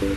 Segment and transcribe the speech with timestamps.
[0.00, 0.14] Good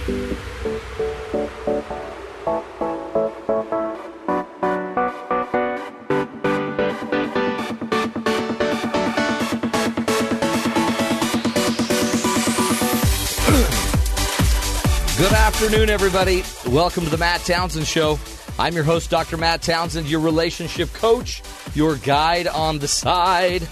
[15.34, 16.44] afternoon, everybody.
[16.70, 18.18] Welcome to the Matt Townsend Show.
[18.58, 19.36] I'm your host, Dr.
[19.36, 21.44] Matt Townsend, your relationship coach,
[21.76, 23.68] your guide on the side.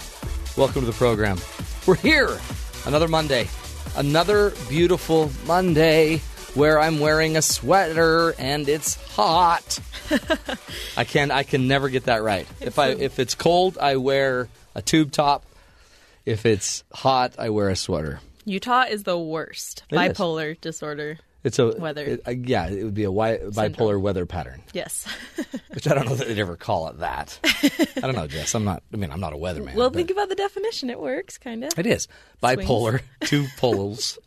[0.58, 1.38] Welcome to the program.
[1.86, 2.38] We're here
[2.84, 3.48] another Monday,
[3.96, 6.18] another beautiful Monday
[6.54, 9.78] where I'm wearing a sweater and it's hot.
[10.96, 12.46] I can I can never get that right.
[12.60, 15.44] If I if it's cold, I wear a tube top.
[16.24, 18.20] If it's hot, I wear a sweater.
[18.44, 20.00] Utah is the worst It is.
[20.18, 21.18] bipolar disorder.
[21.44, 22.04] It's a Weather.
[22.04, 24.62] it- uh, yeah, it would be a wi- bipolar weather pattern.
[24.72, 25.06] Yes.
[25.74, 27.38] Which I don't know that they'd ever call it that.
[27.96, 28.54] I don't know, Jess.
[28.54, 28.82] I'm not.
[28.92, 29.74] I mean, I'm not a weatherman.
[29.74, 30.88] well, think about the definition.
[30.90, 31.76] It works, kind of.
[31.78, 32.06] it is
[32.42, 34.18] bipolar, two poles.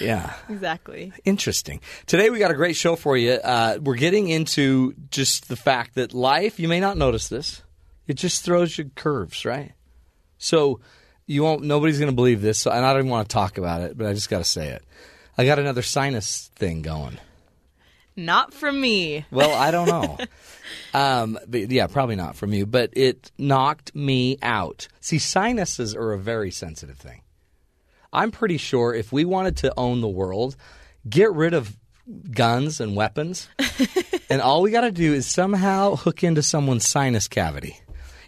[0.00, 1.12] yeah, Exactly.
[1.24, 1.80] interesting.
[2.06, 3.32] Today we got a great show for you.
[3.32, 6.60] Uh, we're getting into just the fact that life.
[6.60, 7.62] You may not notice this.
[8.06, 9.72] It just throws you curves, right?
[10.38, 10.80] So
[11.26, 11.62] you won't.
[11.62, 13.96] Nobody's going to believe this, so, and I don't even want to talk about it.
[13.96, 14.84] But I just got to say it.
[15.36, 17.18] I got another sinus thing going.
[18.16, 19.26] Not from me.
[19.30, 20.18] Well, I don't know.
[20.94, 24.86] um, but yeah, probably not from you, but it knocked me out.
[25.00, 27.22] See, sinuses are a very sensitive thing.
[28.12, 30.54] I'm pretty sure if we wanted to own the world,
[31.08, 31.76] get rid of
[32.30, 33.48] guns and weapons,
[34.30, 37.80] and all we got to do is somehow hook into someone's sinus cavity.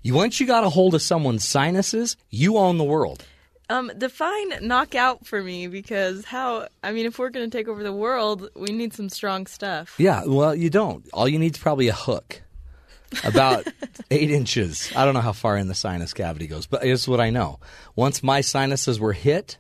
[0.03, 3.25] You once you got a hold of someone's sinuses, you own the world.
[3.69, 6.69] Um, define knockout for me because how?
[6.85, 9.95] I mean, if we're going to take over the world, we need some strong stuff.
[9.99, 11.05] Yeah, well, you don't.
[11.13, 12.43] All you need is probably a hook,
[13.25, 13.67] about
[14.11, 14.93] eight inches.
[14.95, 17.59] I don't know how far in the sinus cavity goes, but here's what I know.
[17.97, 19.59] Once my sinuses were hit,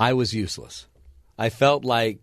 [0.00, 0.86] I was useless.
[1.38, 2.18] I felt like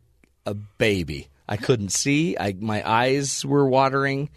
[0.45, 1.29] a baby.
[1.47, 2.35] I couldn't see.
[2.37, 4.29] I my eyes were watering.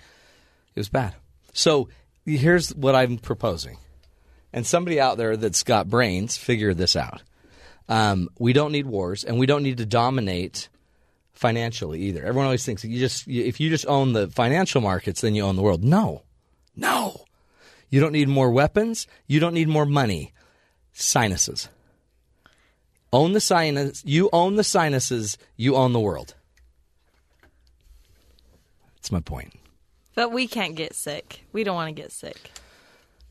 [0.77, 1.15] It was bad.
[1.53, 1.89] So
[2.25, 3.78] here's what I'm proposing,
[4.53, 7.22] and somebody out there that's got brains figure this out.
[7.88, 10.69] Um, we don't need wars, and we don't need to dominate
[11.32, 12.20] financially either.
[12.20, 15.56] Everyone always thinks you just if you just own the financial markets, then you own
[15.56, 15.84] the world.
[15.84, 16.22] No,
[16.76, 17.25] no,
[17.88, 19.06] you don't need more weapons.
[19.26, 20.32] You don't need more money.
[20.92, 21.69] Sinuses.
[23.12, 24.04] Own the sinus.
[24.04, 25.38] You own the sinuses.
[25.56, 26.34] You own the world.
[28.97, 29.54] That's my point.
[30.15, 31.44] But we can't get sick.
[31.53, 32.50] We don't want to get sick.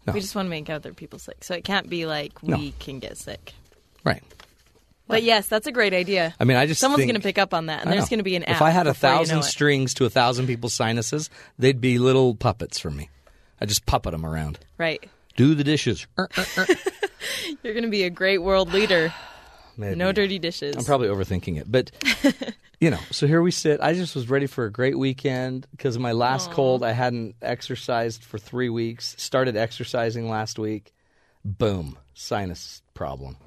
[0.07, 0.13] No.
[0.13, 1.43] We just want to make other people sick.
[1.43, 2.71] So it can't be like we No.
[2.79, 3.53] can get sick.
[4.03, 4.23] Right.
[5.07, 6.33] But yes, that's a great idea.
[6.39, 8.23] I mean, I just Someone's going to pick up on that, and there's going to
[8.23, 8.55] be an app.
[8.57, 11.79] If I had a before you thousand know strings to a thousand people's sinuses, they'd
[11.79, 13.09] be little puppets for me.
[13.61, 14.59] I just puppet them around.
[14.77, 15.03] right?
[15.37, 16.07] Do the dishes.
[16.17, 16.65] Er, er, er.
[17.63, 19.13] You're going to be a great world leader.
[19.77, 20.75] No dirty dishes.
[20.75, 21.91] I'm probably overthinking it, but
[22.79, 22.99] you know.
[23.11, 23.79] So here we sit.
[23.81, 26.83] I just was ready for a great weekend because of my last cold.
[26.83, 29.15] I hadn't exercised for three weeks.
[29.17, 30.93] Started exercising last week.
[31.43, 33.37] Boom, sinus problem.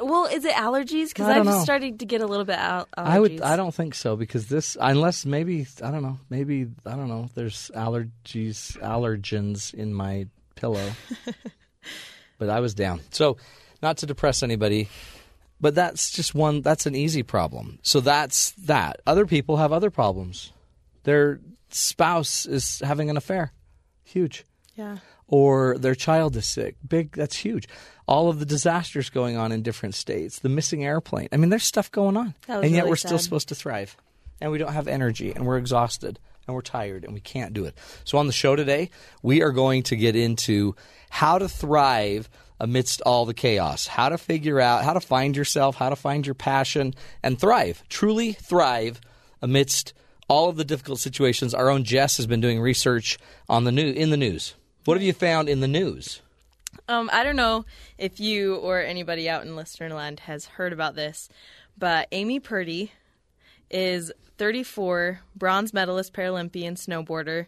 [0.00, 1.08] Well, is it allergies?
[1.08, 1.64] Because I don't I've know.
[1.64, 3.06] started to get a little bit al- allergies.
[3.06, 3.40] I would.
[3.40, 6.18] I don't think so because this, unless maybe I don't know.
[6.30, 7.28] Maybe I don't know.
[7.34, 10.92] There's allergies, allergens in my pillow.
[12.38, 13.00] but I was down.
[13.10, 13.36] So,
[13.82, 14.88] not to depress anybody,
[15.64, 16.60] but that's just one.
[16.60, 17.78] That's an easy problem.
[17.80, 19.00] So that's that.
[19.06, 20.52] Other people have other problems.
[21.04, 23.50] Their spouse is having an affair.
[24.02, 24.44] Huge
[24.76, 24.98] Yeah.
[25.26, 26.76] or their child is sick.
[26.86, 27.66] Big, that's huge.
[28.06, 31.28] All of the disasters going on in different states, the missing airplane.
[31.32, 32.34] I mean, there's stuff going on.
[32.46, 33.96] That was and yet really we're still supposed to thrive.
[34.42, 37.64] And we don't have energy and we're exhausted and we're tired and we can't do
[37.64, 37.74] it.
[38.04, 38.90] So on the show today,
[39.22, 40.76] we are going to get into
[41.08, 42.28] how to thrive
[42.60, 46.26] amidst all the chaos, how to figure out how to find yourself, how to find
[46.26, 49.00] your passion and thrive, truly thrive
[49.42, 49.92] amidst
[50.28, 51.54] all of the difficult situations.
[51.54, 54.54] Our own Jess has been doing research on the new in the news.
[54.84, 56.20] What have you found in the news?
[56.88, 57.64] Um, I don't know
[57.98, 61.28] if you or anybody out in Listerland has heard about this,
[61.78, 62.92] but Amy Purdy
[63.70, 67.46] is 34, bronze medalist Paralympian snowboarder,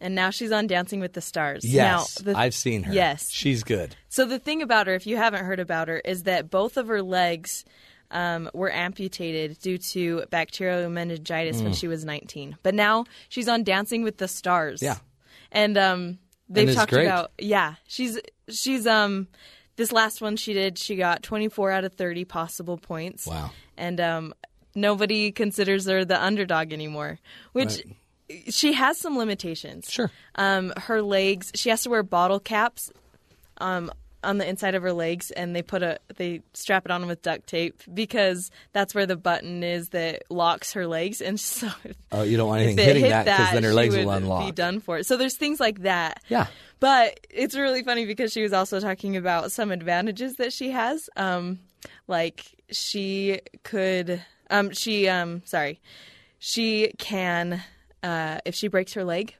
[0.00, 1.64] and now she's on Dancing with the Stars.
[1.64, 2.92] Yes, now, the- I've seen her.
[2.92, 3.30] Yes.
[3.30, 3.96] she's good.
[4.08, 6.88] So the thing about her, if you haven't heard about her, is that both of
[6.88, 7.64] her legs
[8.10, 12.56] um, were amputated due to bacterial meningitis when she was 19.
[12.62, 14.80] But now she's on Dancing with the Stars.
[14.80, 14.84] Mm.
[14.84, 14.96] Yeah.
[15.50, 17.06] and um, they've it's talked great.
[17.06, 19.26] about yeah, she's she's um
[19.76, 23.26] this last one she did, she got 24 out of 30 possible points.
[23.26, 23.50] Wow.
[23.76, 24.34] and um,
[24.74, 27.18] nobody considers her the underdog anymore,
[27.52, 27.82] which.
[28.48, 29.90] She has some limitations.
[29.90, 30.10] Sure.
[30.34, 32.90] Um, her legs, she has to wear bottle caps
[33.58, 33.90] um,
[34.24, 37.22] on the inside of her legs, and they put a they strap it on with
[37.22, 41.68] duct tape because that's where the button is that locks her legs, and so
[42.10, 44.52] Oh, you don't want anything it hitting hit that because then her legs will Be
[44.52, 45.06] done for it.
[45.06, 46.22] So there's things like that.
[46.28, 46.46] Yeah.
[46.80, 51.08] But it's really funny because she was also talking about some advantages that she has.
[51.16, 51.60] Um,
[52.08, 55.80] like she could, um, she, um, sorry,
[56.38, 57.62] she can,
[58.06, 59.34] uh, if she breaks her leg,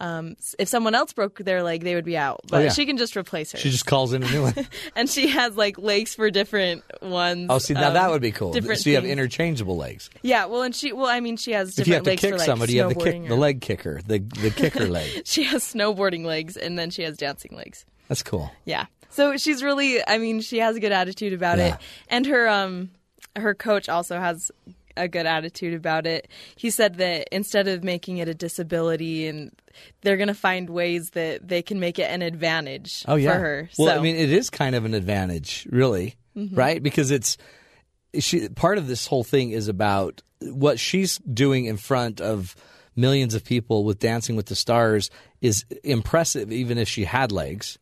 [0.00, 2.40] um, if someone else broke their leg, they would be out.
[2.48, 2.70] But Oh, yeah.
[2.70, 3.58] she can just replace her.
[3.58, 4.54] She just calls in a new one.
[4.96, 7.48] and she has like legs for different ones.
[7.50, 8.52] Oh, see, now um, that would be cool.
[8.52, 10.08] different So you have interchangeable legs.
[10.22, 12.20] Yeah, well, and she, well, I mean, she has If you have different to legs
[12.20, 14.86] kick for like somebody, you have the kick, snowboarding the leg kicker, the the kicker
[14.98, 15.22] leg.
[15.26, 17.84] She has snowboarding legs, and then she has dancing legs.
[18.06, 18.52] That's cool.
[18.64, 18.86] Yeah.
[19.10, 21.74] So she's really I mean, she has a good attitude about Yeah.
[21.74, 21.80] it.
[22.08, 22.90] And her um
[23.34, 24.52] her coach also has
[24.98, 26.28] a good attitude about it.
[26.56, 29.52] He said that instead of making it a disability and
[30.02, 33.32] they're going to find ways that they can make it an advantage Oh yeah.
[33.32, 33.70] for her.
[33.78, 33.98] Well, so, Mm-hmm.
[34.00, 36.82] I mean, it is kind of an advantage, really, right?
[36.82, 37.36] Because it's
[38.18, 38.48] she.
[38.48, 42.54] Part of this whole thing is about what she's doing in front of
[42.96, 45.10] millions of people with Dancing with the Stars
[45.40, 47.78] is impressive, even if she had legs.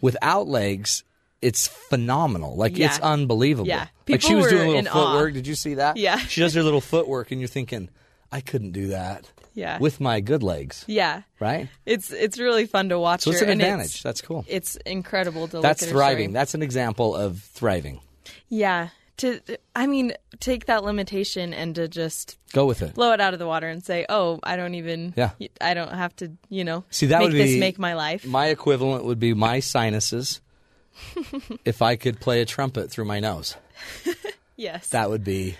[0.00, 1.04] Without legs.
[1.40, 2.56] It's phenomenal.
[2.56, 2.76] Like.
[2.76, 2.86] Yeah.
[2.86, 3.68] it's unbelievable.
[3.68, 3.86] Yeah.
[4.08, 4.92] Like she People was were doing a little in awe.
[4.92, 5.34] footwork.
[5.34, 5.96] Did you see that?
[5.96, 6.18] Yeah.
[6.28, 7.90] She does her little footwork, and you're thinking,
[8.32, 9.30] I couldn't do that.
[9.54, 9.78] Yeah.
[9.78, 11.22] With my good legs, yeah.
[11.40, 11.68] right?
[11.84, 14.04] It's it's really fun to watch So it's her an advantage.
[14.04, 14.44] That's cool.
[14.46, 16.32] It's, incredible to That's look at her thriving.
[16.32, 18.00] That's an example of thriving.
[18.48, 18.90] Yeah.
[19.16, 19.40] To
[19.74, 22.94] I mean, take that limitation and to just Go with it.
[22.94, 25.12] blow it out of the water and say, "Oh, I don't even.
[25.16, 25.30] Yeah.
[25.60, 26.30] I don't have to.
[26.48, 29.34] You know, See, that make would this be make my life." My equivalent would be
[29.34, 30.40] my sinuses.
[31.64, 33.56] if I could play a trumpet through my nose,
[34.56, 35.56] yes, that would be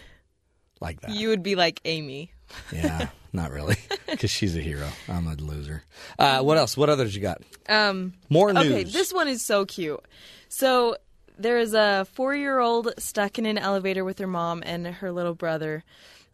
[0.81, 1.11] like that.
[1.11, 2.33] you would be like Amy.
[2.73, 3.77] yeah, not really,
[4.11, 4.89] because she's a hero.
[5.09, 5.85] I'm a loser.
[6.19, 6.77] Uh, what else?
[6.77, 7.43] What others you got?
[7.69, 8.67] Um, More news.
[8.67, 10.01] okay, this one is so cute.
[10.49, 10.97] So
[11.39, 15.85] there is a four-year-old stuck in an elevator with her mom and her little brother,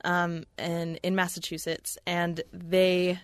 [0.04, 3.18] um, and in Massachusetts, and they.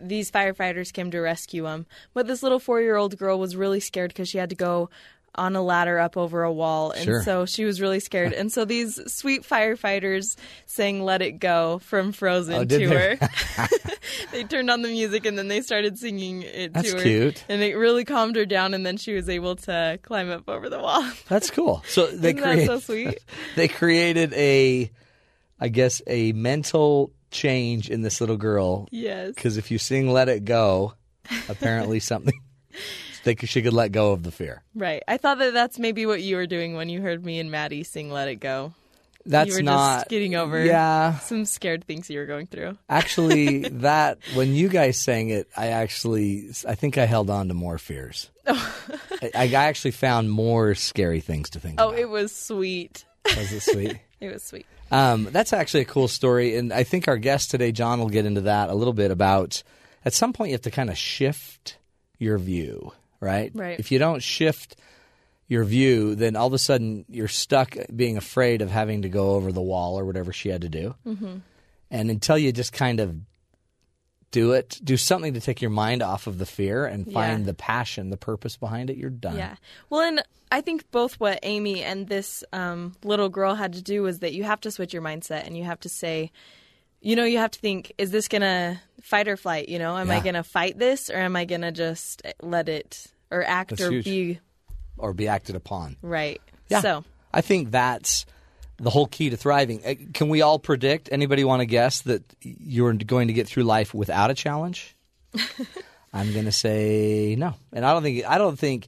[0.00, 4.28] These firefighters came to rescue him, but this little four-year-old girl was really scared because
[4.28, 4.90] she had to go
[5.34, 7.22] on a ladder up over a wall, and Sure.
[7.22, 8.32] so she was really scared.
[8.32, 10.36] and so these sweet firefighters
[10.66, 12.84] sang "Let It Go" from Frozen Oh, to they?
[12.86, 13.18] her.
[14.32, 17.02] they turned on the music and then they started singing it That's to her.
[17.02, 17.44] cute.
[17.48, 20.68] And it really calmed her down, and then she was able to climb up over
[20.68, 21.08] the wall.
[21.28, 21.84] That's cool.
[21.86, 23.18] So they Isn't that so sweet?
[23.54, 24.90] they created a,
[25.60, 29.32] I guess, a mental change in this little girl yes.
[29.34, 30.94] because if you sing "Let It Go,"
[31.48, 32.34] apparently something
[33.24, 34.62] they could, she could let go of the fear.
[34.74, 35.02] Right.
[35.08, 37.84] I thought that that's maybe what you were doing when you heard me and Maddie
[37.84, 38.72] sing "Let It Go."
[39.26, 42.78] That's you were not just getting over Yeah, some scared things you were going through.
[42.88, 47.54] actually, that when you guys sang it, I actually I think I held on to
[47.54, 48.30] more fears.
[48.46, 51.98] I, I actually found more scary things to think Oh, about.
[51.98, 53.04] it was sweet.
[53.26, 53.98] Was it sweet?
[54.20, 54.64] It was sweet.
[54.90, 58.26] Um, that's actually a cool story, and I think our guest today, John, will get
[58.26, 59.62] into that a little bit about.
[60.04, 61.76] At some point, you have to kind of shift
[62.18, 63.50] your view, right?
[63.54, 63.78] Right.
[63.78, 64.76] If you don't shift
[65.48, 69.30] your view, then all of a sudden you're stuck being afraid of having to go
[69.30, 70.94] over the wall or whatever she had to do.
[71.06, 71.38] Mm-hmm.
[71.90, 73.16] And until you just kind of
[74.30, 77.46] do it, do something to take your mind off of the fear and find Yeah.
[77.46, 79.36] the passion, the purpose behind it, you're done.
[79.36, 79.56] Yeah.
[79.88, 80.22] Well, and
[80.52, 84.34] I think both what Amy and this um, little girl had to do was that
[84.34, 86.30] you have to switch your mindset and you have to say,
[87.00, 89.68] you know, you have to think, is this going to fight or flight?
[89.68, 92.68] You know, am I going to fight this or am I going to just let
[92.68, 94.04] it or act That's or huge.
[94.04, 94.40] be
[94.98, 95.96] Or be acted upon.
[96.02, 96.40] right?
[96.68, 96.80] Yeah.
[96.80, 98.26] So, I think that's
[98.78, 99.84] the whole key to thriving.
[99.84, 101.08] Uh, Can we all predict?
[101.12, 104.96] Anybody want to guess that you're going to get through life without a challenge?
[106.12, 108.86] I'm going to say no, and I don't think I don't think.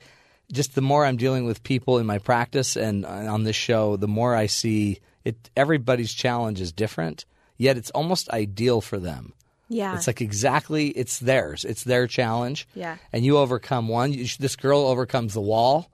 [0.53, 3.97] Just the more I'm dealing with people in my practice and uh, on this show,
[3.97, 5.37] the more I see it.
[5.57, 7.25] Everybody's challenge is different,
[7.57, 9.33] yet it's almost ideal for them.
[9.69, 9.95] yeah.
[9.95, 11.65] It's like exactly it's theirs.
[11.65, 12.67] It's their challenge.
[12.75, 12.97] Yeah.
[13.13, 14.13] And you overcome one.
[14.13, 15.89] You, this girl overcomes the wall.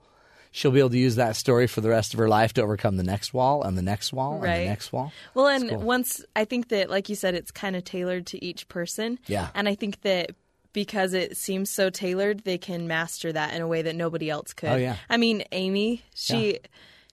[0.51, 2.97] She'll be able to use that story for the rest of her life to overcome
[2.97, 4.59] the next wall and the next wall and Right.
[4.63, 5.11] the next wall.
[5.33, 8.67] Well, and once I think that, like you said, it's kind of tailored to each
[8.67, 9.19] person.
[9.27, 9.49] Yeah.
[9.53, 10.31] And I think that
[10.73, 14.53] because it seems so tailored, they can master that in a way that nobody else
[14.53, 14.69] could.
[14.69, 14.97] Oh, yeah.
[15.09, 16.59] I mean, Amy, she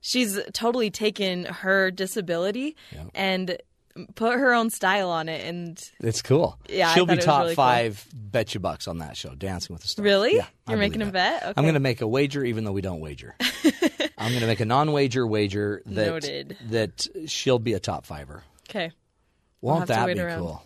[0.01, 2.77] she's totally taken her disability
[3.15, 3.57] and
[4.15, 5.45] put her own style on it.
[5.47, 6.59] And It's cool.
[6.69, 7.65] Yeah, She'll be top really cool.
[7.65, 10.05] five bet you bucks on that show, Dancing with the Stars.
[10.05, 10.37] Really?
[10.37, 11.13] Yeah, You're making a that.
[11.13, 11.43] bet?
[11.43, 11.53] Okay.
[11.57, 13.35] I'm going to make a wager, even though we don't wager.
[14.19, 16.57] I'm going to make a non-wager wager that Noted.
[16.71, 18.43] that she'll be a top fiver.
[18.69, 18.93] okay.
[19.61, 20.41] Won't to that be around.
[20.41, 20.63] cool?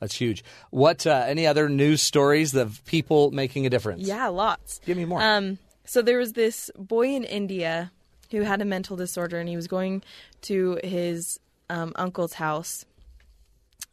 [0.00, 0.44] That's huge.
[0.70, 1.06] What?
[1.06, 4.02] Uh, any other news stories of people making a difference?
[4.06, 4.80] Yeah, lots.
[4.84, 5.22] Give me more.
[5.22, 7.90] Um, so there was this boy in India
[8.30, 10.02] who had a mental disorder, and he was going
[10.42, 11.38] to his
[11.74, 12.84] um, uncle's house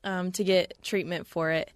[0.04, 1.72] um, to get treatment for it.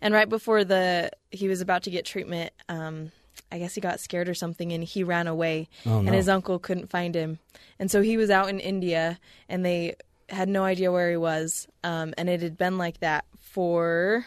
[0.00, 3.10] And right before the he was about to get treatment, um,
[3.50, 5.68] I guess he got scared or something, and he ran away.
[5.86, 6.06] Oh, no.
[6.06, 7.38] And his uncle couldn't find him,
[7.78, 9.94] and so he was out in India, and they
[10.28, 11.66] had no idea where he was.
[11.82, 14.24] Um, and it had been like that for,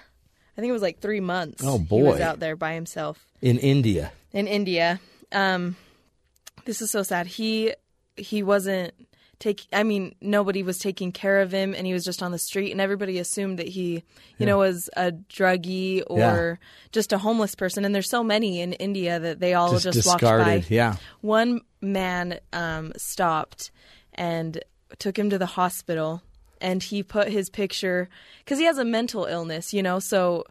[0.57, 1.63] I think it was like three months.
[1.65, 4.11] Oh, boy, he was out there by himself In India.
[4.33, 4.99] in India.
[5.31, 5.75] Um,
[6.65, 7.27] this is so sad.
[7.27, 7.73] He
[8.17, 8.93] he wasn't
[9.41, 9.65] take.
[9.73, 12.71] I mean, nobody was taking care of him, and he was just on the street,
[12.71, 14.03] and everybody assumed that he,
[14.37, 16.59] you know, was a druggie or
[16.91, 17.83] just a homeless person.
[17.83, 20.45] And there's so many in India that they all Just, just, walked discarded.
[20.45, 20.65] by.
[20.69, 20.95] Yeah.
[21.19, 23.71] One man um, stopped
[24.13, 24.63] and
[24.99, 26.21] took him to the hospital,
[26.61, 28.07] and he put his picture
[28.39, 30.45] because he has a mental illness, you know, so.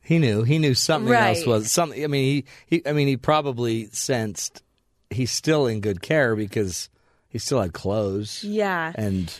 [0.00, 0.42] He knew.
[0.42, 2.02] He knew something else was something.
[2.02, 2.86] I mean, he, he.
[2.86, 4.62] I mean, he probably sensed
[5.10, 6.88] he's still in good care because
[7.28, 8.42] he still had clothes.
[8.44, 8.92] Yeah.
[8.94, 9.32] And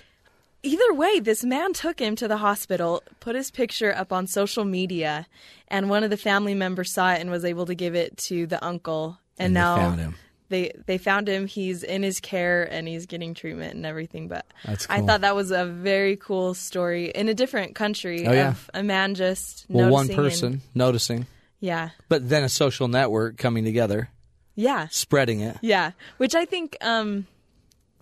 [0.63, 4.65] Either way, this man took him to the hospital, put his picture up on social
[4.65, 5.27] media,
[5.69, 8.45] and one of the family members saw it and was able to give it to
[8.47, 9.19] the uncle.
[9.39, 10.15] And, And they now found him.
[10.51, 11.47] They they found him.
[11.47, 14.27] He's in his care and he's getting treatment and everything.
[14.29, 18.33] But That's I thought that was a very cool story in a different country Oh,
[18.33, 18.49] yeah.
[18.51, 21.27] of a man just well, one noticing and- person noticing,
[21.61, 24.09] yeah, but then a social network coming together,
[24.57, 25.59] yeah, spreading it.
[25.61, 27.27] Yeah, which I think um,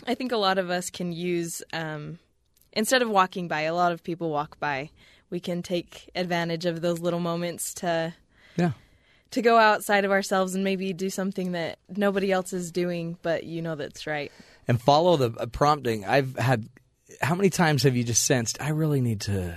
[0.06, 2.18] I think a lot of us can use um,
[2.72, 3.62] instead of walking by.
[3.62, 4.90] A lot of people walk by.
[5.30, 8.14] We can take advantage of those little moments to
[8.56, 8.72] Yeah.
[9.32, 13.44] to go outside of ourselves and maybe do something that nobody else is doing, but
[13.44, 14.30] you know that's right.
[14.68, 16.04] and follow the uh, prompting.
[16.04, 16.68] I've had
[17.20, 19.56] how many times have you just sensed I really need to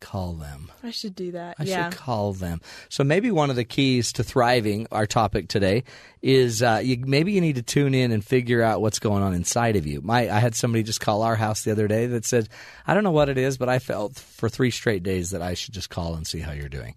[0.00, 0.70] call them?
[0.82, 1.56] I should do that.
[1.58, 1.90] I yeah.
[1.90, 2.60] should call them.
[2.88, 5.84] So maybe one of the keys to thriving, our topic today,
[6.22, 9.34] is uh, you, maybe you need to tune in and figure out what's going on
[9.34, 10.00] inside of you.
[10.00, 12.48] My, I had somebody just call our house the other day that said,
[12.86, 15.54] "I don't know what it is, but I felt for three straight days that I
[15.54, 16.94] should just call and see how you're doing."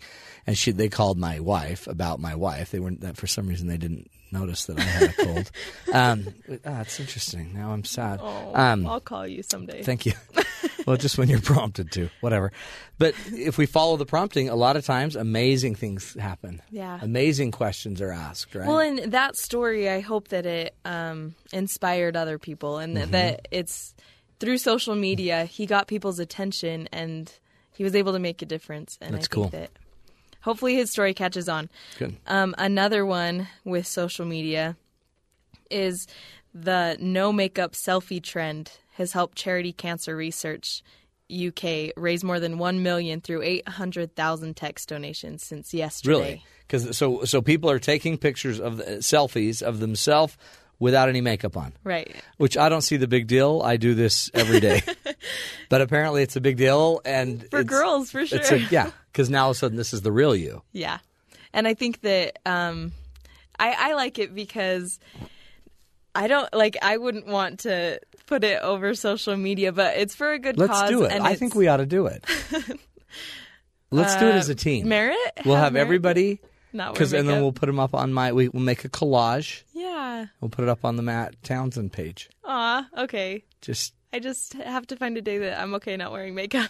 [0.48, 2.72] And she, they called my wife about my wife.
[2.72, 5.52] They weren't that for some reason they didn't notice that I had a cold.
[5.94, 6.28] um,
[6.66, 7.54] ah, it's interesting.
[7.54, 8.20] Now I'm sad.
[8.22, 9.84] Oh, um, I'll call you someday.
[9.84, 10.14] Thank you.
[10.86, 12.52] well, just when you're prompted to, whatever.
[12.98, 16.62] But if we follow the prompting, a lot of times amazing things happen.
[16.70, 17.00] Yeah.
[17.02, 18.68] Amazing questions are asked, right?
[18.68, 23.12] Well, in that story, I hope that it um, inspired other people and Mm-hmm.
[23.12, 23.94] that- it's
[24.40, 27.32] through social media, he got people's attention and
[27.74, 28.98] he was able to make a difference.
[29.02, 29.50] And That's I cool.
[29.50, 29.81] think that
[30.42, 31.70] hopefully his story catches on.
[31.98, 32.18] Good.
[32.28, 34.76] Um, another one with social media
[35.70, 36.08] is
[36.54, 40.84] the no makeup selfie trend has helped Charity Cancer Research
[41.32, 46.12] UK raise more than 1 million through 800,000 text donations since yesterday.
[46.12, 46.46] Really?
[46.68, 50.38] Because so so people are taking pictures of the, selfies of themselves
[50.82, 52.14] without any makeup on, Right.
[52.38, 53.62] which I don't see the big deal.
[53.64, 54.82] I do this every day,
[55.70, 58.40] but apparently it's a big deal, and For girls, for sure.
[58.40, 60.64] It's a, yeah, because now all of a sudden this is the real you.
[60.74, 60.98] Yeah,
[61.54, 62.92] and I think that um,
[63.58, 65.00] I, I like it because
[66.16, 66.76] I don't like.
[66.82, 70.72] I wouldn't want to put it over social media, but it's for a good Let's
[70.74, 70.90] cause.
[70.90, 71.12] do it.
[71.22, 72.26] I it's, think we ought to do it.
[73.92, 74.88] Let's do it as a team.
[74.88, 75.18] merit.
[75.46, 75.86] We'll have merit?
[75.86, 76.40] everybody
[76.74, 78.32] Not because and then we'll put them up on my.
[78.32, 79.63] We, we'll make a collage.
[79.74, 80.28] yeah.
[80.40, 82.30] We'll put it up on the Matt Townsend page.
[82.46, 82.88] Aw.
[82.98, 83.44] Okay.
[83.62, 86.70] Just I just have to find a day that I'm okay not wearing makeup.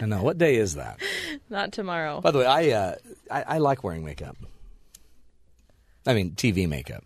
[0.00, 1.00] I know what day is that.
[1.50, 2.20] not tomorrow.
[2.20, 2.94] By the way, I uh,
[3.30, 4.36] I, I like wearing makeup.
[6.06, 7.04] I mean, TV makeup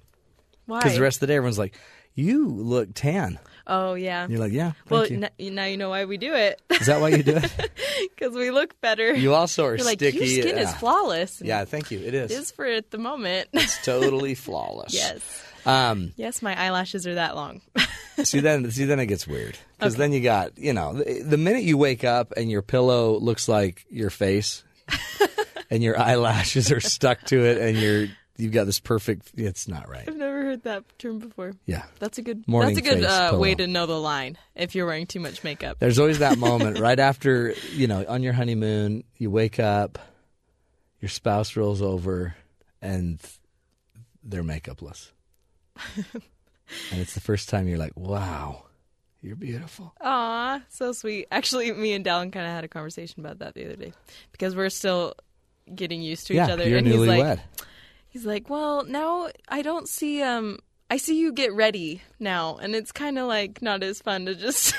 [0.66, 0.78] Why?
[0.78, 1.78] because the rest of the day everyone's like,
[2.14, 3.38] "You look tan."
[3.70, 4.24] Oh yeah.
[4.24, 6.86] And you're like, "Yeah, well, you." n- now you know why we do it is
[6.86, 7.70] that why you do it?
[8.16, 9.14] because we look better.
[9.14, 10.18] You also are You're like sticky.
[10.18, 11.40] your skin is flawless.
[11.40, 11.98] Yeah, thank you.
[12.00, 12.30] It is.
[12.30, 13.48] It is for at the moment.
[13.54, 14.92] It's totally flawless.
[14.92, 15.44] yes.
[15.64, 17.60] Um, Yes, my eyelashes are that long.
[18.24, 21.36] see then, see then it gets weird because then you got you know the, the
[21.38, 24.62] minute you wake up and your pillow looks like your face,
[25.70, 28.06] and your eyelashes are stuck to it, and you're
[28.40, 29.32] you've got this perfect.
[29.36, 30.04] It's not right.
[30.08, 31.52] I've never heard that term before.
[31.66, 31.84] Yeah.
[31.98, 32.46] That's a good.
[32.48, 35.44] Morning that's a good uh, way to know the line if you're wearing too much
[35.44, 35.78] makeup.
[35.78, 39.98] There's always that moment right after, you know, on your honeymoon, you wake up,
[41.00, 42.34] your spouse rolls over,
[42.80, 43.20] and
[44.22, 45.10] they're makeupless.
[45.96, 48.64] and it's the first time you're like, wow,
[49.22, 49.94] you're beautiful.
[50.00, 51.28] Aw, so sweet.
[51.30, 53.92] Actually, me and Dallin kind of had a conversation about that the other day
[54.32, 55.14] because we're still
[55.74, 56.68] getting used to yeah, each other.
[56.68, 57.40] you're and he's like, newlywed.
[58.10, 60.22] He's like, well, now I don't see.
[60.22, 60.58] Um,
[60.92, 64.34] I see you get ready now, and it's kind of like not as fun to
[64.34, 64.74] just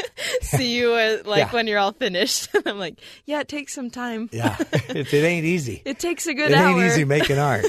[0.42, 1.50] see you uh, like Yeah.
[1.52, 2.48] when you're all finished.
[2.66, 4.28] I'm like, yeah, it takes some time.
[4.32, 5.82] Yeah, it, it ain't easy.
[5.84, 6.78] It takes a good It hour.
[6.78, 7.64] It ain't easy making art.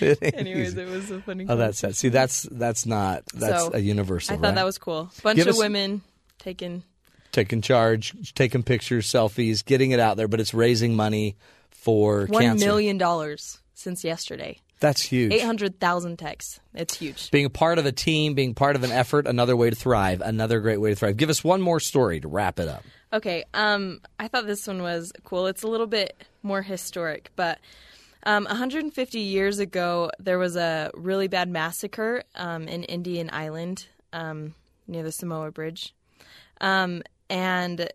[0.00, 0.82] It Anyways, easy.
[0.82, 1.46] it was a funny.
[1.48, 1.96] Oh, that's sad.
[1.96, 4.34] See, that's that's not that's So, a universal.
[4.34, 4.54] I thought right?
[4.56, 5.10] that was cool.
[5.22, 6.02] Bunch Give of us- women
[6.38, 6.82] taking.
[7.32, 11.36] taking charge, taking pictures, selfies, getting it out there, but it's raising money
[11.70, 12.66] for One cancer.
[12.66, 14.58] million dollars since yesterday.
[14.80, 15.32] That's huge.
[15.32, 16.58] Eight hundred thousand texts.
[16.74, 17.30] It's huge.
[17.30, 20.22] Being a part of a team, being part of an effort, another way to thrive,
[20.22, 21.18] another great way to thrive.
[21.18, 22.82] Give us one more story to wrap it up.
[23.12, 25.48] Okay, um, I thought this one was cool.
[25.48, 27.58] It's a little bit more historic, but
[28.22, 34.54] um, 150 years ago, there was a really bad massacre um, in Indian Island um,
[34.86, 35.94] near the Samoa Bridge,
[36.60, 37.90] um, and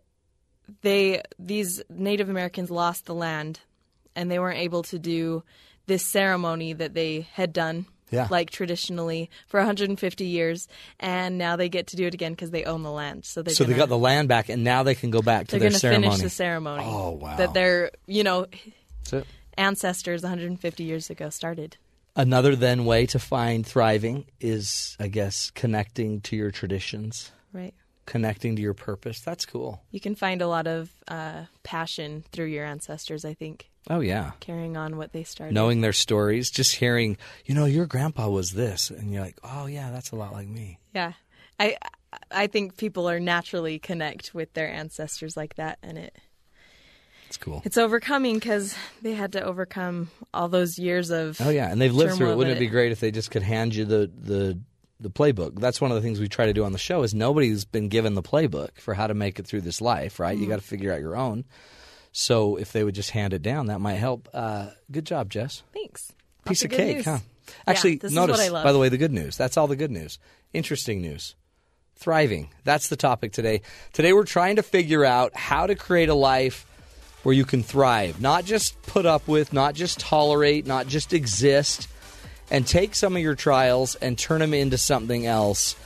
[0.82, 3.60] they these Native Americans lost the land,
[4.14, 5.42] and they weren't able to do
[5.86, 7.86] this ceremony that they had done.
[8.08, 8.28] Yeah.
[8.30, 10.68] Like traditionally for 150 years,
[11.00, 13.24] and now they get to do it again because they own the land.
[13.24, 15.50] So they So they got the land back, and now they can go back to
[15.58, 16.06] they're their going to ceremony.
[16.10, 16.84] finish the ceremony.
[16.86, 17.36] Oh, wow.
[17.36, 18.46] That their you know
[19.58, 21.76] ancestors 150 years ago started.
[22.14, 27.74] Another then way to find thriving is, I guess, connecting to your traditions, Right.
[28.06, 29.20] Connecting to your purpose.
[29.20, 29.82] That's cool.
[29.90, 33.24] You can find a lot of uh, passion through your ancestors.
[33.24, 34.32] I think Oh yeah.
[34.40, 35.52] carrying on what they started.
[35.54, 39.66] Knowing their stories, just hearing, you know, your grandpa was this, and you're like, oh
[39.66, 40.78] yeah, that's a lot like me.
[40.94, 41.12] Yeah.
[41.60, 41.76] I
[42.30, 46.16] I think people are naturally connect with their ancestors like that, and it
[47.28, 47.62] It's cool.
[47.64, 51.40] it's overcoming because they had to overcome all those years of.
[51.40, 52.36] Oh yeah, and they've lived through it.
[52.36, 54.60] Wouldn't it be great if they just could hand you the the
[55.00, 55.58] the playbook?
[55.60, 57.02] That's one of the things we try to do on the show.
[57.02, 60.34] Is nobody's been given the playbook for how to make it through this life, right?
[60.34, 60.42] Mm-hmm.
[60.44, 61.44] You got to figure out your own.
[62.12, 64.28] So if they would just hand it down, that might help.
[64.32, 65.62] Uh, good job, Jess.
[65.74, 66.12] Thanks.
[66.46, 67.04] Piece Lots of cake, news.
[67.04, 67.18] huh?
[67.20, 68.64] Yeah, Actually, is notice what I love.
[68.64, 69.36] by the way the good news.
[69.36, 70.18] That's all the good news.
[70.52, 71.34] Interesting news.
[71.96, 72.50] Thriving.
[72.64, 73.62] That's the topic today.
[73.92, 76.66] Today we're trying to figure out how to create a life
[77.22, 81.88] where you can thrive, not just put up with, not just tolerate, not just exist,
[82.50, 85.76] and take some of your trials and turn them into something else.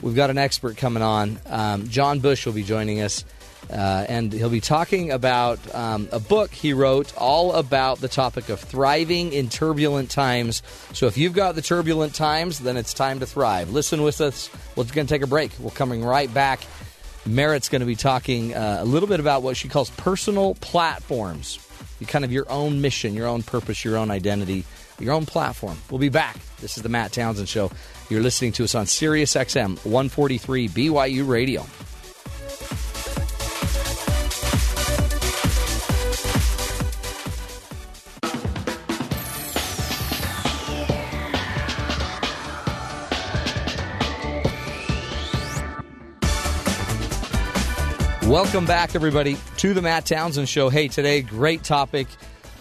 [0.00, 1.38] We've got an expert coming on.
[1.46, 3.24] Um, John Bush will be joining us,
[3.70, 8.48] uh, and he'll be talking about um, a book he wrote all about the topic
[8.48, 10.62] of thriving in turbulent times.
[10.92, 13.70] So if you've got the turbulent times, then it's time to thrive.
[13.70, 14.50] Listen with us.
[14.74, 15.52] We're going to take a break.
[15.60, 16.60] We're coming right back.
[17.24, 21.60] Merritt's going to be talking uh, a little bit about what she calls personal platforms,
[22.08, 24.64] kind of your own mission, your own purpose, your own identity,
[25.02, 25.76] your own platform.
[25.90, 26.36] We'll be back.
[26.60, 27.70] This is the Matt Townsend Show.
[28.08, 31.64] You're listening to us on Sirius XM 143 BYU Radio.
[48.32, 50.70] Welcome back, everybody, to the Matt Townsend Show.
[50.70, 52.06] Hey, today, great topic.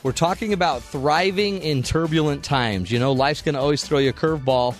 [0.04, 2.90] We're talking about thriving in turbulent times.
[2.90, 4.76] You know, life's going to always throw you a curveball,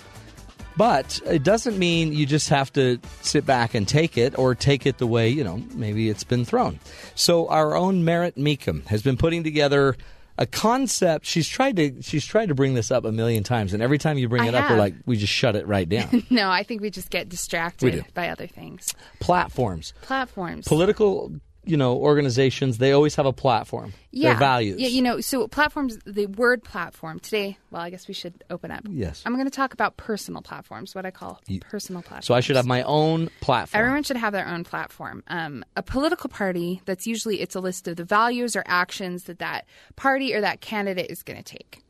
[0.76, 4.84] but it doesn't mean you just have to sit back and take it or take
[4.84, 6.80] it the way, you know, maybe it's been thrown.
[7.14, 9.96] So, our own Merritt Meekum has been putting together
[10.38, 11.24] a concept.
[11.24, 14.18] She's tried to she's tried to bring this up a million times, and every time
[14.18, 16.24] you bring I it up, we're like, we just shut it right down.
[16.30, 18.94] No, I think we just get distracted by other things.
[19.20, 19.92] Platforms.
[20.02, 20.66] Platforms.
[20.66, 21.32] political
[21.64, 24.30] you know organizations they always have a platform yeah.
[24.30, 28.14] their values Yeah, you know, so platforms, the word platform today, well, I guess we
[28.14, 28.84] should open up.
[28.88, 29.22] Yes.
[29.24, 32.26] I'm going to talk about personal platforms, what I call personal platforms.
[32.26, 35.24] so i should have my own platform Everyone should have their own platform.
[35.28, 39.38] Um, a political party that's usually it's a list of the values or actions that
[39.38, 41.82] that party or that candidate is going to take.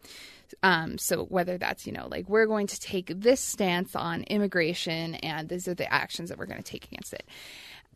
[0.63, 5.17] Um, so whether that's you know like we're going to take this stance on immigration
[5.17, 7.27] and these are the actions that we're going to take against it,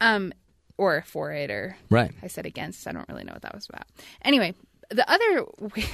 [0.01, 0.33] um,
[0.79, 2.12] or for it, or Right.
[2.23, 2.87] I said against.
[2.87, 3.85] I don't really know what that was about.
[4.23, 4.55] Anyway,
[4.91, 5.45] the other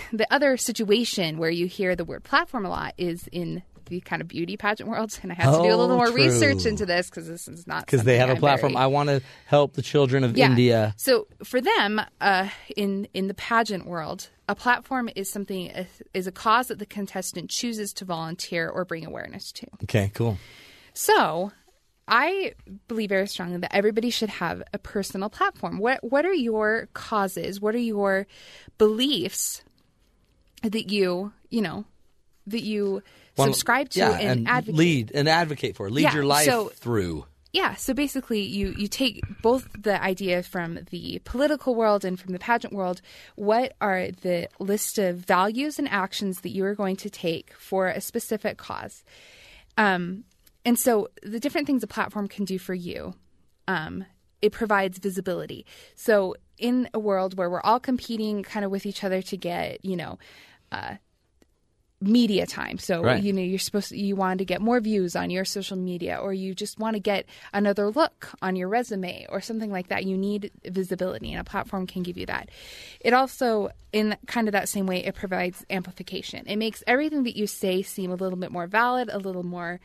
[0.12, 4.22] the other situation where you hear the word platform a lot is in the kind
[4.22, 6.14] of beauty pageant world, and I had to do a little Oh, more true.
[6.24, 8.86] research into this because this is not because they have a I'm platform very- i
[8.86, 10.46] want to help the children of yeah.
[10.50, 15.70] india So for them, uh, in in the pageant world, a platform is something
[16.14, 19.66] is a cause that the contestant chooses to volunteer or bring awareness to.
[19.82, 20.38] okay cool
[20.94, 21.52] So,
[22.08, 22.52] I
[22.88, 25.78] believe very strongly that everybody should have a personal platform.
[25.78, 27.60] What what are your causes?
[27.60, 28.26] What are your
[28.78, 29.62] beliefs
[30.62, 31.84] that you you know
[32.46, 33.02] that you
[33.36, 34.76] Wanna- subscribe to yeah, and, advocate?
[34.78, 38.88] lead and advocate for lead Yeah, your life so- through Yeah, so basically, you you
[38.88, 43.02] take both the idea from the political world and from the pageant world.
[43.36, 47.88] What are the list of values and actions that you are going to take for
[47.88, 49.04] a specific cause?
[49.76, 50.24] Um,
[50.64, 53.14] and so the different things a platform can do for you
[53.68, 54.04] um,
[54.40, 55.64] it provides visibility.
[55.94, 59.84] So in a world where we're all competing kind of with each other to get,
[59.84, 60.18] you know,
[60.72, 60.96] uh,
[62.00, 62.78] media time.
[62.78, 63.22] So Right.
[63.22, 66.16] you know you're supposed to, you want to get more views on your social media
[66.16, 70.04] or you just want to get another look on your resume or something like that.
[70.04, 72.50] You need visibility and a platform can give you that.
[73.00, 76.44] It also in kind of that same way it provides amplification.
[76.48, 79.78] It makes everything that you say seem a little bit more valid, a little more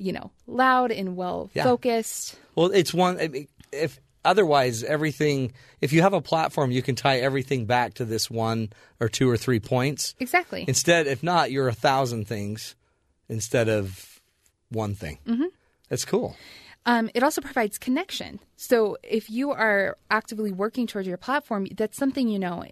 [0.00, 1.64] you know, loud and well Yeah.
[1.64, 2.36] focused.
[2.56, 3.20] Well, it's one.
[3.20, 5.52] I mean, If otherwise, everything.
[5.80, 9.30] If you have a platform, you can tie everything back to this one or two
[9.30, 10.14] or three points.
[10.18, 10.64] Exactly.
[10.66, 12.74] Instead, if not, you're a thousand things
[13.28, 14.20] instead of
[14.70, 15.18] one thing.
[15.26, 15.44] Mm-hmm.
[15.88, 16.36] That's cool.
[16.86, 18.40] Um, it also provides connection.
[18.56, 22.64] So if you are actively working towards your platform, that's something you know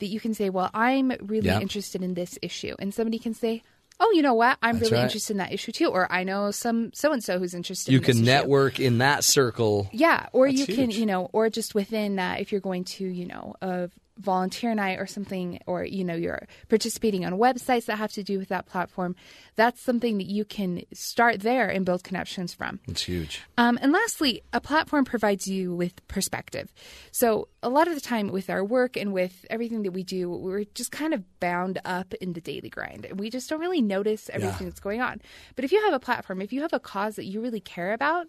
[0.00, 1.60] that you can say, "Well, I'm really Yeah.
[1.60, 3.62] interested in this issue," and somebody can say,
[4.04, 4.58] "Oh, you know what?
[4.62, 5.04] I'm That's really right.
[5.04, 7.98] interested in that issue too," or "I know some so and so who's interested." You
[7.98, 9.88] in this can issue." network in that circle.
[9.92, 13.04] Yeah, or That's you can, you know, or just within that, if you're going to,
[13.04, 17.96] you know, a volunteer night or something, or you know, you're participating on websites that
[17.98, 19.16] have to do with that platform.
[19.56, 22.80] That's something that you can start there and build connections from.
[22.88, 23.40] It's huge.
[23.58, 26.72] Um, and lastly, a platform provides you with perspective.
[27.10, 30.28] So, a lot of the time with our work and with everything that we do,
[30.30, 33.04] we're just kind of bound up in the daily grind.
[33.04, 34.70] And we just don't really notice everything Yeah.
[34.70, 35.20] that's going on.
[35.54, 37.92] But if you have a platform, if you have a cause that you really care
[37.92, 38.26] about,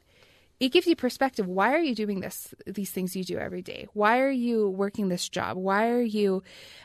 [0.59, 1.47] it gives you perspective.
[1.47, 2.53] Why are you doing this?
[2.65, 3.87] These things you do every day.
[3.93, 5.57] Why are you working this job?
[5.57, 6.43] Why are you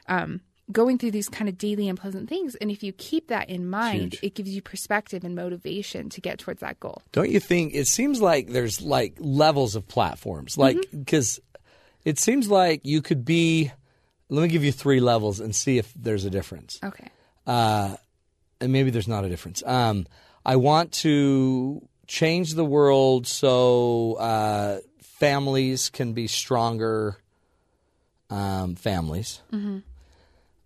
[0.09, 0.41] um,
[0.73, 2.55] going through these kind of daily unpleasant things?
[2.57, 4.21] And if you keep that in mind, Huge.
[4.23, 7.03] it gives you perspective and motivation to get towards that goal.
[7.13, 10.59] Don't you think it seems like there's like levels of platforms?
[10.59, 11.41] Like because
[12.05, 13.71] it seems like you could be.
[14.31, 16.79] Let me give you three levels and see if there's a difference.
[16.85, 17.09] Okay.
[17.47, 17.97] uh,
[18.61, 19.63] and maybe there's not a difference.
[19.65, 20.07] Um,
[20.45, 27.19] I want to change the world so uh, families can be stronger
[28.31, 29.41] um, families.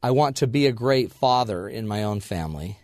[0.03, 2.79] I want to be a great father in my own family,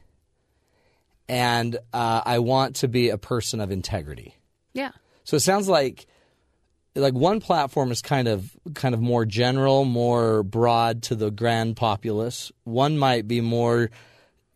[1.28, 4.36] and uh, I want to be a person of integrity.
[4.72, 4.92] Yeah.
[5.24, 6.06] So it sounds like
[6.94, 11.76] like one platform is kind of kind of more general, more broad to the grand
[11.76, 12.52] populace.
[12.64, 13.90] One might be more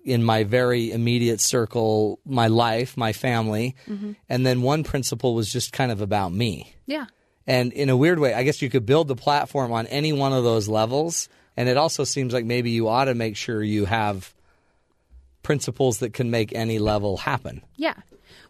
[0.04, 4.12] in my very immediate circle, my life, my family, mm-hmm.
[4.28, 6.74] and then one principle was just kind of about me.
[6.86, 7.06] Yeah.
[7.46, 10.32] And in a weird way, I guess you could build the platform on any one
[10.32, 11.28] of those levels.
[11.56, 14.32] And it also seems like maybe you ought to make sure you have
[15.42, 17.62] principles that can make any level happen.
[17.76, 17.94] Yeah.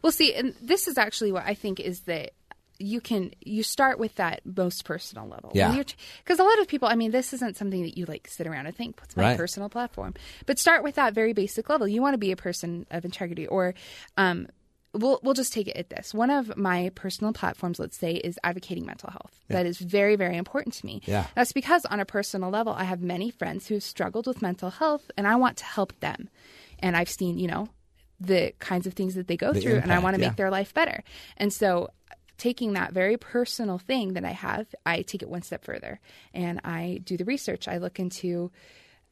[0.03, 2.33] Well, see, and this is actually what I think is that
[2.83, 5.53] you can you start with that most personal level.
[5.55, 5.83] Yeah.
[6.23, 8.67] Because a lot of people, I mean, this isn't something that you like sit around
[8.67, 9.37] and think, what's my Right.
[9.37, 10.15] personal platform?
[10.47, 11.87] But start with that very basic level.
[11.87, 13.75] You want to be a person of integrity, or
[14.17, 14.49] um,
[14.95, 16.13] we'll we'll just take it at this.
[16.13, 19.33] One of my personal platforms, let's say, is advocating mental health.
[19.49, 21.01] That is very very important to me.
[21.07, 21.27] Yeah.
[21.35, 24.71] That's because on a personal level, I have many friends who have struggled with mental
[24.71, 26.29] health, and I want to help them.
[26.81, 27.69] And I've seen, you know,
[28.19, 30.29] the kinds of things that they go The through, and I want to yeah.
[30.29, 31.05] make their life better.
[31.37, 31.91] And so,
[32.43, 36.01] taking that very personal thing that I have, I take it one step further,
[36.35, 37.69] and I do the research.
[37.69, 38.51] I look into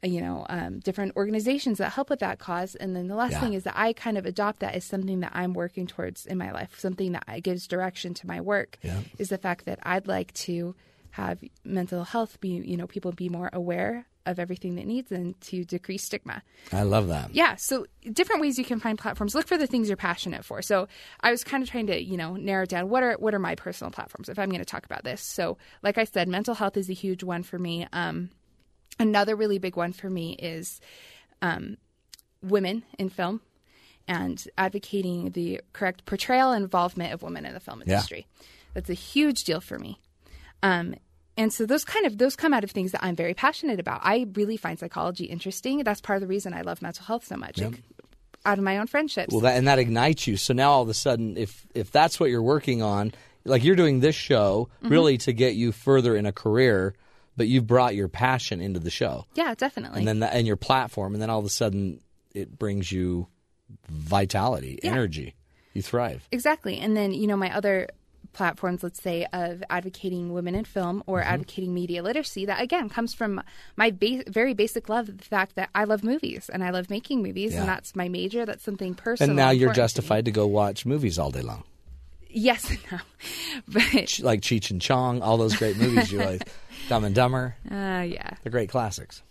[0.02, 3.40] you know um, different organizations that help with that cause and then the last Yeah.
[3.42, 6.38] thing is that i kind of adopt that as something that i'm working towards in
[6.38, 9.00] my life something that gives direction to my work Yeah.
[9.18, 10.74] is the fact that i'd like to
[11.12, 15.40] have mental health be you know people be more aware of everything that needs and
[15.40, 16.42] to decrease stigma.
[16.72, 17.34] I love that.
[17.34, 19.34] yeah so different ways you can find platforms.
[19.34, 20.62] Look for the things you're passionate for.
[20.62, 20.88] So
[21.20, 23.54] i was kind of trying to you know narrow down what are what are my
[23.54, 25.20] personal platforms if i'm going to talk about this.
[25.22, 27.86] So like i said mental health is a huge one for me.
[27.92, 28.30] Um,
[28.98, 30.80] another really big one for me is
[31.42, 31.78] um,
[32.42, 33.40] women in film
[34.06, 37.94] and advocating the correct portrayal and involvement of women in the film Yeah.
[37.94, 38.26] industry.
[38.74, 39.98] That's a huge deal for me
[40.62, 40.94] um,
[41.36, 44.00] and so those kind of those come out of things that I'm very passionate about.
[44.02, 45.82] I really find psychology interesting.
[45.84, 47.58] That's part of the reason I love mental health so much.
[47.60, 47.82] Like,
[48.46, 49.32] out of my own friendships.
[49.32, 50.36] Well, that and that ignites you.
[50.38, 53.12] So now all of a sudden, if if that's what you're working on,
[53.44, 54.88] like you're doing this show Mm-hmm.
[54.92, 56.94] really to get you further in a career,
[57.36, 59.98] but you've brought your passion into the show, yeah, definitely.
[60.00, 62.00] and then that, and your platform, and then all of a sudden
[62.34, 63.28] it brings you
[63.88, 64.92] vitality, Yeah.
[64.92, 65.34] energy.
[65.74, 66.26] You thrive.
[66.32, 66.78] Exactly.
[66.78, 67.88] And then, you know, my other
[68.32, 71.32] platforms, let's say, of advocating women in film or Mm-hmm.
[71.32, 73.42] advocating media literacy, that again comes from
[73.76, 76.90] my ba- very basic love of the fact that I love movies and I love
[76.90, 77.60] making movies, Yeah.
[77.60, 78.44] and that's my major.
[78.46, 79.30] That's something personal.
[79.30, 81.64] And now you're important to justified to go watch movies all day long,
[82.28, 82.98] Yes and no.
[83.68, 86.48] But, like Cheech and Chong, all those great movies you like,
[86.88, 87.56] Dumb and Dumber.
[87.70, 87.74] uh,
[88.06, 88.30] yeah.
[88.42, 89.22] They're great classics.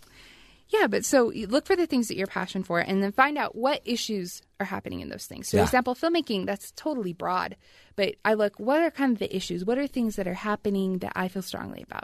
[0.70, 3.56] Yeah, but so look for the things that you're passionate for and then find out
[3.56, 5.48] what issues are happening in those things.
[5.48, 5.64] So, Yeah.
[5.64, 7.56] for example, filmmaking, that's totally broad.
[7.96, 9.66] But I look, what are kind of the issues?
[9.66, 12.04] What are things that are happening that I feel strongly about?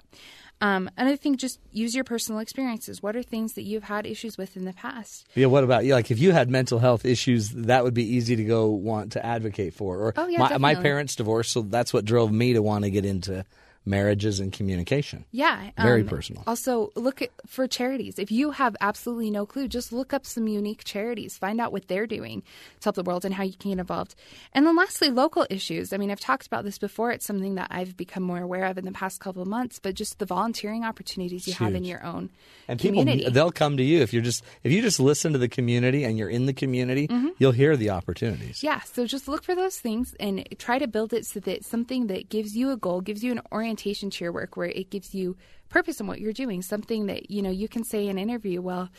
[0.61, 3.03] Um, another thing, just use your personal experiences.
[3.03, 5.27] What are things that you've had issues with in the past?
[5.35, 5.93] Yeah, what about you?
[5.93, 9.25] Like, if you had mental health issues, that would be easy to go want to
[9.25, 9.97] advocate for.
[9.97, 12.89] Or Oh, yeah, my, my parents divorced, so that's what drove me to want to
[12.89, 13.45] get into
[13.85, 15.25] marriages and communication.
[15.31, 15.69] Yeah.
[15.77, 16.43] Very um, personal.
[16.47, 18.17] Also, look at, for charities.
[18.17, 21.37] If you have absolutely no clue, just look up some unique charities.
[21.37, 22.41] Find out what they're doing
[22.79, 24.15] to help the world and how you can get involved.
[24.53, 25.93] And then, lastly, local issues.
[25.93, 27.11] I mean, I've talked about this before.
[27.11, 29.79] It's something that I've become more aware of in the past couple of months.
[29.79, 32.31] But just the volunteering opportunities you have in your own
[32.67, 33.29] And people, community.
[33.29, 36.17] they'll come to you if you're just if you just listen to the community and
[36.17, 37.27] you're in the community, Mm-hmm.
[37.37, 38.63] you'll hear the opportunities.
[38.63, 42.07] Yeah, so just look for those things and try to build it so that something
[42.07, 45.13] that gives you a goal, gives you an orientation to your work, where it gives
[45.13, 45.35] you
[45.69, 46.61] purpose in what you're doing.
[46.61, 48.61] Something that you know you can say in an interview.
[48.61, 48.89] Well,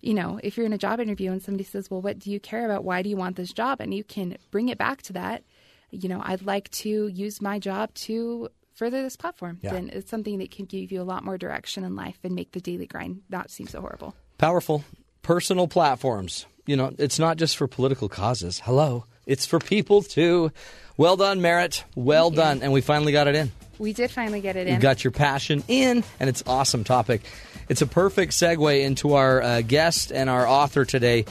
[0.00, 2.40] you know, if you're in a job interview and somebody says, "Well, what do you
[2.40, 2.84] care about?
[2.84, 5.44] Why do you want this job?" and you can bring it back to that.
[5.90, 9.58] You know, I'd like to use my job to further this platform.
[9.62, 9.72] Yeah.
[9.72, 12.52] Then it's something that can give you a lot more direction in life and make
[12.52, 14.14] the daily grind not seem so horrible.
[14.38, 14.84] Powerful
[15.22, 16.46] personal platforms.
[16.64, 18.60] You know, it's not just for political causes.
[18.64, 20.52] Hello, it's for people too.
[20.96, 21.84] Well done, Merritt.
[21.94, 23.52] Well done, and we finally got it in.
[23.78, 24.74] We did finally get it in.
[24.74, 27.22] You've got your passion in, and it's awesome topic.
[27.68, 31.24] It's a perfect segue into our uh, guest and our author today.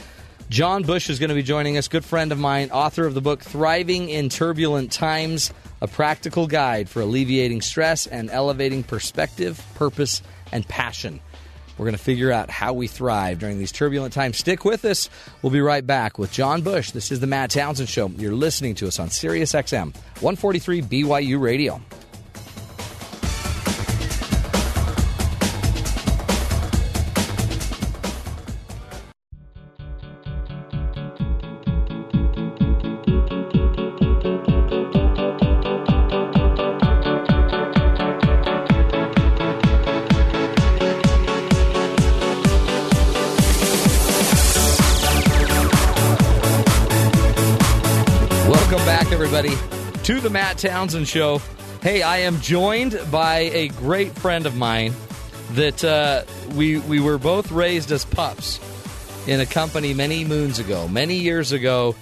[0.50, 3.22] John Bush is going to be joining us, good friend of mine, author of the
[3.22, 10.22] book Thriving in Turbulent Times, a practical guide for alleviating stress and elevating perspective, purpose,
[10.54, 11.20] and passion.
[11.78, 14.38] We're going to figure out how we thrive during these turbulent times.
[14.38, 15.10] Stick with us.
[15.42, 16.92] We'll be right back with John Bush.
[16.92, 18.08] This is the Matt Townsend Show.
[18.10, 21.82] You're listening to us on Sirius XM 143 BYU Radio.
[50.08, 51.42] To the Matt Townsend Show.
[51.82, 54.94] Hey, I am joined by a great friend of mine
[55.52, 56.24] that uh,
[56.56, 58.62] we we were both raised as pups
[59.28, 61.94] in a company many moons ago, many years ago.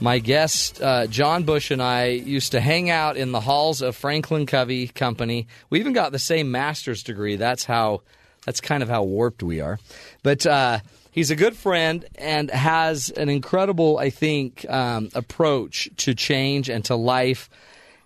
[0.00, 3.94] My guest uh, John Bush and I used to hang out in the halls of
[3.94, 5.46] Franklin Covey Company.
[5.70, 7.36] We even got the same master's degree.
[7.36, 8.02] That's how.
[8.46, 9.78] That's kind of how warped we are.
[10.24, 10.80] But uh,
[11.14, 16.84] he's a good friend and has an incredible, I think, um, approach to change and
[16.86, 17.48] to life.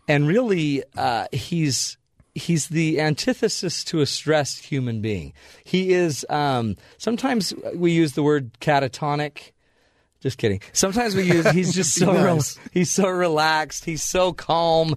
[0.07, 1.97] And really, uh, he's
[2.35, 5.33] he's the antithesis to a stressed human being.
[5.64, 6.25] He is.
[6.29, 9.53] Um, sometimes we use the word catatonic.
[10.21, 10.61] Just kidding.
[10.73, 11.49] Sometimes we use.
[11.51, 12.59] He's just so Nice.
[12.73, 13.85] he's so relaxed.
[13.87, 14.94] He's so calm,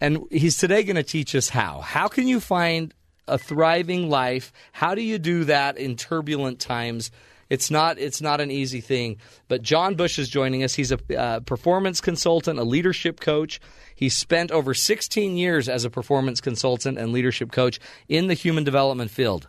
[0.00, 1.80] and he's today going to teach us how.
[1.80, 2.92] How can you find
[3.28, 4.52] a thriving life?
[4.72, 7.10] How do you do that in turbulent times?
[7.50, 9.18] It's not it's not an easy thing.
[9.48, 10.74] But John Bush is joining us.
[10.74, 13.60] He's a uh, performance consultant, a leadership coach.
[13.94, 18.64] He spent over 16 years as a performance consultant and leadership coach in the human
[18.64, 19.48] development field.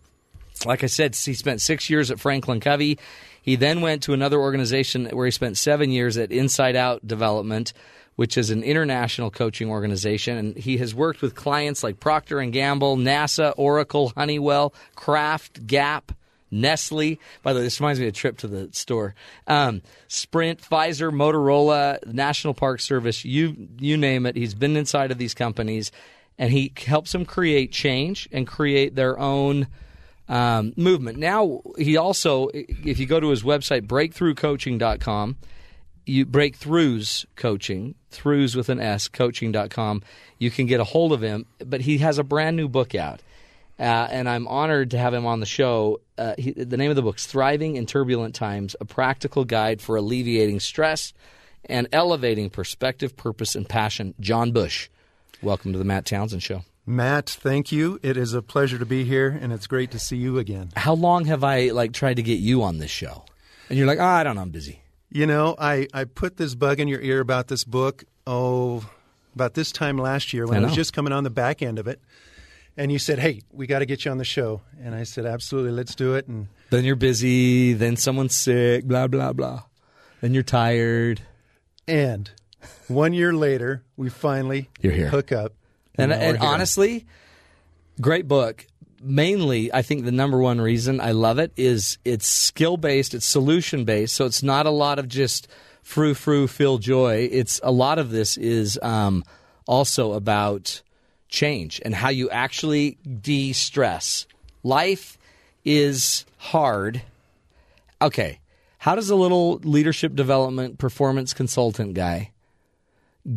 [0.65, 2.99] Like I said, he spent six years at Franklin Covey.
[3.41, 7.71] He then went to another organization where he spent seven years at Inside Out Development,
[8.15, 10.37] which is an international coaching organization.
[10.37, 16.11] And he has worked with clients like Procter and Gamble, NASA, Oracle, Honeywell, Kraft, Gap,
[16.51, 17.19] Nestle.
[17.41, 19.15] By the way, this reminds me of a trip to the store.
[19.47, 24.35] Um, Sprint, Pfizer, Motorola, National Park Service, you you name it.
[24.35, 25.91] He's been inside of these companies,
[26.37, 29.67] and he helps them create change and create their own
[30.27, 31.17] um, movement.
[31.17, 35.37] Now he also, if you go to his website, breakthroughcoaching.com,
[36.05, 40.01] you breakthroughs coaching, throughs with an S, coaching.com,
[40.39, 41.45] you can get a hold of him.
[41.59, 43.21] But he has a brand new book out.
[43.81, 46.01] Uh, and I'm honored to have him on the show.
[46.15, 49.81] Uh, he, the name of the book is Thriving in Turbulent Times A Practical Guide
[49.81, 51.13] for Alleviating Stress
[51.65, 54.13] and Elevating Perspective, Purpose, and Passion.
[54.19, 54.87] John Bush.
[55.41, 56.63] Welcome to the Matt Townsend Show.
[56.85, 57.99] Matt, thank you.
[58.03, 60.69] It is a pleasure to be here, and it's great to see you again.
[60.75, 63.25] How long have I like tried to get you on this show?
[63.67, 64.83] And you're like, oh, I don't know, I'm busy.
[65.09, 68.87] You know, I, I put this bug in your ear about this book, oh,
[69.33, 71.79] about this time last year when I I, was just coming on the back end
[71.79, 71.99] of it.
[72.77, 74.61] And you said, hey, we got to get you on the show.
[74.81, 76.27] And I said, absolutely, let's do it.
[76.27, 77.73] And Then you're busy.
[77.73, 78.85] Then someone's sick.
[78.85, 79.63] Blah blah blah.
[80.21, 81.21] Then you're tired.
[81.87, 82.31] and
[82.87, 85.09] one year later, we finally You're here.
[85.09, 85.53] hook up.
[85.95, 86.49] And and here.
[86.49, 87.05] honestly,
[87.99, 88.65] great book.
[89.03, 93.25] mainly, I think the number one reason I love it is it's skill based, it's
[93.25, 94.15] solution based.
[94.15, 95.47] So it's not a lot of just
[95.81, 97.27] frou frou, feel joy.
[97.31, 99.23] It's a lot of this is um,
[99.67, 100.81] also about
[101.31, 104.27] change and how you actually de stress.
[104.61, 105.17] Life
[105.65, 107.01] is hard.
[108.01, 108.39] Okay.
[108.77, 112.31] How does a little leadership development performance consultant guy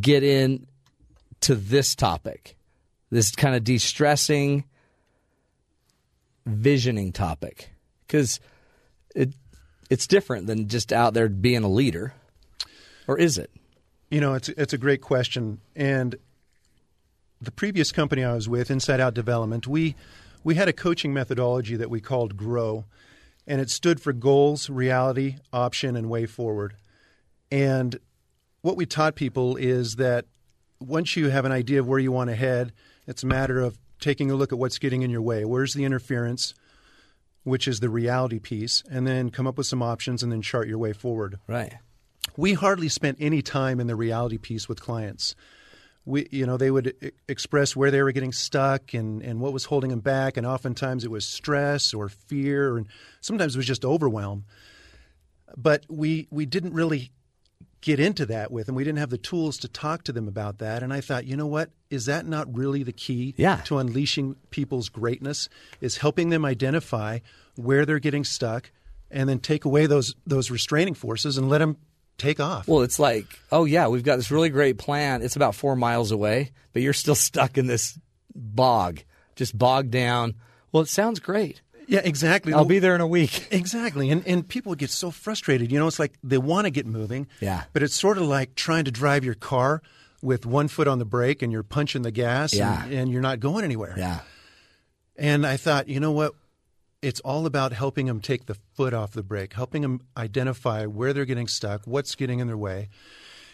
[0.00, 0.66] get in
[1.40, 2.57] to this topic?
[3.11, 4.64] This kind of de stressing,
[6.44, 7.70] visioning topic.
[8.07, 8.40] Because
[9.14, 9.33] it,
[9.88, 12.14] it's different than just out there being a leader.
[13.07, 13.50] Or is it?
[14.11, 16.14] You know, it's it's a great question, and
[17.44, 19.94] the previous company I was with, Inside Out Development, we
[20.42, 22.85] we had a coaching methodology that we called GROW,
[23.46, 26.74] and it stood for goals, reality, option, and way forward.
[27.50, 27.98] And
[28.61, 30.26] what we taught people is that
[30.80, 32.72] once you have an idea of where you want to head,
[33.07, 35.44] it's a matter of taking a look at what's getting in your way.
[35.44, 36.54] Where's the interference,
[37.42, 40.68] which is the reality piece, and then come up with some options and then chart
[40.68, 41.38] your way forward.
[41.46, 41.74] Right.
[42.37, 45.35] We hardly spent any time in the reality piece with clients.
[46.06, 49.52] We, you know, they would e- express where they were getting stuck and, and what
[49.54, 52.86] was holding them back, and oftentimes it was stress or fear, and
[53.22, 54.44] sometimes it was just overwhelm.
[55.56, 57.10] But we we didn't really
[57.80, 58.74] get into that with them.
[58.74, 60.82] We didn't have the tools to talk to them about that.
[60.82, 61.70] And I thought, you know what?
[61.90, 63.56] Is that not really the key Yeah.
[63.66, 65.48] to unleashing people's greatness?
[65.80, 67.18] Is helping them identify
[67.56, 68.70] where they're getting stuck
[69.10, 71.76] and then take away those those restraining forces and let them
[72.18, 72.66] take off.
[72.68, 75.22] Well, it's like, oh yeah, we've got this really great plan.
[75.22, 77.98] It's about four miles away, but you're still stuck in this
[78.35, 79.00] bog,
[79.37, 80.35] just bogged down.
[80.72, 81.61] Well, it sounds great.
[81.87, 82.53] yeah, exactly.
[82.53, 83.48] I'll be there in a week.
[83.53, 84.11] Exactly.
[84.11, 85.70] And and people get so frustrated.
[85.70, 87.27] You know, it's like they want to get moving.
[87.40, 87.64] Yeah.
[87.72, 89.83] But it's sort of like trying to drive your car
[90.22, 92.85] with one foot on the brake and you're punching the gas Yeah.
[92.85, 93.94] and, and you're not going anywhere.
[93.98, 94.20] Yeah.
[95.16, 96.33] And I thought, you know what?
[97.04, 101.12] It's all about helping them take the foot off the brake, helping them identify where
[101.12, 102.88] they're getting stuck, what's getting in their way.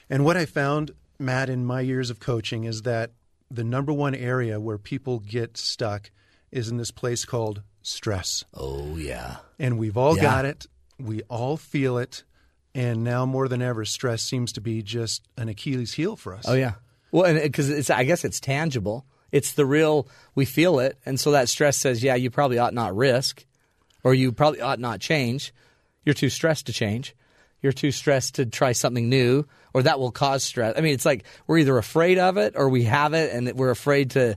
[0.08, 3.10] And what I found, Matt, in my years of coaching is that
[3.50, 6.10] the number one area where people get stuck
[6.52, 8.44] is in this place called stress.
[8.54, 9.36] Oh yeah.
[9.58, 10.22] And we've all Yeah.
[10.22, 10.66] got it.
[10.98, 12.22] We all feel it.
[12.74, 16.44] And now more than ever, stress seems to be just an Achilles heel for us.
[16.46, 16.74] Oh yeah.
[17.10, 19.06] Well, and because it's, I guess it's tangible.
[19.32, 20.08] It's the real.
[20.34, 23.44] We feel it, and so that stress says, yeah, you probably ought not risk,
[24.04, 25.52] or you probably ought not change.
[26.04, 27.14] You're too stressed to change.
[27.62, 30.74] You're too stressed to try something new, or that will cause stress.
[30.76, 33.70] I mean, it's like we're either afraid of it or we have it, and we're
[33.70, 34.36] afraid to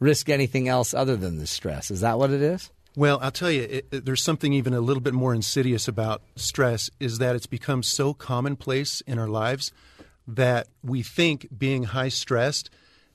[0.00, 1.90] risk anything else other than the stress.
[1.90, 2.70] Is that what it is?
[2.96, 6.22] Well, I'll tell you, it, it- there's something even a little bit more insidious about
[6.34, 9.70] stress is that it's become so commonplace in our lives
[10.26, 12.68] that we think being high stressed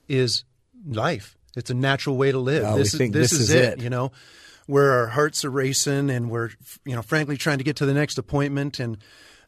[0.08, 0.44] is
[0.86, 1.36] life.
[1.56, 2.76] It's a natural way to live.
[2.76, 3.82] This, is, this, this is, is it, it.
[3.82, 4.12] you know,
[4.66, 6.50] where our hearts are racing and we're,
[6.84, 8.98] you know, frankly trying to get to the next appointment and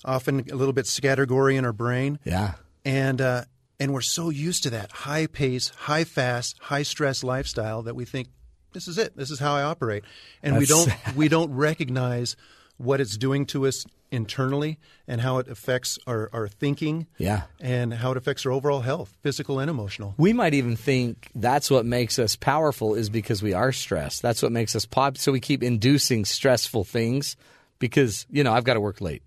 [0.05, 2.18] often a little bit scattergory in our brain.
[2.25, 2.55] Yeah.
[2.85, 3.44] and uh,
[3.81, 8.05] and we're so used to that high pace, high fast, high stress lifestyle that we
[8.05, 8.29] think
[8.73, 9.16] this is it.
[9.16, 10.05] This is how I operate,
[10.42, 12.37] and we don't we don't recognize
[12.77, 17.42] what it's doing to us internally and how it affects our, our thinking Yeah.
[17.61, 20.14] and how it affects our overall health, physical and emotional.
[20.16, 24.22] We might even think that's what makes us powerful is because we are stressed.
[24.22, 25.18] That's what makes us pop.
[25.18, 27.37] So we keep inducing stressful things
[27.79, 29.22] because, you know, I've got to work late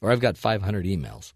[0.00, 1.32] or I've got 500 emails.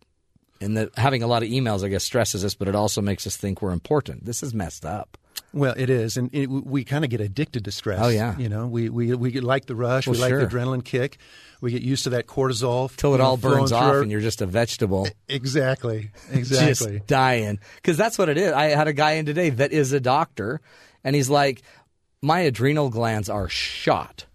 [0.60, 3.26] And that having a lot of emails, I guess, stresses us, but it also makes
[3.26, 4.24] us think we're important.
[4.24, 5.18] This is messed up.
[5.52, 8.00] Well, it is, and it, we kind of get addicted to stress.
[8.02, 8.36] Oh, yeah.
[8.36, 11.18] you know, we we we like the rush, Well, we like the adrenaline kick,
[11.62, 14.42] we get used to that cortisol Till it all burns off our- and you're just
[14.42, 15.08] a vegetable.
[15.28, 16.96] exactly, exactly.
[16.98, 18.52] just dying because that's what it is.
[18.52, 20.60] I had a guy in today that is a doctor,
[21.04, 21.62] and he's like,
[22.20, 24.26] "My adrenal glands are shot."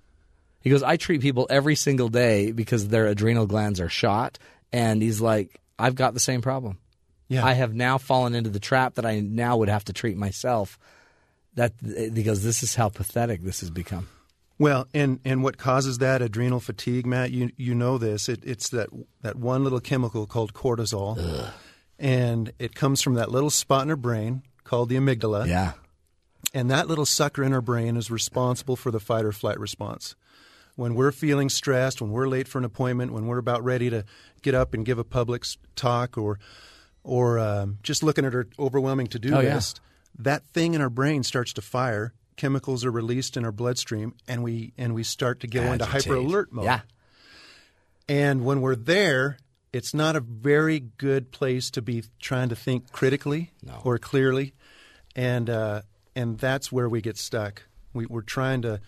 [0.62, 4.40] He goes, "I treat people every single day because their adrenal glands are shot,"
[4.74, 6.78] and he's like, "I've got the same problem.
[7.32, 7.46] Yeah.
[7.46, 10.78] I have now fallen into the trap that I now would have to treat myself."
[11.56, 14.08] That goes, "This is how pathetic this has become."
[14.60, 17.32] Well, and, and what causes that adrenal fatigue, Matt?
[17.32, 18.30] You you know this.
[18.30, 18.90] It, it's that
[19.22, 21.52] that one little chemical called cortisol,
[21.98, 25.48] and it comes from that little spot in our brain called the amygdala.
[25.48, 25.74] Yeah,
[26.54, 30.16] And that little sucker in our brain is responsible for the fight or flight response.
[30.76, 34.06] When we're feeling stressed, when we're late for an appointment, when we're about ready to
[34.42, 35.44] get up and give a public
[35.76, 36.40] talk, or
[37.04, 39.56] or um, just looking at our overwhelming to do Oh, yeah.
[39.56, 39.80] list,
[40.20, 42.14] that thing in our brain starts to fire.
[42.38, 46.16] Chemicals are released in our bloodstream, and we and we start to go into hyper
[46.16, 46.66] alert mode.
[46.66, 46.82] Yeah,
[48.10, 49.38] And when we're there,
[49.74, 53.82] it's not a very good place to be trying to think critically No.
[53.84, 54.54] or clearly,
[55.16, 55.82] and uh,
[56.16, 57.64] and that's where we get stuck.
[57.94, 58.80] We, we're trying to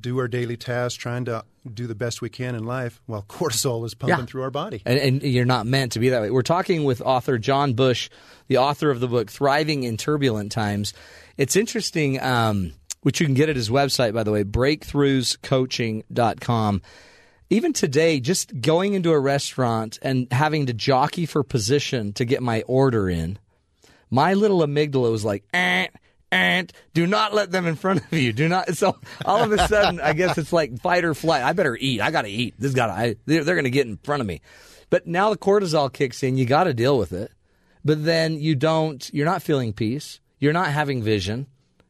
[0.00, 3.84] do our daily tasks, trying to do the best we can in life, while cortisol
[3.86, 4.26] is pumping Yeah.
[4.26, 4.82] through our body.
[4.84, 6.30] and, and you're not meant to be that way.
[6.30, 8.10] We're talking with author John Bush,
[8.48, 10.92] the author of the book Thriving in Turbulent Times.
[11.36, 12.72] It's interesting, um,
[13.02, 16.82] which you can get at his website, by the way, breakthroughscoaching.com.
[17.50, 22.42] Even today, just going into a restaurant and having to jockey for position to get
[22.42, 23.38] my order in,
[24.10, 25.88] my little amygdala was like, eh,
[26.32, 26.64] eh,
[26.94, 28.32] do not let them in front of you.
[28.32, 28.74] Do not.
[28.76, 31.42] So all of a sudden, I guess it's like fight or flight.
[31.42, 32.00] I better eat.
[32.00, 32.54] I got to eat.
[32.58, 34.40] This got to, they're, they're going to get in front of me.
[34.90, 36.36] But now the cortisol kicks in.
[36.36, 37.30] You got to deal with it.
[37.84, 40.20] But then you don't, you're not feeling peace.
[40.38, 41.46] You're not having vision.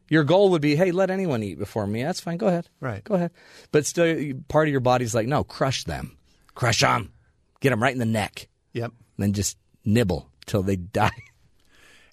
[0.09, 2.03] Your goal would be, hey, let anyone eat before me.
[2.03, 2.37] That's fine.
[2.37, 2.69] Go ahead.
[2.81, 3.03] Right.
[3.03, 3.31] Go ahead.
[3.71, 6.17] But still, part of your body's like, no, crush them.
[6.55, 7.13] Crush them.
[7.61, 8.49] Get them right in the neck.
[8.75, 8.93] Yep.
[9.17, 11.11] And then just nibble till they die.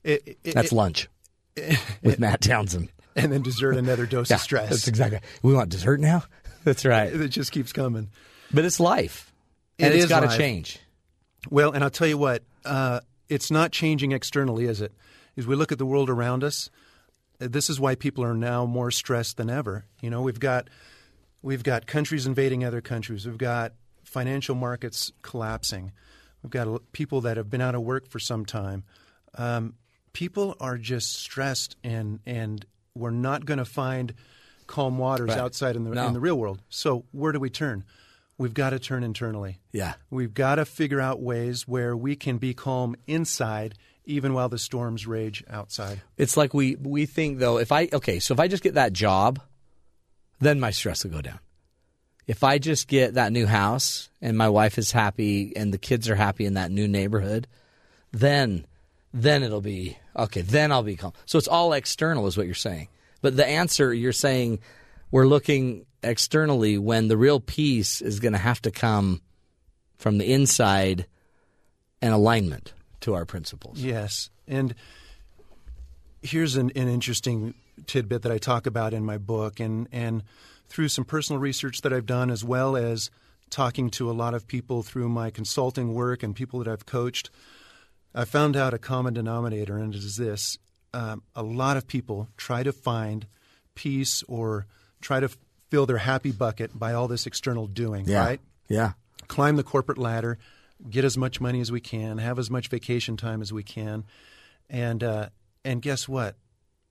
[0.04, 1.10] It, it, That's it- lunch
[2.04, 2.90] with Matt Townsend.
[3.16, 4.70] and then dessert another dose Yeah, of stress.
[4.70, 5.20] That's exactly.
[5.44, 6.24] We want dessert now.
[6.64, 7.12] That's right.
[7.14, 8.10] It just keeps coming.
[8.54, 9.32] But it's life,
[9.78, 10.80] and It it's got to change.
[11.50, 13.00] Well, and I'll tell you what, uh,
[13.30, 14.92] it's not changing externally, is it?
[15.38, 16.70] As we look at the world around us,
[17.40, 19.86] this is why people are now more stressed than ever.
[20.02, 20.70] You know, we've got
[21.42, 23.26] we've got countries invading other countries.
[23.26, 25.92] We've got financial markets collapsing.
[26.44, 28.84] We've got people that have been out of work for some time.
[29.36, 29.76] Um,
[30.14, 34.14] people are just stressed, and and we're not going to find
[34.68, 35.38] calm waters Right.
[35.38, 36.08] outside in the No.
[36.08, 36.60] in the real world.
[36.70, 37.84] So where do we turn?
[38.38, 39.60] We've got to turn internally.
[39.72, 39.96] Yeah.
[40.10, 44.58] We've got to figure out ways where we can be calm inside even while the
[44.58, 46.02] storms rage outside.
[46.18, 47.58] It's like we we think though.
[47.58, 49.40] If I okay, so if I just get that job,
[50.40, 51.40] then my stress will go down.
[52.28, 56.08] If I just get that new house and my wife is happy and the kids
[56.10, 57.48] are happy in that new neighborhood,
[58.12, 58.66] then
[59.14, 60.42] then it'll be okay.
[60.42, 61.14] Then I'll be calm.
[61.26, 62.90] So it's all external, is what you're saying.
[63.22, 64.60] But the answer you're saying
[65.12, 69.22] we're looking externally when the real peace is going to have to come
[69.98, 71.06] from the inside
[72.02, 73.80] and alignment to our principles.
[73.80, 74.30] Yes.
[74.48, 74.74] And
[76.22, 77.54] here's an, an interesting
[77.88, 80.24] tidbit that I talk about in my book and, and
[80.68, 83.10] through some personal research that I've done as well as
[83.50, 87.30] talking to a lot of people through my consulting work and people that I've coached,
[88.14, 90.58] I found out a common denominator, and it is this.
[90.94, 93.28] Um, a lot of people try to find
[93.76, 94.66] peace or
[95.02, 95.30] try to
[95.70, 98.40] fill their happy bucket by all this external doing, right?
[98.68, 98.94] Yeah.
[99.28, 100.40] climb the corporate ladder,
[100.90, 104.04] get as much money as we can, have as much vacation time as we can,
[104.70, 105.30] and uh,
[105.64, 106.36] and guess what?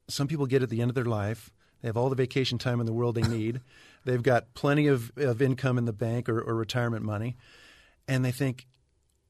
[0.08, 1.50] Some people get at the end of their life,
[1.82, 3.60] they have all the vacation time in the world they need,
[4.04, 7.36] they've got plenty of, of income in the bank or, or retirement money,
[8.06, 8.66] and they think,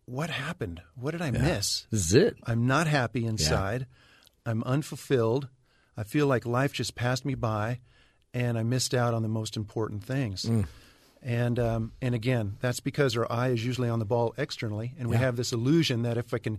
[0.08, 0.80] "What happened?
[0.94, 1.86] What did I miss?
[1.90, 2.36] This is it.
[2.44, 3.86] I'm not happy inside.
[4.46, 5.48] I'm unfulfilled.
[5.96, 7.80] I feel like life just passed me by,
[8.32, 10.66] and I missed out on the most important things." Mm.
[11.22, 15.08] And um, and again, that's because our eye is usually on the ball externally, and
[15.08, 16.58] we have this illusion that if I can,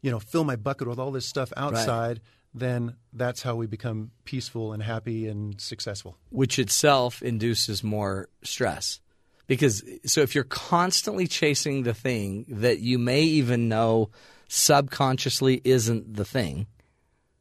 [0.00, 2.20] you know, fill my bucket with all this stuff outside,
[2.54, 6.16] then that's how we become peaceful and happy and successful.
[6.30, 9.00] which itself induces more stress.
[9.48, 14.10] Because so if you're constantly chasing the thing that you may even know
[14.46, 16.66] subconsciously isn't the thing,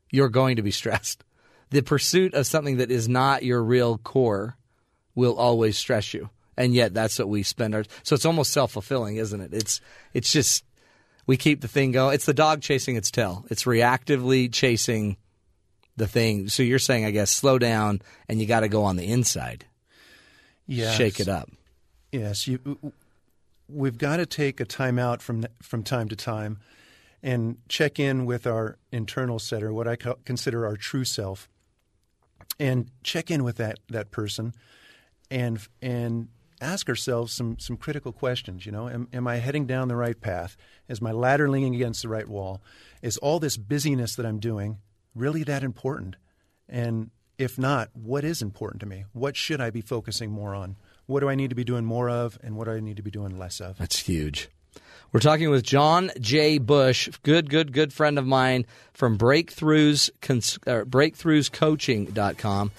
[0.09, 1.23] you're going to be stressed.
[1.69, 4.57] The pursuit of something that is not your real core
[5.15, 6.29] will always stress you.
[6.55, 9.53] And yet that's what we spend our so it's almost self fulfilling, isn't it?
[9.53, 9.81] It's
[10.13, 10.63] it's just
[11.27, 12.15] we keep the thing going.
[12.15, 13.45] It's the dog chasing its tail.
[13.49, 15.17] It's reactively chasing
[15.97, 16.47] the thing.
[16.47, 19.65] So you're saying, I guess, slow down and you got to go on the inside,
[20.67, 20.95] Yes.
[20.95, 21.49] shake it up.
[22.11, 22.93] Yes, you,
[23.67, 26.59] we've got to take a time out from from time to time
[27.21, 31.49] and check in with our internal setter, what I consider our true self,
[32.59, 34.53] and check in with that that person,
[35.29, 36.29] and and
[36.61, 38.65] ask ourselves some some critical questions.
[38.65, 40.55] You know, am, am I heading down the right path?
[40.87, 42.61] Is my ladder leaning against the right wall?
[43.01, 44.77] Is all this busyness that I'm doing
[45.13, 46.15] really that important?
[46.69, 49.05] And if not, what is important to me?
[49.13, 50.77] What should I be focusing more on?
[51.07, 53.03] What do I need to be doing more of, and what do I need to
[53.03, 53.77] be doing less of?
[53.77, 54.49] That's huge.
[55.13, 56.57] We're talking with John J.
[56.57, 62.71] Bush, good, good, good friend of mine from Breakthroughs, Cons- uh, BreakthroughsCoaching.com.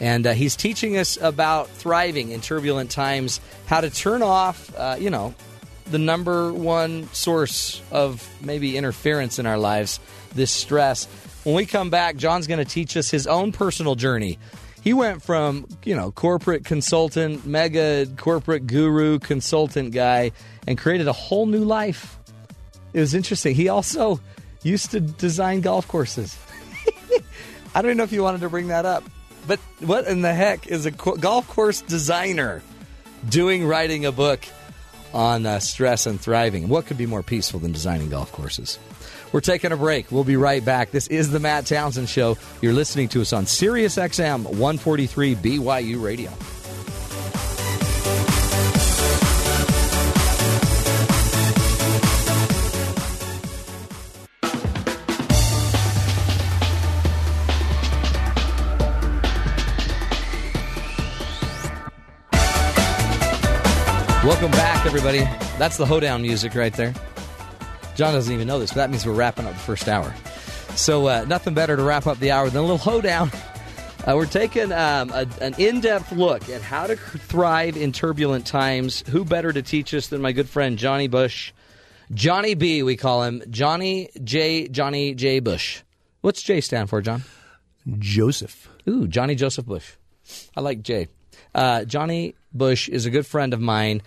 [0.00, 4.96] And uh, he's teaching us about thriving in turbulent times, how to turn off, uh,
[4.98, 5.34] you know,
[5.84, 10.00] the number one source of maybe interference in our lives,
[10.34, 11.04] this stress.
[11.44, 14.38] When we come back, John's going to teach us his own personal journey.
[14.82, 20.32] He went from, you know, corporate consultant, mega corporate guru consultant guy,
[20.66, 22.18] and created a whole new life.
[22.92, 23.54] It was interesting.
[23.54, 24.20] He also
[24.62, 26.36] used to design golf courses.
[27.74, 29.04] I don't know if you wanted to bring that up.
[29.46, 32.62] but what in the heck is a co- golf course designer
[33.28, 34.40] doing writing a book
[35.12, 36.68] on uh, stress and thriving?
[36.68, 38.78] What could be more peaceful than designing golf courses?
[39.32, 40.10] We're taking a break.
[40.10, 40.90] We'll be right back.
[40.90, 42.36] This is the Matt Townsend Show.
[42.60, 46.30] You're listening to us on Sirius XM 143 BYU Radio.
[64.22, 65.20] Welcome back, everybody.
[65.58, 66.94] That's the hoedown music right there.
[68.00, 70.14] John doesn't even know this, but that means we're wrapping up the first hour.
[70.74, 73.30] So, uh, nothing better to wrap up the hour than a little hoedown.
[74.08, 78.46] Uh, we're taking um, a, an in depth look at how to thrive in turbulent
[78.46, 79.06] times.
[79.10, 81.52] Who better to teach us than my good friend Johnny Bush?
[82.14, 83.42] Johnny B, we call him.
[83.50, 84.68] Johnny J.
[84.68, 85.40] Johnny J.
[85.40, 85.82] Bush.
[86.22, 87.24] What's J stand for, John?
[87.98, 88.70] Joseph.
[88.88, 89.92] Ooh, Johnny Joseph Bush.
[90.56, 91.08] I like J.
[91.54, 94.00] Uh, Johnny Bush is a good friend of mine.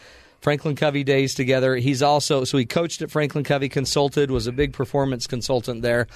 [0.44, 1.78] Franklin Covey days together.
[1.78, 6.08] He's also so he coached at Franklin Covey, consulted, was a big performance consultant there,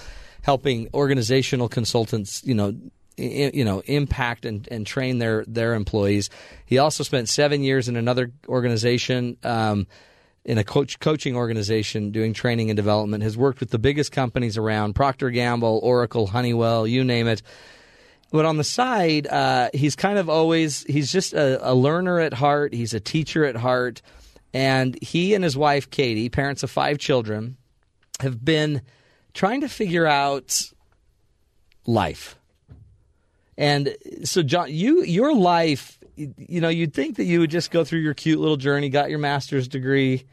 [0.41, 2.75] helping organizational consultants, you know,
[3.17, 6.29] I, you know, impact and, and train their their employees.
[6.65, 9.37] He also spent seven years in another organization.
[9.43, 9.87] Um,
[10.43, 14.57] in a coach coaching organization doing training and development has worked with the biggest companies
[14.57, 17.41] around procter gamble oracle honeywell you name it
[18.31, 22.33] but on the side, uh, he's kind of always he's just a, a, learner at
[22.33, 22.73] heart.
[22.73, 24.01] He's a teacher at heart,
[24.57, 27.57] and he and his wife Katie, parents of five children,
[28.21, 28.81] have been
[29.35, 30.63] trying to figure out
[31.85, 32.35] life.
[33.55, 37.83] And so, John, you your life, you know, you'd think that you would just go
[37.83, 40.25] through your cute little journey, got your master's degree,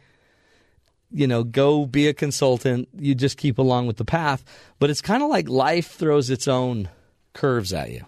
[1.11, 2.89] you know, go be a consultant.
[2.99, 4.43] You just keep along with the path,
[4.79, 6.89] but it's kind of like life throws its own
[7.35, 8.07] curves at you.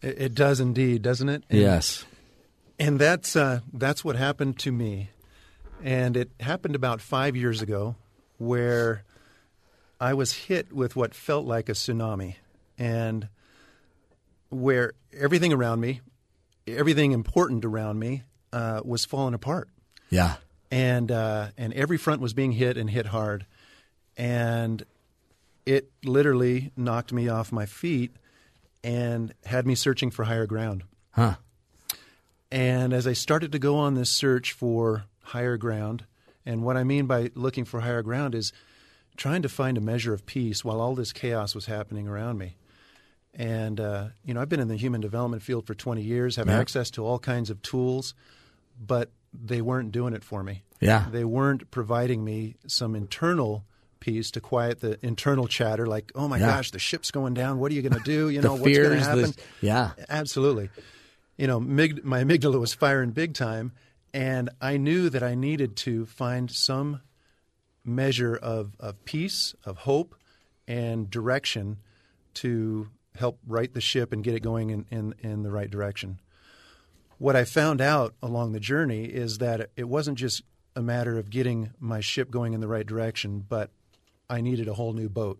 [0.00, 1.44] It, does indeed, doesn't it?
[1.50, 2.06] And, yes.
[2.80, 5.10] And that's uh, that's what happened to me,
[5.84, 7.94] and it happened about five years ago,
[8.38, 9.04] where
[10.00, 12.36] I was hit with what felt like a tsunami,
[12.78, 13.28] and
[14.48, 16.00] where everything around me,
[16.66, 19.68] everything important around me, uh, was falling apart.
[20.08, 20.36] Yeah.
[20.70, 23.44] And uh, and every front was being hit and hit hard,
[24.16, 24.82] and
[25.66, 28.16] it literally knocked me off my feet
[28.82, 30.84] and had me searching for higher ground.
[31.10, 31.34] Huh.
[32.50, 36.04] And as I started to go on this search for higher ground,
[36.44, 38.52] and what I mean by looking for higher ground is
[39.16, 42.56] trying to find a measure of peace while all this chaos was happening around me.
[43.34, 46.48] And, uh, you know, I've been in the human development field for 20 years, have
[46.48, 48.14] access to all kinds of tools,
[48.80, 50.64] but they weren't doing it for me.
[50.80, 51.06] Yeah.
[51.10, 53.64] They weren't providing me some internal
[54.00, 56.46] peace to quiet the internal chatter like oh my yeah.
[56.46, 58.98] gosh the ship's going down what are you going to do you know what's going
[58.98, 60.70] to happen the, yeah absolutely
[61.40, 63.72] you know mig- my amygdala was firing big time
[64.12, 67.00] and i knew that i needed to find some
[67.84, 70.14] measure of, of peace of hope
[70.68, 71.78] and direction
[72.34, 76.20] to help right the ship and get it going in, in, in the right direction
[77.18, 80.42] what i found out along the journey is that it wasn't just
[80.76, 83.70] a matter of getting my ship going in the right direction, but
[84.28, 85.38] I needed a whole new boat.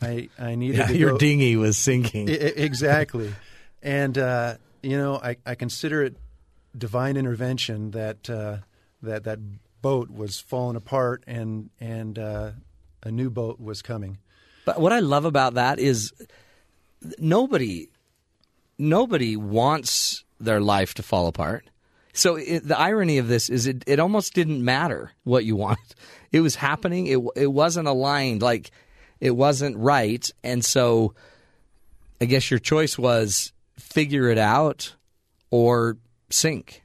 [0.00, 2.30] I I needed yeah, your go, dinghy was sinking.
[2.30, 3.34] I, exactly,
[3.82, 6.16] and uh, you know I, I consider it
[6.76, 8.58] divine intervention that uh,
[9.02, 9.38] that that
[9.82, 12.52] boat was falling apart and and uh,
[13.02, 14.18] a new boat was coming.
[14.64, 16.12] But what I love about that is
[17.18, 17.88] nobody
[18.78, 21.68] nobody wants their life to fall apart.
[22.12, 25.94] So it, the irony of this is it, it almost didn't matter what you wanted.
[26.32, 27.06] It was happening.
[27.06, 28.42] It it wasn't aligned.
[28.42, 28.70] Like
[29.20, 30.28] it wasn't right.
[30.42, 31.14] And so
[32.20, 33.52] I guess your choice was
[33.98, 34.94] figure it out
[35.50, 35.96] or
[36.30, 36.84] sink.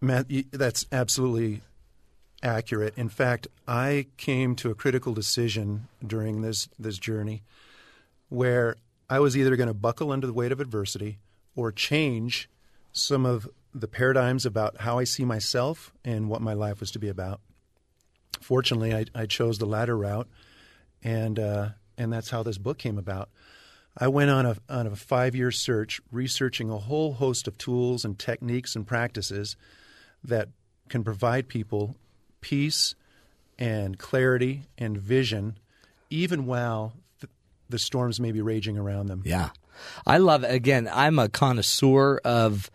[0.00, 1.60] Matt, that's absolutely
[2.42, 2.94] accurate.
[2.96, 7.42] In fact, I came to a critical decision during this this journey
[8.30, 8.76] where
[9.10, 11.18] I was either going to buckle under the weight of adversity
[11.54, 12.48] or change
[12.92, 16.98] some of the paradigms about how I see myself and what my life was to
[16.98, 17.42] be about.
[18.40, 20.28] Fortunately, I, I chose the latter route,
[21.02, 21.68] and uh,
[21.98, 23.28] and that's how this book came about.
[23.98, 28.04] I went on a on a five year search, researching a whole host of tools
[28.04, 29.56] and techniques and practices
[30.22, 30.48] that
[30.88, 31.96] can provide people
[32.40, 32.94] peace
[33.58, 35.58] and clarity and vision,
[36.10, 37.30] even while th-
[37.68, 39.22] the storms may be raging around them.
[39.24, 39.50] Yeah,
[40.06, 40.52] I love it.
[40.52, 42.70] Again, I'm a connoisseur of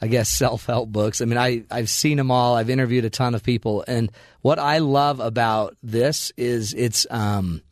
[0.00, 1.20] I guess self help books.
[1.20, 2.56] I mean, I I've seen them all.
[2.56, 4.10] I've interviewed a ton of people, and
[4.42, 7.62] what I love about this is it's um,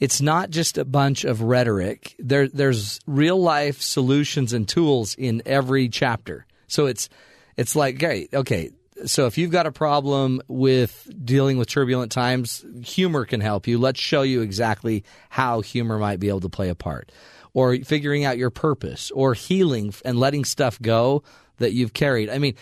[0.00, 2.14] it's not just a bunch of rhetoric.
[2.18, 6.46] There, there's real life solutions and tools in every chapter.
[6.68, 7.08] So it's,
[7.56, 8.70] it's like, okay, okay.
[9.06, 13.78] So if you've got a problem with dealing with turbulent times, humor can help you.
[13.78, 17.12] Let's show you exactly how humor might be able to play a part,
[17.54, 21.22] or figuring out your purpose, or healing and letting stuff go
[21.58, 22.28] that you've carried.
[22.28, 22.56] I mean,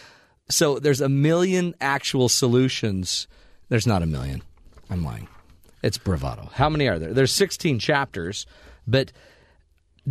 [0.48, 3.28] so there's a million actual solutions.
[3.68, 4.42] There's not a million.
[4.90, 5.28] I'm lying.
[5.86, 6.50] It's bravado.
[6.52, 7.12] How many are there?
[7.14, 8.44] There's 16 chapters,
[8.86, 9.12] but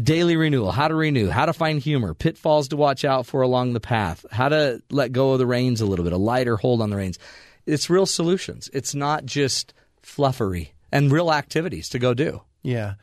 [0.02, 3.74] daily renewal, how to renew, how to find humor, pitfalls to watch out for along
[3.74, 6.82] the path, how to let go of the reins a little bit, a lighter hold
[6.82, 7.20] on the reins.
[7.66, 8.70] It's real solutions.
[8.74, 9.74] It's not just
[10.04, 12.42] fluffery and real activities to go do.
[12.62, 12.96] Yeah.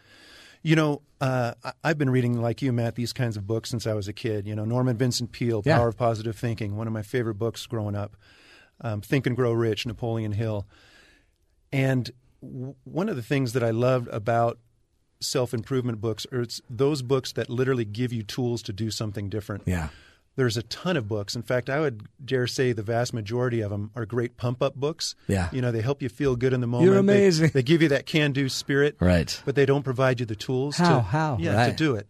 [0.62, 3.95] You know, uh, I've been reading, like you, Matt, these kinds of books since I
[3.95, 4.47] was a kid.
[4.47, 5.77] You know, Norman Vincent Peale, Yeah.
[5.79, 8.16] Power of Positive Thinking, one of my favorite books growing up.
[8.81, 10.66] Um, Think and Grow Rich, Napoleon Hill.
[11.73, 12.11] And
[12.43, 14.59] w- one of the things that I loved about
[15.20, 19.28] self improvement books are it's those books that literally give you tools to do something
[19.28, 19.62] different.
[19.66, 19.88] Yeah.
[20.34, 21.36] There's a ton of books.
[21.36, 24.74] In fact, I would dare say the vast majority of them are great pump up
[24.74, 25.14] books.
[25.28, 25.51] Yeah.
[25.53, 26.90] You know, they help you feel good in the moment.
[26.90, 27.51] They- amazing.
[27.53, 28.97] They, give you that can do spirit.
[28.99, 29.40] Right.
[29.45, 30.97] But they don't provide you the tools How?
[30.97, 31.36] to How?
[31.38, 32.09] yeah to do it.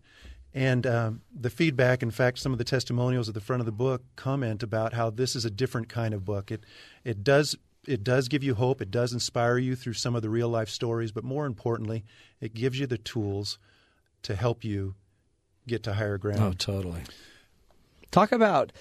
[0.55, 3.73] And um, the feedback, in fact, some of the testimonials at the front of the
[3.73, 6.51] book comment about how this is a different kind of book.
[6.53, 6.65] It
[7.05, 7.57] it does
[7.87, 8.81] it does give you hope.
[8.81, 12.05] It does inspire you through some of the real life stories, but more importantly,
[12.41, 13.59] it gives you the tools
[14.23, 14.95] to help you
[15.67, 16.41] get to higher ground.
[16.43, 17.03] Oh, totally.
[18.11, 18.73] Talk about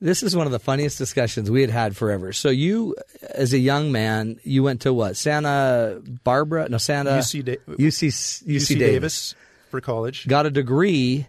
[0.00, 2.32] this is one of the funniest discussions we had had forever.
[2.32, 2.94] So you,
[3.30, 5.16] as a young man, you went to what?
[5.16, 6.68] Santa Barbara?
[6.68, 8.78] No, Santa UC Da- UC UC, UC Davis.
[8.78, 9.34] Davis
[9.70, 11.26] for college, Got a degree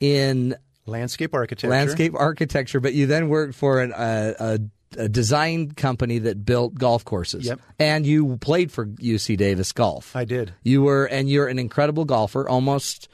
[0.00, 0.56] in
[0.86, 1.68] landscape architecture.
[1.68, 4.58] landscape architecture, but you then worked for an, a, a,
[4.96, 7.46] a design company that built golf courses.
[7.46, 7.60] Yep.
[7.78, 10.14] And you played for UC Davis Golf.
[10.14, 10.54] I did.
[10.62, 13.08] You were, and you're an incredible golfer, almost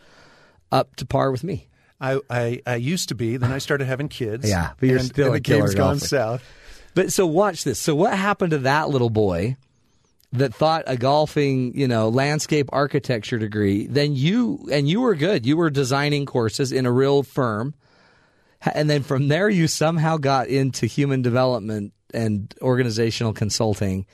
[0.70, 1.68] up to par with me.
[2.00, 3.36] I, I, I used to be.
[3.36, 4.48] Then I started having kids.
[4.48, 6.06] Yeah, but you're and, still and a the game's gone golfer.
[6.06, 6.44] south.
[6.94, 7.78] But so watch this.
[7.78, 9.56] So what happened to that little boy
[10.32, 13.86] that thought a golfing, you know, landscape architecture degree?
[13.86, 15.46] Then you and you were good.
[15.46, 17.74] You were designing courses in a real firm.
[18.74, 24.06] And then from there you somehow got into human development and organizational consulting.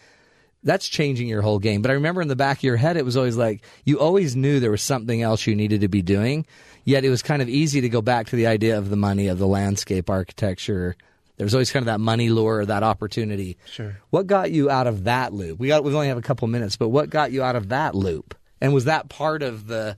[0.62, 1.82] That's changing your whole game.
[1.82, 4.34] But I remember in the back of your head it was always like you always
[4.34, 6.46] knew there was something else you needed to be doing.
[6.84, 9.28] Yet it was kind of easy to go back to the idea of the money
[9.28, 10.96] of the landscape architecture.
[11.36, 13.58] There was always kind of that money lure, or that opportunity.
[13.66, 13.96] Sure.
[14.10, 15.58] What got you out of that loop?
[15.60, 17.94] We got we only have a couple minutes, but what got you out of that
[17.94, 18.34] loop?
[18.60, 19.96] And was that part of the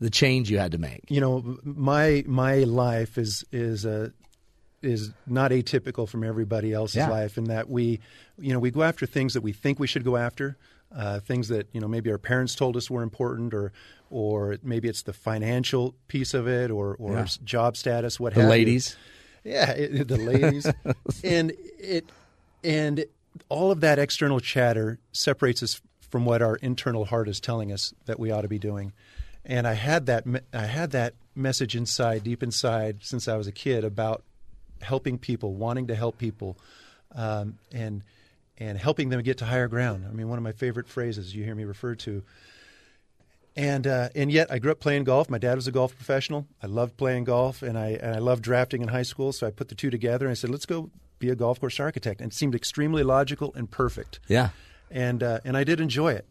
[0.00, 1.04] the change you had to make?
[1.08, 4.10] You know, my my life is is uh,
[4.82, 7.10] is not atypical from everybody else's Yeah.
[7.10, 8.00] life in that we,
[8.38, 10.56] you know, we go after things that we think we should go after,
[10.94, 13.72] uh, things that you know maybe our parents told us were important, or
[14.10, 17.26] or maybe it's the financial piece of it, or or Yeah.
[17.44, 18.50] job status, what The have you.
[18.50, 18.96] ladies.
[19.44, 20.70] Yeah, it, the ladies,
[21.24, 22.10] and it
[22.62, 23.04] and
[23.48, 25.80] all of that external chatter separates us
[26.10, 28.92] from what our internal heart is telling us that we ought to be doing.
[29.48, 33.52] And I had that I had that message inside, deep inside, since I was a
[33.52, 34.22] kid about
[34.82, 36.58] helping people, wanting to help people,
[37.14, 38.04] um, and
[38.58, 40.04] and helping them get to higher ground.
[40.06, 42.22] I mean, one of my favorite phrases you hear me refer to.
[43.56, 45.30] And uh, and yet I grew up playing golf.
[45.30, 46.46] My dad was a golf professional.
[46.62, 49.32] I loved playing golf, and I and I loved drafting in high school.
[49.32, 51.80] So I put the two together and I said, let's go be a golf course
[51.80, 52.20] architect.
[52.20, 54.20] And it seemed extremely logical and perfect.
[54.28, 54.50] Yeah.
[54.90, 56.26] And uh, and I did enjoy it.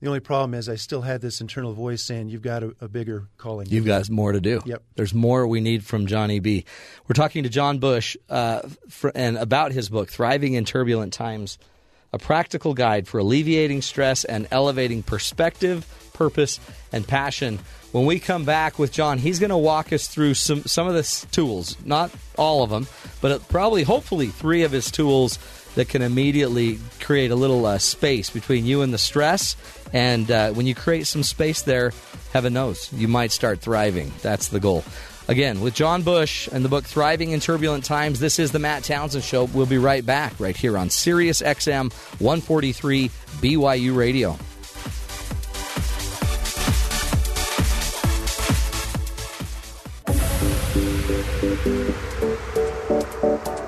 [0.00, 2.88] The only problem is I still had this internal voice saying, "You've got a, a
[2.88, 4.62] bigger calling." You've got more to do.
[4.64, 4.82] Yep.
[4.94, 6.64] There's more we need from Johnny B.
[7.08, 11.58] We're talking to John Bush uh, fr- and about his book, Thriving in Turbulent Times,
[12.12, 15.84] a practical guide for alleviating stress and elevating perspective,
[16.14, 16.60] purpose,
[16.92, 17.58] and passion.
[17.90, 20.94] When we come back with John, he's going to walk us through some, some of
[20.94, 22.86] the tools, not all of them,
[23.22, 25.38] but probably, hopefully, three of his tools
[25.78, 29.54] that can immediately create a little uh, space between you and the stress.
[29.92, 31.92] And uh, when you create some space there,
[32.32, 34.12] heaven knows, you might start thriving.
[34.20, 34.82] That's the goal.
[35.28, 38.82] Again, with John Bush and the book Thriving in Turbulent Times, this is the Matt
[38.82, 39.44] Townsend Show.
[39.44, 43.08] We'll be right back right here on Sirius XM 143
[43.40, 44.36] BYU Radio.
[53.30, 53.67] Good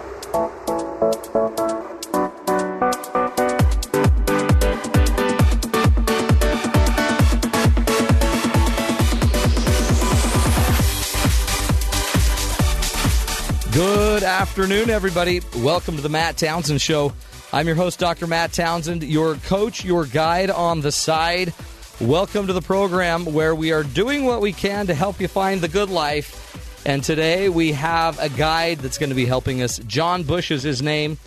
[14.40, 15.42] afternoon, everybody.
[15.58, 17.12] Welcome to the Matt Townsend Show.
[17.52, 18.26] I'm your host, Dr.
[18.26, 21.52] Matt Townsend, your coach, your guide on the side.
[22.00, 25.60] Welcome to the program where we are doing what we can to help you find
[25.60, 26.86] the good life.
[26.86, 29.78] And today we have a guide that's going to be helping us.
[29.80, 31.18] John Bush is his name,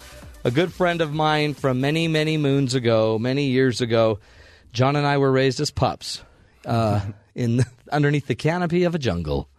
[0.44, 4.18] a good friend of mine from many, many moons ago, many years ago.
[4.72, 6.24] John and I were raised as pups
[6.66, 7.02] uh,
[7.36, 9.50] in underneath the canopy of a jungle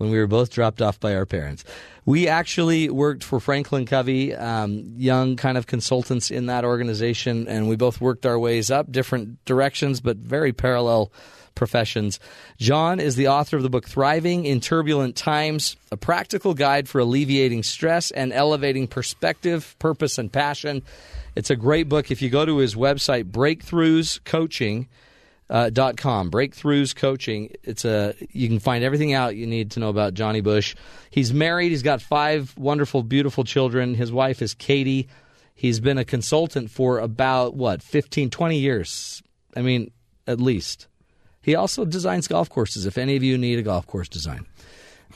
[0.00, 1.62] when we were both dropped off by our parents.
[2.10, 7.68] We actually worked for Franklin Covey, um, young kind of consultants in that organization, and
[7.68, 11.12] we both worked our ways up different directions, but very parallel
[11.54, 12.18] professions.
[12.58, 16.98] John is the author of the book Thriving in Turbulent Times, a practical guide for
[16.98, 20.82] alleviating stress and elevating perspective, purpose, and passion.
[21.36, 22.10] It's a great book.
[22.10, 24.88] If you go to his website, Breakthroughs Coaching,
[25.50, 26.30] uh, dot com.
[26.30, 27.50] Breakthroughs coaching.
[27.64, 30.76] It's a you can find everything out you need to know about johnny bush.
[31.10, 31.70] He's married.
[31.70, 33.94] He's got five wonderful beautiful children.
[33.94, 35.08] His wife is katie.
[35.54, 39.22] He's been a consultant for about what 15 20 years.
[39.56, 39.90] I mean
[40.26, 40.86] at least.
[41.42, 44.46] He also designs golf courses if any of you need a golf course design.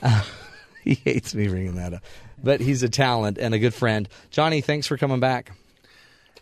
[0.03, 0.25] Uh,
[0.83, 2.03] he hates me bringing that up
[2.43, 4.07] but he's a talent and a good friend.
[4.31, 5.53] Johnny thanks for coming back.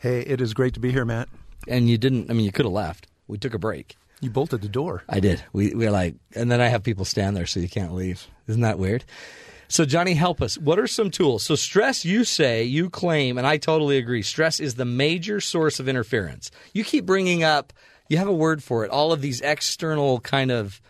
[0.01, 1.29] Hey, it is great to be here, Matt.
[1.69, 4.61] and you didn't i mean you could have left we took a break You bolted
[4.61, 5.03] the door.
[5.09, 5.43] I did.
[5.53, 8.27] We we are like, and then I have people stand there so you can't leave.
[8.47, 9.05] Isn't that weird?
[9.69, 10.59] So Johnny, help us.
[10.59, 11.43] What are some tools?
[11.43, 14.23] So stress, you say, you claim, and I totally agree.
[14.23, 16.51] Stress is the major source of interference.
[16.75, 17.73] You keep bringing up.
[18.09, 18.91] You have a word for it.
[18.91, 20.81] All of these external kind of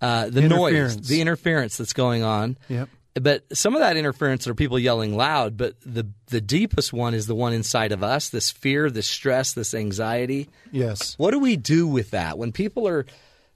[0.00, 2.56] uh, the noise, the interference that's going on.
[2.68, 2.88] Yep.
[3.20, 5.56] But some of that interference are people yelling loud.
[5.56, 8.28] But the the deepest one is the one inside of us.
[8.28, 10.48] This fear, this stress, this anxiety.
[10.70, 11.14] Yes.
[11.18, 13.06] What do we do with that when people are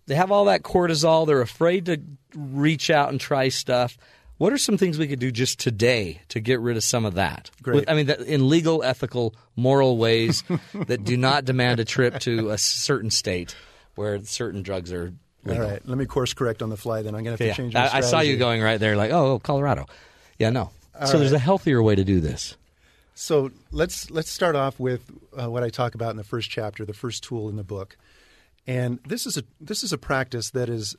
[0.07, 2.01] they have all that cortisol, they're afraid to
[2.35, 3.97] reach out and try stuff.
[4.39, 7.15] What are some things we could do just today to get rid of some of
[7.15, 7.51] that?
[7.63, 7.75] Great.
[7.77, 10.43] With- I mean, in legal, ethical, moral ways
[10.87, 13.55] that do not demand a trip to a certain state
[13.97, 15.13] where certain drugs are
[15.49, 15.80] All right.
[15.86, 17.03] Let me course correct on the fly.
[17.03, 17.53] Then I'm going to have Yeah.
[17.55, 17.74] to change.
[17.74, 19.86] My I, I saw you going right there, like, oh, Colorado.
[20.38, 20.70] Yeah, no.
[21.07, 22.57] so there's a healthier way to do this.
[23.14, 25.03] So let's let's start off with
[25.38, 27.97] uh, what I talk about in the first chapter, the first tool in the book,
[28.66, 30.97] and this is a this is a practice that is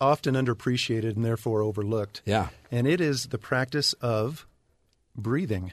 [0.00, 2.22] often underappreciated and therefore overlooked.
[2.24, 2.48] Yeah.
[2.70, 4.46] and it is the practice of
[5.16, 5.72] breathing.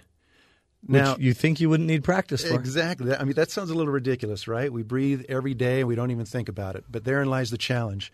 [0.86, 2.56] Which Now, you think you wouldn't need practice for.
[2.56, 3.16] Exactly.
[3.16, 4.72] I mean, that sounds a little ridiculous, right?
[4.72, 6.86] We breathe every day and we don't even think about it.
[6.90, 8.12] But therein lies the challenge.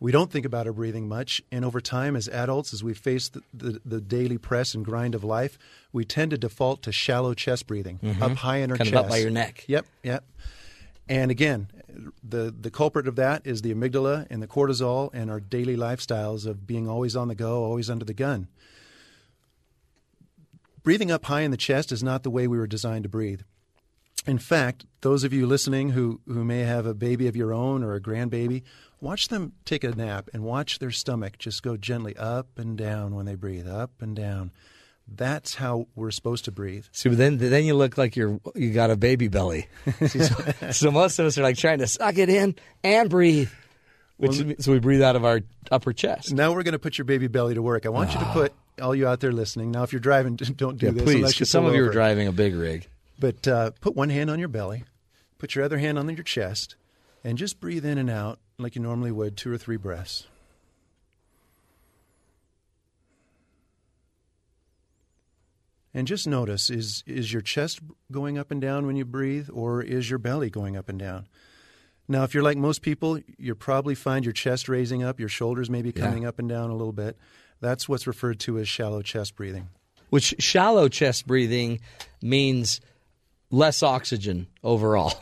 [0.00, 1.42] We don't think about our breathing much.
[1.52, 5.14] And over time, as adults, as we face the, the, the daily press and grind
[5.14, 5.58] of life,
[5.92, 8.22] we tend to default to shallow chest breathing, mm-hmm.
[8.22, 9.04] up high in our Kind chest.
[9.04, 9.64] up by your neck.
[9.66, 10.24] Yep, yep.
[11.08, 11.68] And again,
[12.22, 16.46] the, the culprit of that is the amygdala and the cortisol and our daily lifestyles
[16.46, 18.48] of being always on the go, always under the gun.
[20.84, 23.40] Breathing up high in the chest is not the way we were designed to breathe.
[24.26, 27.82] In fact, those of you listening who, who may have a baby of your own
[27.82, 28.62] or a grandbaby,
[29.00, 33.14] watch them take a nap and watch their stomach just go gently up and down
[33.14, 34.52] when they breathe, up and down.
[35.08, 36.84] That's how we're supposed to breathe.
[36.92, 39.68] See, but then then you look like you're you got a baby belly.
[40.06, 43.50] so, so most of us are like trying to suck it in and breathe.
[44.16, 46.32] Which so we breathe out of our upper chest.
[46.32, 47.84] Now we're going to put your baby belly to work.
[47.84, 48.32] I want you to ah.
[48.32, 49.70] put all you out there listening.
[49.70, 52.26] Now, if you're driving, don't do Yeah, this please, you some of you are driving
[52.28, 52.86] a big rig.
[53.18, 54.84] But uh, put one hand on your belly,
[55.38, 56.76] put your other hand on your chest,
[57.22, 60.26] and just breathe in and out like you normally would, two or three breaths.
[65.92, 67.78] And just notice is is your chest
[68.10, 71.28] going up and down when you breathe, or is your belly going up and down?
[72.08, 75.70] Now, if you're like most people, you'll probably find your chest raising up, your shoulders
[75.70, 76.02] maybe Yeah.
[76.04, 77.16] coming up and down a little bit.
[77.60, 79.68] That's what's referred to as shallow chest breathing.
[80.10, 81.80] Which shallow chest breathing
[82.22, 82.80] means
[83.50, 85.14] less oxygen overall.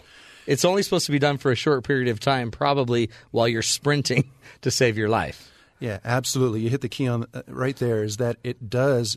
[0.47, 3.62] It's only supposed to be done for a short period of time, probably while you're
[3.62, 4.30] sprinting
[4.62, 5.51] to save your life.
[5.78, 6.61] Yeah, absolutely.
[6.61, 8.05] You hit the key on uh, right there.
[8.05, 9.16] Is that it does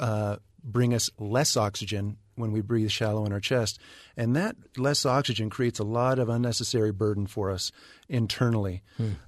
[0.00, 3.78] uh, bring us less oxygen when we breathe shallow in our chest,
[4.16, 7.72] and that less oxygen creates a lot of unnecessary burden for us
[8.08, 8.82] internally,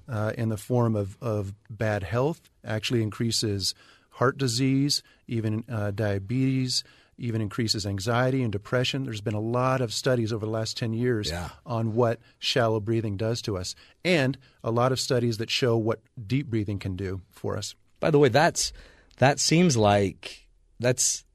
[0.07, 2.49] uh, in the form of of bad health.
[2.63, 3.73] Actually, increases
[4.11, 6.83] heart disease, even uh, diabetes.
[7.21, 9.03] Even increases anxiety and depression.
[9.03, 11.49] There's been a lot of studies over the last 10 years Yeah.
[11.65, 15.99] on what shallow breathing does to us, and a lot of studies that show what
[16.25, 17.75] deep breathing can do for us.
[17.99, 18.71] By the way, that's
[19.17, 20.47] that seems like
[20.79, 21.25] that's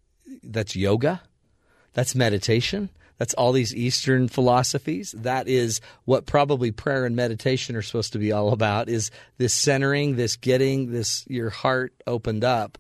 [0.43, 1.21] that's yoga,
[1.95, 5.13] that's meditation, that's all these Eastern philosophies.
[5.17, 8.89] That is what probably prayer and meditation are supposed to be all about.
[8.89, 12.77] Is this centering, this getting this your heart opened up,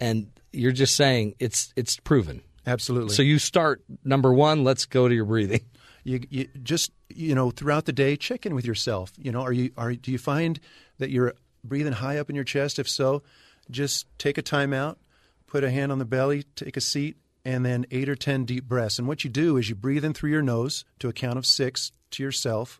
[0.00, 2.42] and you're just saying it's it's proven.
[2.66, 3.14] Absolutely.
[3.14, 4.64] So you start number one.
[4.64, 5.60] Let's go to your breathing.
[6.04, 9.12] You, you just you know throughout the day, check in with yourself.
[9.18, 10.58] You know, are you are do you find
[10.98, 12.78] that you're breathing high up in your chest?
[12.78, 13.22] If so,
[13.70, 14.98] just take a time out,
[15.46, 17.16] put a hand on the belly, take a seat,
[17.48, 18.98] and then eight or ten deep breaths.
[18.98, 21.46] And what you do is you breathe in through your nose to a count of
[21.46, 22.78] six to yourself,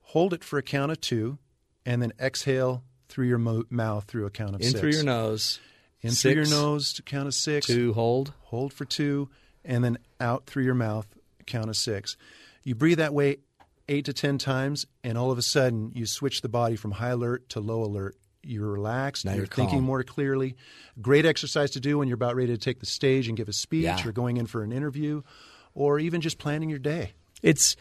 [0.00, 1.36] hold it for a count of two,
[1.84, 4.80] and then exhale through your mo- mouth through a count of In six.
[4.80, 5.60] through your nose.
[6.00, 7.66] In six, through your nose to count of six.
[7.66, 8.32] Two, hold.
[8.44, 9.28] Hold for two,
[9.66, 11.06] and then out through your mouth,
[11.46, 12.16] count of six.
[12.62, 13.36] You breathe that way
[13.86, 17.10] eight to ten times, and all of a sudden you switch the body from high
[17.10, 18.16] alert to low alert.
[18.46, 19.24] You're relaxed.
[19.24, 19.84] Now you're, you're thinking calm.
[19.84, 20.56] more clearly.
[21.00, 23.52] Great exercise to do when you're about ready to take the stage and give a
[23.52, 24.06] speech, Yeah.
[24.06, 25.22] or going in for an interview,
[25.74, 27.12] or even just planning your day.
[27.42, 27.76] It's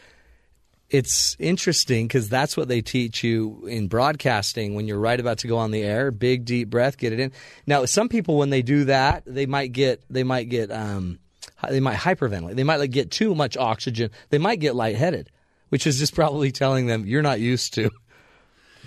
[0.90, 5.48] it's interesting because that's what they teach you in broadcasting when you're right about to
[5.48, 6.12] go on the air.
[6.12, 7.32] Big deep breath, get it in.
[7.66, 11.20] Now, some people when they do that, they might get they might get um,
[11.68, 12.56] they might hyperventilate.
[12.56, 14.12] They might like get too much oxygen.
[14.30, 15.30] They might get lightheaded,
[15.70, 17.90] which is just probably telling them you're not used to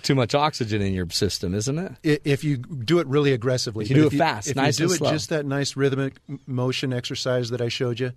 [0.03, 2.21] too much oxygen in your system, isn't it?
[2.23, 4.87] If you do it really aggressively, If you But do it fast, if nice you
[4.87, 5.11] do it slow.
[5.11, 8.11] just that nice rhythmic motion exercise that I showed you,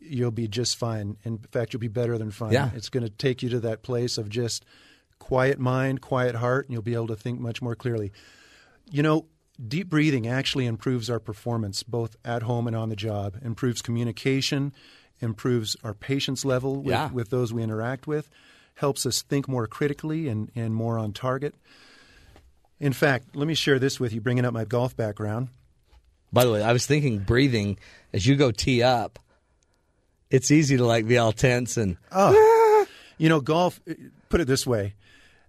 [0.00, 1.16] you'll be just fine.
[1.24, 2.52] In fact, you'll be better than fine.
[2.52, 2.70] Yeah.
[2.74, 4.64] It's going to take you to that place of just
[5.18, 8.12] quiet mind, quiet heart, and you'll be able to think much more clearly.
[8.90, 9.26] You know,
[9.66, 14.72] deep breathing actually improves our performance both at home and on the job, improves communication,
[15.20, 17.10] improves our patience level with, Yeah.
[17.10, 18.28] with those we interact with,
[18.76, 21.54] helps us think more critically and, and more on target.
[22.78, 25.48] In fact, let me share this with you, bringing up my golf background.
[26.32, 27.78] By the way, I was thinking breathing
[28.12, 29.18] as you go tee up.
[30.30, 32.86] It's easy to like be all tense and Oh,
[33.18, 33.80] You know, golf,
[34.28, 34.94] put it this way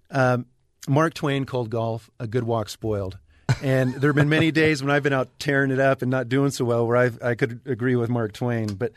[0.09, 0.45] um,
[0.87, 3.17] Mark Twain called golf a good walk spoiled.
[3.61, 6.29] And there have been many days when I've been out tearing it up and not
[6.29, 8.75] doing so well where I've, I could agree with Mark Twain.
[8.75, 8.93] But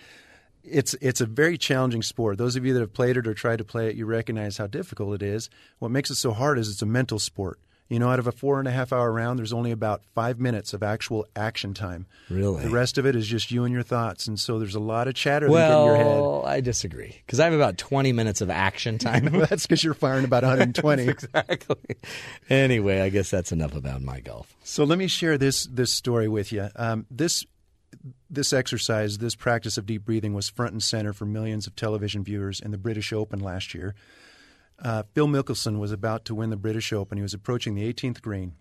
[0.62, 2.38] it's, it's a very challenging sport.
[2.38, 4.66] Those of you that have played it or tried to play it, you recognize how
[4.66, 5.50] difficult it is.
[5.78, 7.58] What makes it so hard is it's a mental sport.
[7.90, 10.38] You know, out of a four and a half hour round, there's only about five
[10.38, 12.06] minutes of actual action time.
[12.28, 12.62] Really?
[12.62, 14.28] The rest of it is just you and your thoughts.
[14.28, 16.06] And so there's a lot of chatter get in your head.
[16.06, 19.24] Well, I disagree because I have about 20 minutes of action time.
[19.50, 21.02] That's because you're firing about 120.
[21.08, 21.96] exactly.
[22.48, 24.54] Anyway, I guess that's enough about my golf.
[24.62, 26.68] So let me share this this story with you.
[26.76, 27.44] Um, this
[28.30, 32.22] this exercise, this practice of deep breathing, was front and center for millions of television
[32.22, 33.94] viewers in the British Open last year.
[34.82, 37.18] Uh, Phil Mickelson was about to win the British Open.
[37.18, 38.52] He was approaching the 18th green.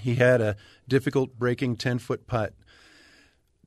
[0.00, 0.56] He had a
[0.88, 2.54] difficult breaking 10 foot putt.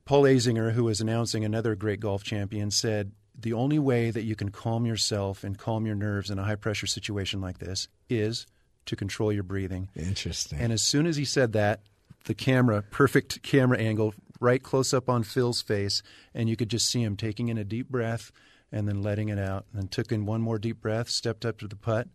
[0.04, 4.34] Paul Azinger, who was announcing another great golf champion, said, The only way that you
[4.34, 8.46] can calm yourself and calm your nerves in a high pressure situation like this is
[8.86, 9.88] to control your breathing.
[9.94, 10.58] Interesting.
[10.58, 11.82] And as soon as he said that,
[12.24, 16.02] the camera, perfect camera angle, right close up on Phil's face,
[16.34, 18.32] and you could just see him taking in a deep breath
[18.72, 19.66] and then letting it out.
[19.72, 22.08] And then took in one more deep breath, stepped up to the putt,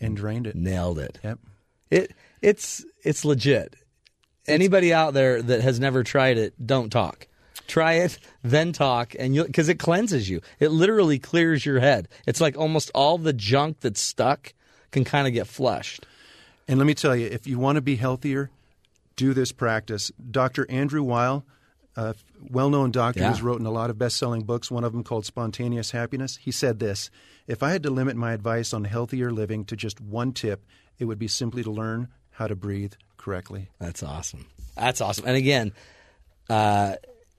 [0.00, 0.56] and drained it.
[0.56, 1.18] Nailed it.
[1.22, 1.38] Yep.
[1.90, 3.76] It it's it's legit.
[4.46, 7.28] Anybody out there that has never tried it, don't talk.
[7.68, 10.40] Try it, then talk, and you because it cleanses you.
[10.58, 12.08] It literally clears your head.
[12.26, 14.52] It's like almost all the junk that's stuck
[14.90, 16.06] can kind of get flushed.
[16.66, 18.50] And let me tell you, if you want to be healthier,
[19.16, 20.10] do this practice.
[20.30, 20.66] Dr.
[20.70, 21.44] Andrew Weil,
[21.96, 22.14] a
[22.50, 23.30] well known doctor Yeah.
[23.30, 26.50] who's written a lot of best selling books, one of them called Spontaneous Happiness, he
[26.50, 27.10] said this
[27.46, 30.64] If I had to limit my advice on healthier living to just one tip,
[30.98, 33.68] it would be simply to learn how to breathe correctly.
[33.78, 34.46] That's awesome.
[34.76, 35.26] That's awesome.
[35.26, 35.72] And again,
[36.48, 36.96] uh,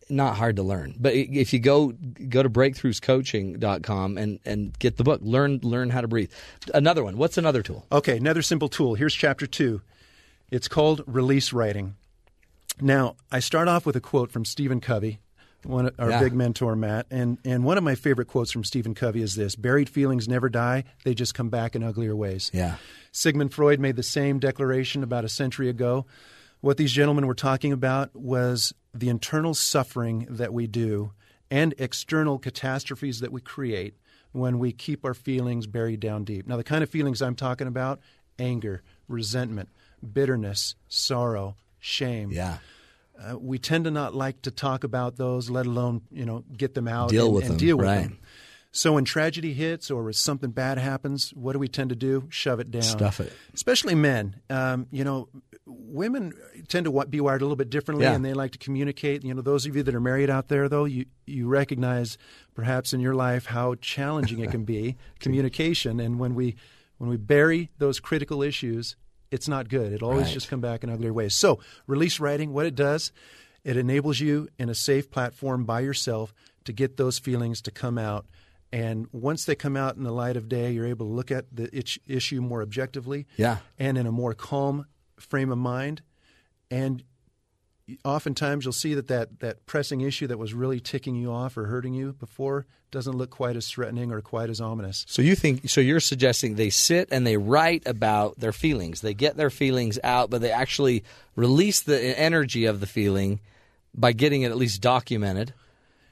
[0.10, 0.96] not hard to learn.
[1.00, 1.94] But if you go
[2.30, 6.32] go to breakthroughscoaching.com and and get the book, learn learn how to breathe.
[6.74, 7.18] Another one.
[7.18, 7.86] What's another tool?
[7.92, 8.96] Okay, another simple tool.
[8.96, 9.82] Here's chapter two.
[10.52, 11.96] It's called release writing.
[12.82, 15.20] Now, I start off with a quote from Stephen Covey,
[15.64, 16.20] one of our Yeah.
[16.20, 17.06] big mentor, Matt.
[17.12, 20.50] And, and one of my favorite quotes from Stephen Covey is this Buried feelings never
[20.50, 22.50] die, they just come back in uglier ways.
[22.54, 22.78] Yeah.
[23.12, 26.06] Sigmund Freud made the same declaration about a century ago.
[26.62, 31.12] What these gentlemen were talking about was the internal suffering that we do
[31.52, 33.96] and external catastrophes that we create
[34.32, 36.48] when we keep our feelings buried down deep.
[36.48, 38.00] Now, the kind of feelings I'm talking about
[38.40, 39.70] anger, resentment,
[40.04, 42.32] bitterness, sorrow, shame.
[42.32, 42.58] Yeah.
[43.20, 46.74] Uh, we tend to not like to talk about those, let alone you know get
[46.74, 48.04] them out Deal and, with and them, deal with right.
[48.04, 48.20] them.
[48.76, 52.26] So when tragedy hits or something bad happens, what do we tend to do?
[52.30, 52.82] Shove it down.
[52.82, 53.32] Stuff it.
[53.54, 54.42] Especially men.
[54.50, 55.30] Um, you know,
[55.68, 56.34] women
[56.70, 58.14] tend to be wired a little bit differently, Yeah.
[58.16, 59.24] and they like to communicate.
[59.24, 62.18] You know, those of you that are married out there, though, you you recognize
[62.56, 66.56] perhaps in your life how challenging it can be communication, and when we
[66.98, 68.96] when we bury those critical issues,
[69.34, 69.92] it's not good.
[69.92, 70.34] It always Right.
[70.34, 71.34] just come back in uglier ways.
[71.36, 73.12] So, release writing, what it does,
[73.64, 76.34] it enables you in a safe platform by yourself
[76.66, 78.26] to get those feelings to come out
[78.76, 81.46] And once they come out in the light of day, you're able to look at
[81.56, 83.60] the itch, issue more objectively Yeah.
[83.78, 84.88] and in a more calm
[85.20, 86.02] frame of mind.
[86.72, 87.04] And
[88.04, 91.66] oftentimes you'll see that, that that pressing issue that was really ticking you off or
[91.66, 95.06] hurting you before doesn't look quite as threatening or quite as ominous.
[95.08, 99.02] So you think so you're suggesting they sit and they write about their feelings.
[99.02, 101.04] They get their feelings out, but they actually
[101.36, 103.40] release the energy of the feeling
[103.96, 105.54] by getting it at least documented.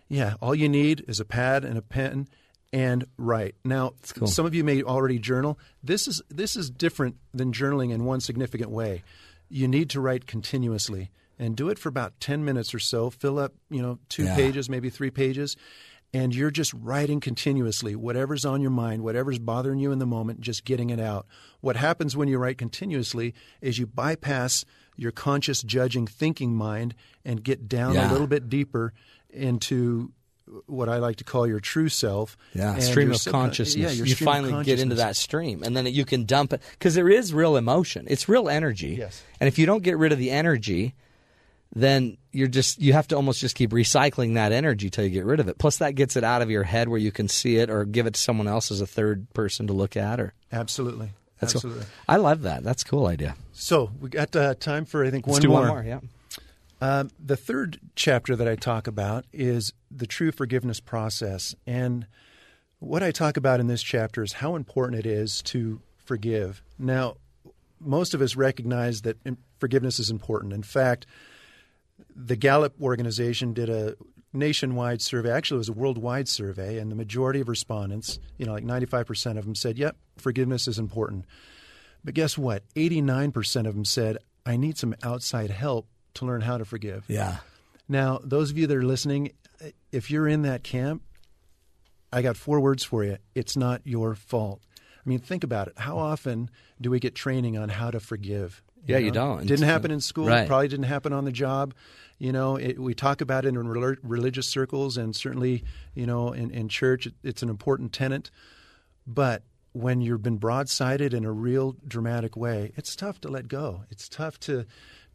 [0.10, 2.28] Yeah, all you need is a pad and a pen
[2.74, 3.56] and write.
[3.64, 4.28] Now, cool.
[4.28, 5.60] some of you may already journal.
[5.84, 9.04] This is this is different than journaling in one significant way.
[9.50, 11.12] You need to write continuously
[11.42, 13.10] and do it for about 10 minutes or so.
[13.10, 14.36] Fill up, you know, 2 Yeah.
[14.36, 15.58] pages, maybe 3 pages,
[16.14, 17.96] and you're just writing continuously.
[17.96, 21.26] Whatever's on your mind, whatever's bothering you in the moment, just getting it out.
[21.60, 24.64] What happens when you write continuously is you bypass
[24.96, 26.94] your conscious judging thinking mind
[27.26, 28.10] and get down Yeah.
[28.10, 28.94] a little bit deeper
[29.30, 30.12] into
[30.68, 32.36] what I like to call your true self.
[32.54, 33.76] Yeah, and stream of consciousness.
[33.78, 36.52] Yeah, your you stream of finally get into that stream, and then you can dump
[36.52, 38.06] it because there is real emotion.
[38.10, 38.96] It's real energy.
[39.00, 39.24] Yes.
[39.40, 40.94] And if you don't get rid of the energy,
[41.74, 45.26] then you're just you have to almost just keep recycling that energy till you get
[45.26, 45.58] rid of it.
[45.58, 48.08] Plus, that gets it out of your head where you can see it or give
[48.08, 50.20] it to someone else as a third person to look at.
[50.20, 51.12] Or Absolutely.
[51.40, 51.72] that's cool.
[51.72, 51.86] Absolutely.
[52.08, 52.64] I love that.
[52.64, 53.36] That's a cool idea.
[53.54, 55.60] So we got uh, time for I think Let's one do more.
[55.62, 55.84] one more.
[55.84, 56.00] Yeah.
[56.82, 61.54] Um, the third chapter that I talk about is the true forgiveness process.
[61.68, 62.08] And
[62.80, 66.64] what I talk about in this chapter is how important it is to forgive.
[66.80, 67.18] Now,
[67.80, 69.18] most of us recognize that
[69.60, 70.54] forgiveness is important.
[70.54, 71.06] In fact,
[72.26, 73.96] the Gallup organization did a
[74.34, 75.32] nationwide survey.
[75.32, 79.38] Actually, it was a worldwide survey, and the majority of respondents, you know, like 95%
[79.38, 81.26] of them said, yep, forgiveness is important.
[82.04, 82.64] But guess what?
[82.76, 87.06] 89% of them said, I need some outside help to learn how to forgive.
[87.08, 87.38] Yeah.
[87.88, 89.34] Now, those of you that are listening,
[89.92, 91.04] if you're in that camp,
[92.12, 93.18] I got four words for you.
[93.36, 94.62] It's not your fault.
[95.06, 95.78] I mean, think about it.
[95.78, 96.50] How often
[96.80, 98.62] do we get training on how to forgive?
[98.86, 99.46] Yeah, you don't.
[99.46, 100.28] Didn't happen in school.
[100.28, 100.48] Right.
[100.48, 101.74] Probably didn't happen on the job.
[102.22, 105.64] You know, it, we talk about it in rel- religious circles, and certainly,
[105.96, 108.30] you know, in, in church, it, it's an important tenet.
[109.08, 109.42] But
[109.74, 113.86] when you've been broadsided in a real dramatic way, it's tough to let go.
[113.90, 114.66] It's tough to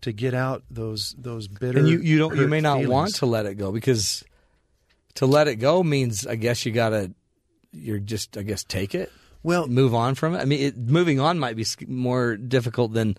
[0.00, 1.78] to get out those those bitter.
[1.78, 2.90] and you, you don't you may not feelings.
[2.92, 4.24] want to let it go because
[5.14, 7.12] to let it go means I guess you gotta
[7.72, 9.12] you're just I guess take it
[9.44, 10.38] Well, move on from it.
[10.38, 13.16] I mean, it, moving on might be more difficult than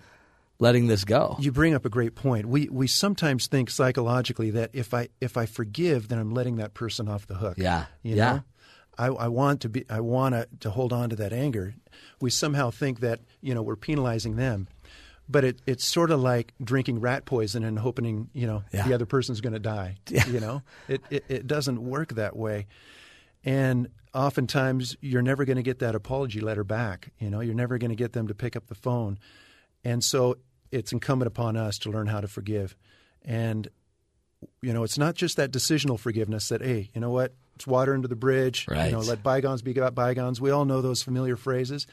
[0.60, 1.36] letting this go.
[1.40, 2.46] You bring up a great point.
[2.48, 6.74] We we sometimes think psychologically that if I if I forgive, then I'm letting that
[6.74, 7.58] person off the hook.
[7.58, 7.86] Yeah.
[8.04, 8.34] You Yeah.
[8.34, 8.44] know?
[9.00, 11.76] I, I want to be I want to, to hold on to that anger.
[12.20, 14.68] We somehow think that, you know, we're penalizing them.
[15.30, 18.88] But it, it's sort of like drinking rat poison and hoping, you know, Yeah.
[18.88, 19.98] the other person's going to die.
[20.10, 20.26] Yeah.
[20.28, 22.66] You know, it, it, it doesn't work that way.
[23.44, 27.12] And oftentimes you're never going to get that apology letter back.
[27.20, 29.20] You know, you're never going to get them to pick up the phone.
[29.84, 30.38] And so
[30.72, 32.76] it's incumbent upon us to learn how to forgive.
[33.24, 33.68] And,
[34.62, 37.34] you know, it's not just that decisional forgiveness that, hey, you know what?
[37.56, 38.68] It's water under the bridge.
[38.70, 39.08] You know, Right.
[39.08, 40.40] let bygones be about bygones.
[40.40, 41.88] We all know those familiar phrases.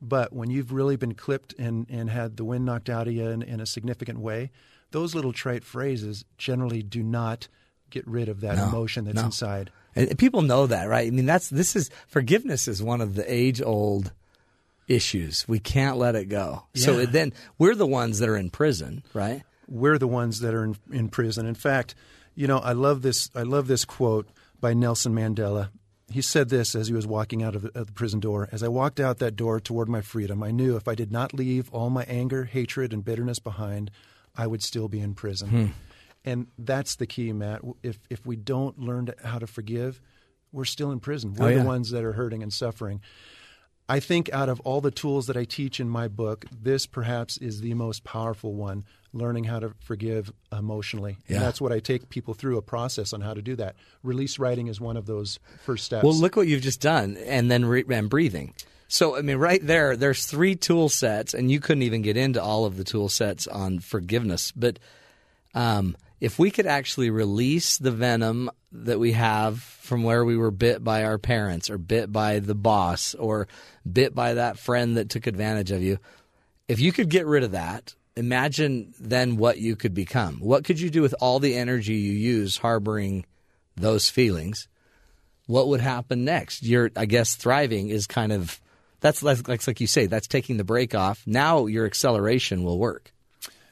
[0.00, 3.28] But when you've really been clipped and, and had the wind knocked out of you
[3.28, 4.50] in, in a significant way,
[4.90, 7.48] those little trite phrases generally do not
[7.90, 9.26] get rid of that No, emotion that's no.
[9.26, 9.70] inside.
[9.94, 11.06] And people know that, right?
[11.06, 14.10] I mean, that's this is forgiveness is one of the age old
[14.92, 15.46] issues.
[15.48, 16.64] We can't let it go.
[16.74, 19.42] So then we're the ones that are in prison, right?
[19.68, 21.46] we're the ones that are in, in prison.
[21.46, 21.94] In fact,
[22.34, 23.30] you know, I love this.
[23.34, 24.28] I love this quote
[24.60, 25.70] by Nelson Mandela.
[26.10, 28.48] He said this as he was walking out of the, of the prison door.
[28.52, 31.32] As I walked out that door toward my freedom, I knew if I did not
[31.32, 33.90] leave all my anger, hatred, and bitterness behind,
[34.36, 35.48] I would still be in prison.
[35.48, 35.66] Hmm.
[36.24, 37.62] And that's the key, Matt.
[37.82, 40.00] If if we don't learn to, how to forgive,
[40.52, 41.32] we're still in prison.
[41.34, 41.58] We're Oh, yeah.
[41.60, 43.00] the ones that are hurting and suffering.
[43.88, 47.36] I think out of all the tools that I teach in my book, this perhaps
[47.38, 51.18] is the most powerful one learning how to forgive emotionally.
[51.28, 51.36] Yeah.
[51.36, 53.76] And that's what I take people through a process on how to do that.
[54.02, 56.04] Release writing is one of those first steps.
[56.04, 58.54] Well, look what you've just done, and then re- and breathing.
[58.88, 62.42] So, I mean, right there, there's three tool sets, and you couldn't even get into
[62.42, 64.52] all of the tool sets on forgiveness.
[64.52, 64.78] But
[65.54, 70.50] um, if we could actually release the venom that we have from where we were
[70.50, 73.48] bit by our parents, or bit by the boss, or
[73.90, 75.98] bit by that friend that took advantage of you,
[76.68, 80.36] if you could get rid of that, imagine then what you could become.
[80.36, 83.26] What could you do with all the energy you use harboring
[83.76, 84.68] those feelings?
[85.46, 86.62] what would happen next?
[86.62, 88.60] Your, I guess, thriving is kind of
[89.00, 91.22] that's like like you say, that's taking the brake off.
[91.26, 93.12] Now your acceleration will work.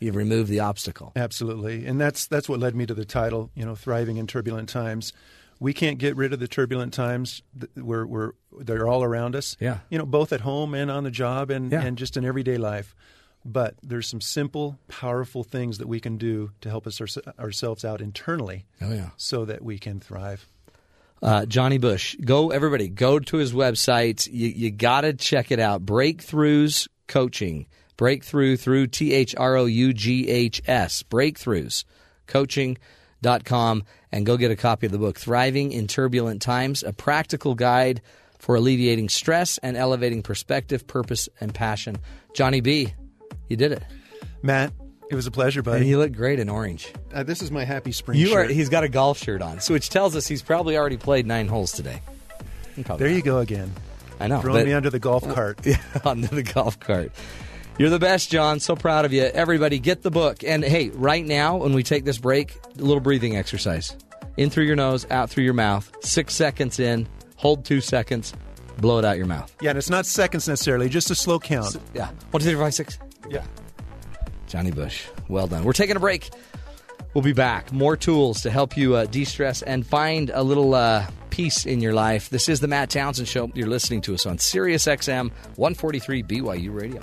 [0.00, 1.12] You've removed the obstacle.
[1.14, 3.50] Absolutely, and that's that's what led me to the title.
[3.54, 5.12] You know, thriving in turbulent times.
[5.60, 7.42] we can't get rid of the turbulent times.
[7.76, 9.58] We're, we're, they're all around us.
[9.60, 9.80] Yeah.
[9.90, 11.82] You know, both at home and on the job and, Yeah.
[11.82, 12.94] and just in everyday life.
[13.44, 17.84] But there's some simple, powerful things that we can do to help us ourse- ourselves
[17.84, 19.10] out internally Oh yeah.
[19.18, 20.46] so that we can thrive.
[21.22, 22.16] Uh, Johnny Bush.
[22.24, 24.26] Go, everybody, go to his website.
[24.32, 25.84] You, you got to check it out.
[25.84, 27.66] Breakthroughs Coaching.
[28.00, 31.02] Breakthrough through T H R O U G H S.
[31.02, 31.84] Breakthroughs
[32.26, 37.54] Coaching.com and go get a copy of the book, Thriving in Turbulent Times, a practical
[37.54, 38.00] guide
[38.38, 41.98] for alleviating stress and elevating perspective, purpose, and passion.
[42.32, 42.94] Johnny B.,
[43.50, 43.82] you did it.
[44.40, 44.72] Matt,
[45.10, 45.80] it was a pleasure, buddy.
[45.80, 46.90] And you look great in orange.
[47.12, 49.74] Uh, this is my happy spring You are, he's got a golf shirt on, so
[49.74, 52.00] which tells us he's probably already played nine holes today.
[52.96, 53.70] There you go again.
[54.18, 54.40] I know.
[54.40, 55.60] Throwing but- me under the golf cart.
[56.06, 57.12] onto the golf cart.
[57.80, 58.60] You're the best, John.
[58.60, 59.22] So proud of you.
[59.22, 60.44] Everybody, get the book.
[60.44, 63.96] And hey, right now, when we take this break, a little breathing exercise.
[64.36, 65.90] In through your nose, out through your mouth.
[66.02, 68.34] Six seconds in, hold two seconds,
[68.76, 69.56] blow it out your mouth.
[69.62, 71.78] Yeah, and it's not seconds necessarily, just a slow count.
[71.94, 72.10] Yeah.
[72.32, 72.98] One, two, three, four, five, six.
[73.30, 73.46] Yeah.
[74.46, 75.06] Johnny Bush.
[75.30, 75.64] Well done.
[75.64, 76.28] We're taking a break.
[77.14, 77.72] We'll be back.
[77.72, 81.80] More tools to help you uh, de stress and find a little uh, peace in
[81.80, 82.28] your life.
[82.28, 83.50] This is the Matt Townsend Show.
[83.54, 87.00] You're listening to us on Sirius XM 143 BYU Radio.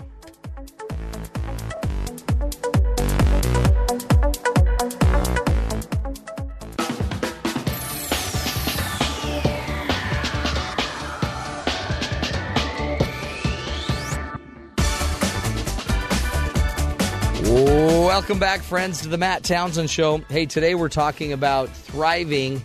[18.18, 20.18] Welcome back, friends, to the Matt Townsend Show.
[20.28, 22.57] Hey, today we're talking about thriving,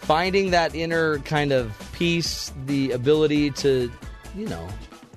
[0.00, 3.92] finding that inner kind of peace, the ability to,
[4.34, 4.66] you know,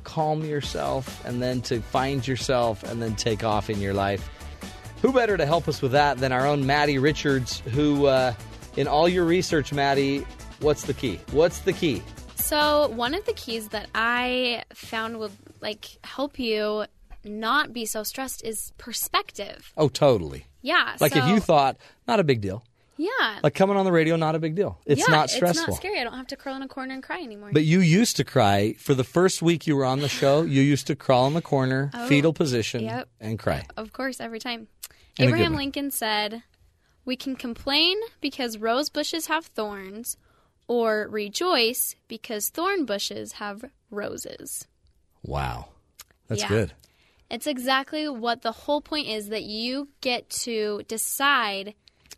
[0.03, 4.29] calm yourself and then to find yourself and then take off in your life.
[5.01, 8.35] Who better to help us with that than our own Maddie Richards, who, uh,
[8.77, 10.19] in all your research, Maddie,
[10.59, 11.19] what's the key?
[11.31, 12.03] What's the key?
[12.35, 16.85] So one of the keys that I found would like help you
[17.23, 19.71] not be so stressed is perspective.
[19.77, 20.45] Oh, totally.
[20.61, 20.95] Yeah.
[20.99, 22.63] Like if you thought, not a big deal.
[22.97, 24.79] yeah, Like coming on the radio, not a big deal.
[24.85, 25.63] It's yeah, not stressful.
[25.63, 25.99] It's not scary.
[25.99, 27.49] I don't have to curl in a corner and cry anymore.
[27.51, 30.41] But you used to cry for the first week you were on the show.
[30.55, 33.09] You used to crawl in the corner, Oh, fetal position, yep.
[33.19, 33.65] and cry.
[33.75, 34.67] of course, every time.
[35.19, 35.55] Abraham.
[35.55, 36.43] Lincoln said,
[37.05, 40.15] "We can complain because rose bushes have thorns,
[40.67, 44.67] or rejoice because thorn bushes have roses."
[45.23, 45.69] Wow,
[46.27, 46.47] that's Yeah.
[46.49, 46.73] good.
[47.31, 51.73] It's exactly what the whole point is that you get to decide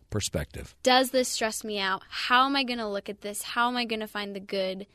[0.09, 0.75] Perspective.
[0.81, 2.01] does this stress me out?
[2.09, 3.43] How am I going to look at this?
[3.43, 4.87] How am I going to find the good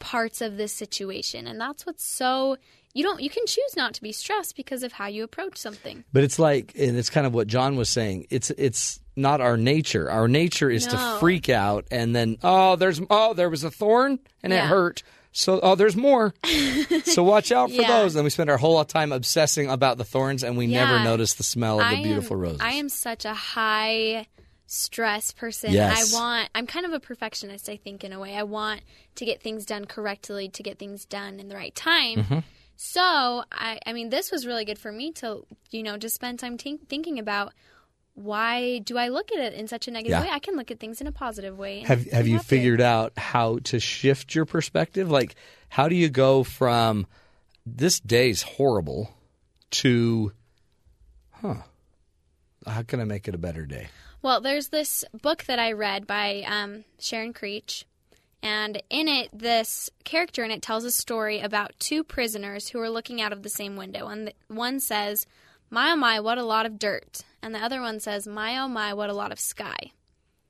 [0.00, 1.46] parts of this situation?
[1.46, 2.56] And that's what's so
[2.94, 6.04] you don't you can choose not to be stressed because of how you approach something.
[6.12, 8.26] But it's like, and it's kind of what John was saying.
[8.30, 10.10] It's it's not our nature.
[10.10, 14.18] Our nature is to freak out and then oh, there's oh, there was a thorn
[14.42, 15.04] and it hurt.
[15.36, 16.32] So oh, there's more.
[17.04, 17.88] so watch out for Yeah.
[17.88, 18.14] those.
[18.14, 21.42] And we spend our whole time obsessing about the thorns, and we never notice the
[21.42, 22.60] smell of the beautiful am, roses.
[22.60, 24.28] I am such a high
[24.66, 25.72] stress person.
[25.72, 26.14] Yes.
[26.14, 28.36] I want I'm kind of a perfectionist, I think, in a way.
[28.36, 28.82] I want
[29.16, 32.18] to get things done correctly, to get things done in the right time.
[32.18, 32.38] Mm-hmm.
[32.76, 36.38] So I I mean this was really good for me to you know just spend
[36.38, 37.52] time think thinking about
[38.14, 40.22] why do I look at it in such a negative Yeah.
[40.22, 40.30] way?
[40.30, 41.80] I can look at things in a positive way.
[41.80, 42.46] Have Have you happy.
[42.46, 45.10] figured out how to shift your perspective?
[45.10, 45.34] Like,
[45.68, 47.06] how do you go from
[47.66, 49.12] this day's horrible
[49.72, 50.32] to,
[51.32, 51.54] huh?
[52.66, 53.88] How can I make it a better day?
[54.22, 57.84] Well, there's this book that I read by um, Sharon Creech,
[58.42, 62.88] and in it, this character in it tells a story about two prisoners who are
[62.90, 64.06] looking out of the same window.
[64.08, 65.26] And one says,
[65.68, 67.22] My oh my, what a lot of dirt.
[67.44, 69.92] And the other one says, My oh my, what a lot of sky.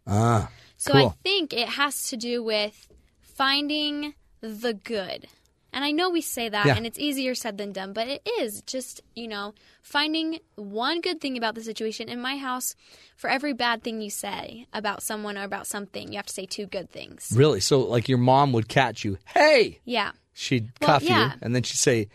[0.06, 1.08] Ah, So Cool.
[1.08, 2.88] I think it has to do with
[3.20, 5.26] finding the good.
[5.72, 6.76] And I know we say that Yeah.
[6.76, 11.20] and it's easier said than done, but it is just, you know, finding one good
[11.20, 12.08] thing about the situation.
[12.08, 12.76] In my house,
[13.16, 16.46] for every bad thing you say about someone or about something, you have to say
[16.46, 17.32] two good things.
[17.34, 17.58] really?
[17.60, 19.18] So, like, your mom would catch you.
[19.26, 20.12] Hey, Yeah.
[20.32, 22.08] she'd Well, cuff you, and then she'd say,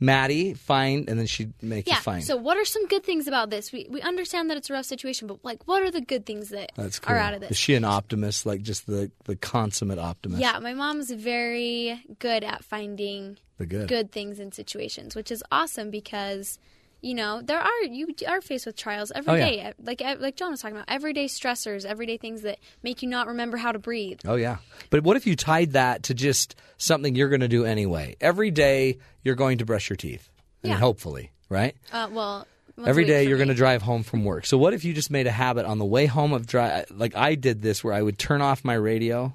[0.00, 1.96] "Maddie, fine," and then she'd make Yeah.
[1.96, 2.22] you fine.
[2.22, 3.70] So what are some good things about this?
[3.70, 6.48] We we understand that it's a rough situation, but like what are the good things
[6.48, 7.14] that cool.
[7.14, 7.52] are out of this?
[7.52, 8.46] Is she an optimist?
[8.46, 10.40] Like, just the the consummate optimist?
[10.40, 13.88] Yeah, my mom's very good at finding the good.
[13.88, 16.58] good things in situations, which is awesome because
[17.00, 19.72] you know there are you are faced with trials every Oh, yeah.
[19.82, 23.56] Like like John was talking about, everyday stressors, everyday things that make you not remember
[23.56, 24.20] how to breathe.
[24.24, 24.58] Oh yeah.
[24.90, 28.16] But what if you tied that to just something you're going to do anyway?
[28.20, 30.28] Every day you're going to brush your teeth.
[30.62, 31.74] I mean, hopefully, right?
[31.90, 32.46] Uh, well,
[32.86, 34.46] Every day you're going to drive home from work.
[34.46, 36.90] So what if you just made a habit on the way home of drive?
[36.90, 39.34] Like I did this, where I would turn off my radio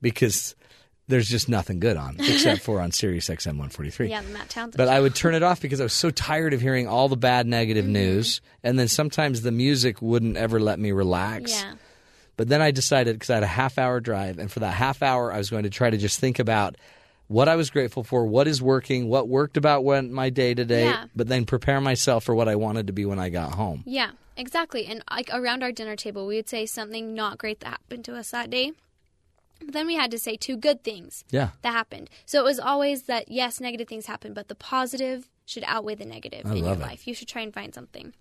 [0.00, 0.56] because
[1.08, 4.08] there's just nothing good on except for on Sirius XM 143.
[4.08, 4.76] Yeah, the Matt Townsend.
[4.76, 4.88] But.
[4.88, 7.46] I would turn it off because I was so tired of hearing all the bad
[7.46, 7.92] negative Mm-hmm.
[7.92, 11.50] news, and then sometimes the music wouldn't ever let me relax.
[11.52, 11.74] Yeah.
[12.36, 15.02] But then I decided because I had a half hour drive, and for that half
[15.02, 16.76] hour, I was going to try to just think about
[17.28, 20.64] what I was grateful for, what is working, what worked about when my day to
[20.64, 21.06] day, Yeah.
[21.16, 23.82] but then prepare myself for what I wanted to be when I got home.
[23.86, 24.86] Yeah, exactly.
[24.86, 28.16] And like around our dinner table, we would say something not great that happened to
[28.16, 28.72] us that day.
[29.68, 31.50] Then we had to say two good things Yeah.
[31.62, 32.10] that happened.
[32.26, 36.04] So it was always that yes, negative things happen, but the positive should outweigh the
[36.04, 36.78] negative I in your it.
[36.80, 37.06] life.
[37.06, 38.14] You should try and find something.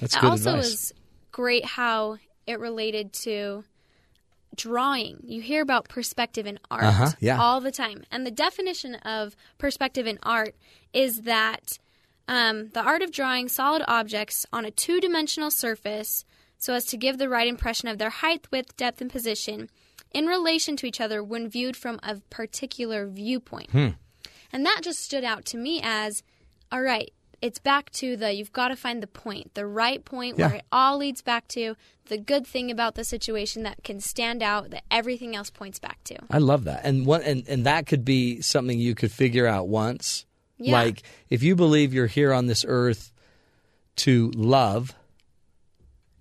[0.00, 0.64] That's It good also advice.
[0.70, 0.92] was
[1.32, 3.64] great how it related to
[4.56, 5.18] drawing.
[5.24, 7.40] You hear about perspective in art Uh-huh, yeah.
[7.40, 8.04] all the time.
[8.10, 10.54] And the definition of perspective in art
[10.92, 11.78] is that
[12.28, 16.24] um, the art of drawing solid objects on a two dimensional surface
[16.56, 19.68] so as to give the right impression of their height, width, depth, and position
[20.14, 23.70] in relation to each other when viewed from a particular viewpoint.
[23.70, 23.88] Hmm.
[24.52, 26.22] And that just stood out to me as
[26.72, 27.12] all right,
[27.42, 30.46] it's back to the you've got to find the point, the right point Yeah.
[30.46, 31.74] where it all leads back to
[32.06, 36.02] the good thing about the situation that can stand out that everything else points back
[36.04, 36.16] to.
[36.30, 36.82] I love that.
[36.84, 40.24] And what and, and that could be something you could figure out once.
[40.58, 40.72] Yeah.
[40.72, 43.12] Like if you believe you're here on this earth
[43.96, 44.94] to love,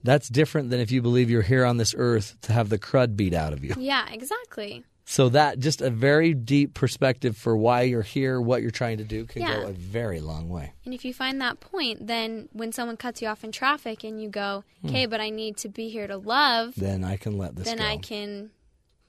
[0.03, 3.15] that's different than if you believe you're here on this earth to have the crud
[3.15, 3.73] beat out of you.
[3.77, 4.83] Yeah, exactly.
[5.05, 9.03] So that just a very deep perspective for why you're here, what you're trying to
[9.03, 9.61] do can Yeah.
[9.61, 10.71] go a very long way.
[10.85, 14.21] And if you find that point, then when someone cuts you off in traffic and
[14.21, 14.87] you go, hmm.
[14.87, 17.79] "Okay, but I need to be here to love," Then I can let this then
[17.79, 17.83] go.
[17.85, 18.51] I can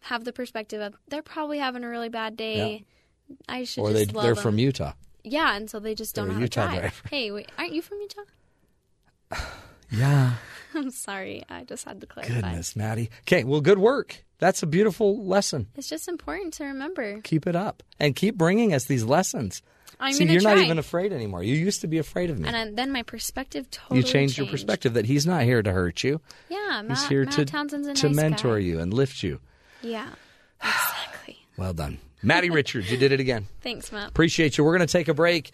[0.01, 2.85] have the perspective of they're probably having a really bad day.
[3.49, 4.43] I should or they just love Or they're them.
[4.43, 4.93] from Utah.
[5.23, 6.81] Yeah, and so they just don't They're know how Utah to drive.
[6.81, 7.09] driver.
[7.09, 8.23] Hey, wait, aren't you from Utah?
[9.97, 10.35] Yeah.
[10.75, 12.35] I'm sorry, I just had to clarify.
[12.35, 13.11] Goodness, Maddie.
[13.23, 14.25] Okay, well good work.
[14.39, 15.69] That's a beautiful lesson.
[15.77, 17.21] It's just important to remember.
[17.23, 19.63] Keep it up and keep bringing us these lessons.
[20.01, 20.57] I'm See, you're try.
[20.57, 21.45] not even afraid anymore.
[21.45, 22.49] You used to be afraid of me.
[22.49, 25.71] and then- then my perspective totally you changed your perspective that he's not here to
[25.71, 26.21] hurt you.
[26.49, 28.65] Yeah, Matt, He's here Matt to Townsend's a to nice mentor guy.
[28.65, 29.39] you and lift you.
[29.83, 30.09] Yeah,
[30.61, 31.39] exactly.
[31.57, 31.99] Well done.
[32.23, 33.47] Maddie Richards, you did it again.
[33.61, 34.09] Thanks, Matt.
[34.09, 34.65] Appreciate you.
[34.65, 35.53] We're going to take a break.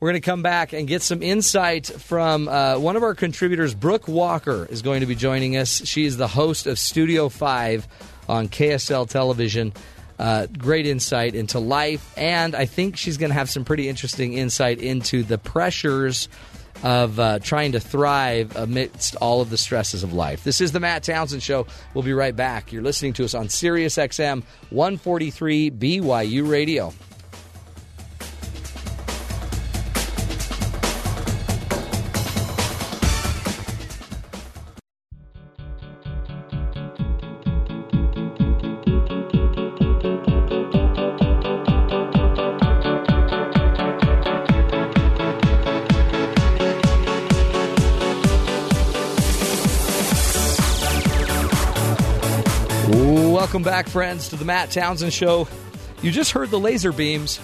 [0.00, 3.74] We're going to come back and get some insight from uh, one of our contributors,
[3.74, 5.84] Brooke Walker, is going to be joining us.
[5.88, 7.88] She is the host of Studio 5
[8.28, 9.72] on KSL Television.
[10.16, 14.34] Uh, great insight into life, and I think she's going to have some pretty interesting
[14.34, 16.28] insight into the pressures
[16.84, 20.44] of uh, trying to thrive amidst all of the stresses of life.
[20.44, 21.66] This is the Matt Townsend Show.
[21.94, 22.72] We'll be right back.
[22.72, 26.92] You're listening to us on Sirius XM 143 BYU Radio.
[53.78, 55.46] Back, friends, to the Matt Townsend Show.
[56.02, 57.36] You just heard the laser beams,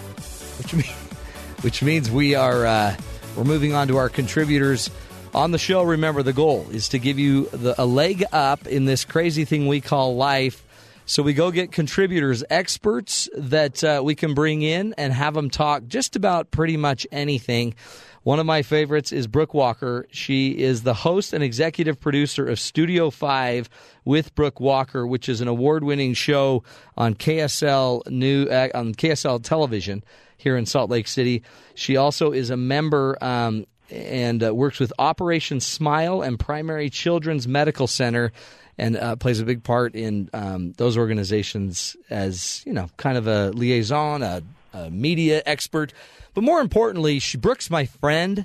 [0.58, 0.82] which mean,
[1.60, 2.96] which means we are uh,
[3.36, 4.90] we're moving on to our contributors
[5.32, 5.84] on the show.
[5.84, 9.68] Remember, the goal is to give you the, a leg up in this crazy thing
[9.68, 10.64] we call life.
[11.06, 15.50] So we go get contributors, experts that uh, we can bring in and have them
[15.50, 17.76] talk just about pretty much anything.
[18.24, 20.06] One of my favorites is Brooke Walker.
[20.10, 23.68] She is the host and executive producer of Studio 5
[24.06, 26.64] with Brooke Walker, which is an award-winning show
[26.96, 30.02] on KSL new uh, on KSL television
[30.38, 31.42] here in Salt Lake City.
[31.74, 37.46] She also is a member um, and uh, works with Operation Smile and Primary Children's
[37.46, 38.32] Medical Center
[38.78, 43.26] and uh, plays a big part in um, those organizations as you know, kind of
[43.26, 44.42] a liaison, a,
[44.74, 45.92] a media expert.
[46.34, 48.44] But more importantly, she Brooke's my friend,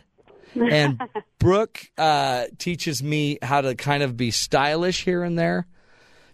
[0.56, 1.02] and
[1.40, 5.68] Brooke uh, teaches me how to kind of be stylish here and there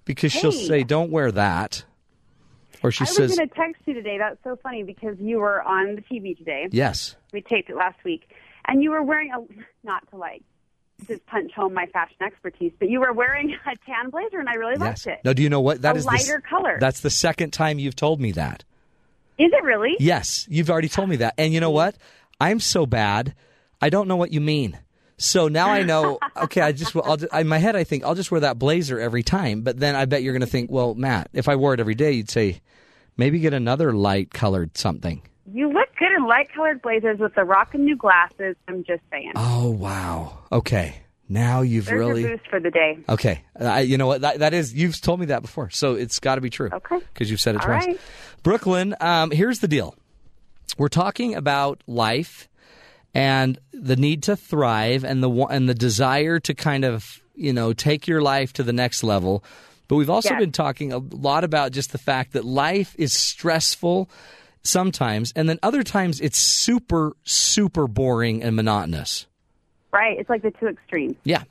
[0.04, 1.86] because she'll say, "Don't wear that,"
[2.84, 4.18] or she says I was going to text you today.
[4.18, 6.68] That's so funny because you were on the TV today.
[6.72, 8.30] "Yes." We taped it last week,
[8.68, 9.40] and you were wearing a
[9.86, 10.44] not to like
[11.08, 14.54] just punch home my fashion expertise, but you were wearing a tan blazer, and I
[14.54, 15.06] really Yes.
[15.06, 15.26] liked it.
[15.26, 16.06] No, do you know what that A is?
[16.06, 16.78] the lighter color.
[16.80, 18.64] That's the second time you've told me that.
[19.38, 19.96] Is it really?
[20.00, 21.34] Yes, you've already told me that.
[21.38, 21.96] And you know what?
[22.40, 23.34] I'm so bad.
[23.82, 24.78] I don't know what you mean.
[25.18, 26.20] So now I know.
[26.38, 29.00] Okay, I just I'll, ju- in my head I think I'll just wear that blazer
[29.00, 29.62] every time.
[29.62, 31.96] But then I bet you're going to think, well, Matt, if I wore it every
[31.96, 32.60] day, you'd say
[33.16, 35.22] maybe get another light colored something.
[35.54, 38.58] You look good in light colored blazers with the rockin' new glasses.
[38.68, 39.32] I'm just saying.
[39.38, 40.40] Oh wow.
[40.52, 40.98] Okay.
[41.28, 43.00] Now you've There's really boost for the day.
[43.10, 44.22] Okay, I, you know what?
[44.22, 46.70] That, that is you've told me that before, so it's got to be true.
[46.72, 47.00] Okay.
[47.14, 47.86] because you've said it All twice.
[47.88, 48.00] right.
[48.44, 49.96] Brooklyn, um, here's the deal:
[50.78, 52.48] we're talking about life
[53.16, 57.74] and the need to thrive, and the and the desire to kind of you know
[57.74, 59.44] take your life to the next level.
[59.88, 60.40] But we've also Yes.
[60.40, 64.10] been talking a lot about just the fact that life is stressful
[64.64, 69.26] sometimes, and then other times it's super super boring and monotonous.
[69.96, 70.20] Right.
[70.20, 71.16] It's like the two extremes.
[71.24, 71.44] Yeah.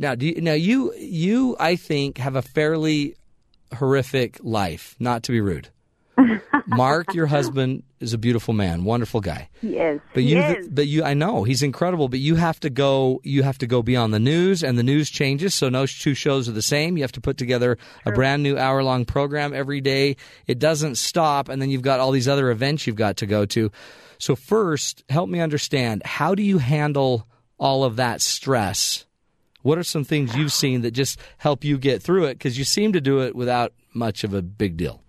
[0.00, 3.14] Now, do you, now you you I think have a fairly
[3.72, 4.96] horrific life.
[4.98, 5.68] Not to be rude.
[6.66, 9.48] Mark, your husband, is a beautiful man, wonderful guy.
[9.60, 10.00] He is.
[10.12, 10.68] But he you, is.
[10.68, 12.08] but you, I know he's incredible.
[12.08, 13.20] But you have to go.
[13.22, 15.54] You have to go beyond the news, and the news changes.
[15.54, 16.96] So no two shows are the same.
[16.96, 20.16] You have to put together a brand new hour long program every day.
[20.48, 23.46] It doesn't stop, and then you've got all these other events you've got to go
[23.46, 23.70] to.
[24.18, 29.04] So first, help me understand how do you handle all of that stress?
[29.62, 32.34] What are some things you've seen that just help you get through it?
[32.34, 35.02] Because you seem to do it without much of a big deal.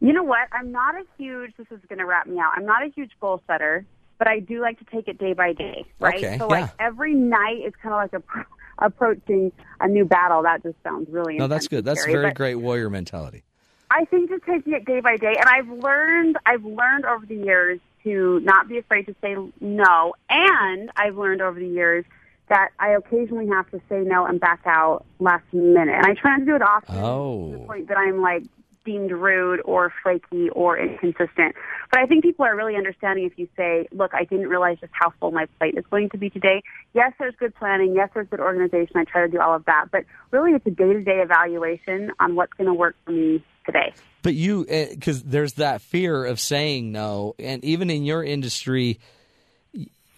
[0.00, 0.48] You know what?
[0.52, 1.52] I'm not a huge.
[1.56, 2.52] This is going to wrap me out.
[2.54, 3.86] I'm not a huge goal setter,
[4.18, 5.86] but I do like to take it day by day.
[5.98, 6.16] Right.
[6.16, 6.60] Okay, so yeah.
[6.60, 10.42] like every night is kind of like a, approaching a new battle.
[10.42, 11.38] That just sounds really.
[11.38, 11.84] No, that's good.
[11.84, 13.44] That's scary, very great warrior mentality.
[13.90, 16.36] I think just taking it day by day, and I've learned.
[16.44, 21.42] I've learned over the years to not be afraid to say no, and I've learned
[21.42, 22.04] over the years
[22.48, 26.36] that I occasionally have to say no and back out last minute, and I try
[26.36, 26.94] not to do it often.
[26.96, 27.50] Oh.
[27.50, 28.44] To the point that I'm like
[28.84, 31.56] deemed rude or flaky or inconsistent.
[31.90, 34.92] But I think people are really understanding if you say, look, I didn't realize just
[34.94, 36.62] how full my plate is going to be today.
[36.94, 37.96] Yes, there's good planning.
[37.96, 38.96] Yes, there's good organization.
[38.96, 39.86] I try to do all of that.
[39.90, 43.44] But really, it's a day to day evaluation on what's going to work for me
[43.66, 43.92] today.
[44.22, 48.98] But you, eh, because there's that fear of saying no, and even in your industry,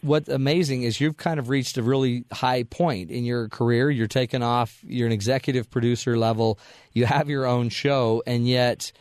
[0.01, 3.91] what's amazing is you've kind of reached a really high point in your career.
[3.91, 4.79] You're taking off.
[4.87, 6.59] You're an executive producer level.
[6.93, 8.93] You have your own show, and yet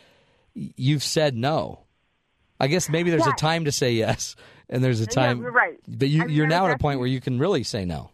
[0.55, 1.81] you've said no.
[2.59, 3.33] I guess maybe there's Yeah.
[3.33, 4.35] a time to say yes,
[4.69, 5.41] and there's a time.
[5.41, 5.77] you're right.
[5.87, 7.85] But you, I mean, you're there's now at a point where you can really say
[7.85, 8.09] no.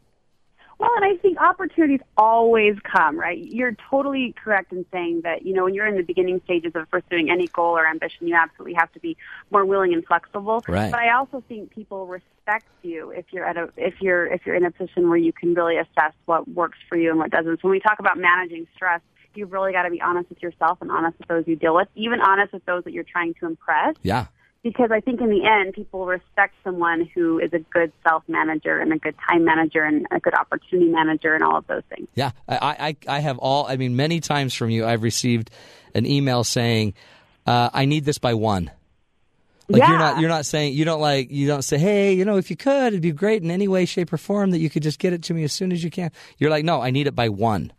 [0.83, 3.37] Well, and I think opportunities always come, right?
[3.37, 6.91] You're totally correct in saying that, you know, when you're in the beginning stages of
[6.91, 9.15] pursuing any goal or ambition, you absolutely have to be
[9.49, 10.61] more willing and flexible.
[10.67, 10.91] Right.
[10.91, 14.55] But I also think people respect you if you're at a if you're if you're
[14.55, 17.61] in a position where you can really assess what works for you and what doesn't.
[17.61, 18.99] So when we talk about managing stress,
[19.35, 21.87] you've really got to be honest with yourself and honest with those you deal with,
[21.95, 24.25] even honest with those that you're trying to impress Yeah.
[24.63, 28.79] Because I think in the end, people respect someone who is a good self manager
[28.79, 32.07] and a good time manager and a good opportunity manager and all of those things.
[32.15, 33.67] Yeah, I, I, I have all.
[33.67, 35.51] I mean, many times from you, I've received
[35.93, 36.93] an email saying,
[37.45, 38.71] uh, "I need this by one."
[39.69, 42.37] Like you're not, you're not saying you don't like, you don't say, "Hey, you know,
[42.37, 44.83] if you could, it'd be great in any way, shape, or form that you could
[44.83, 47.07] just get it to me as soon as you can." You're like, "No, I need
[47.07, 47.73] it by one."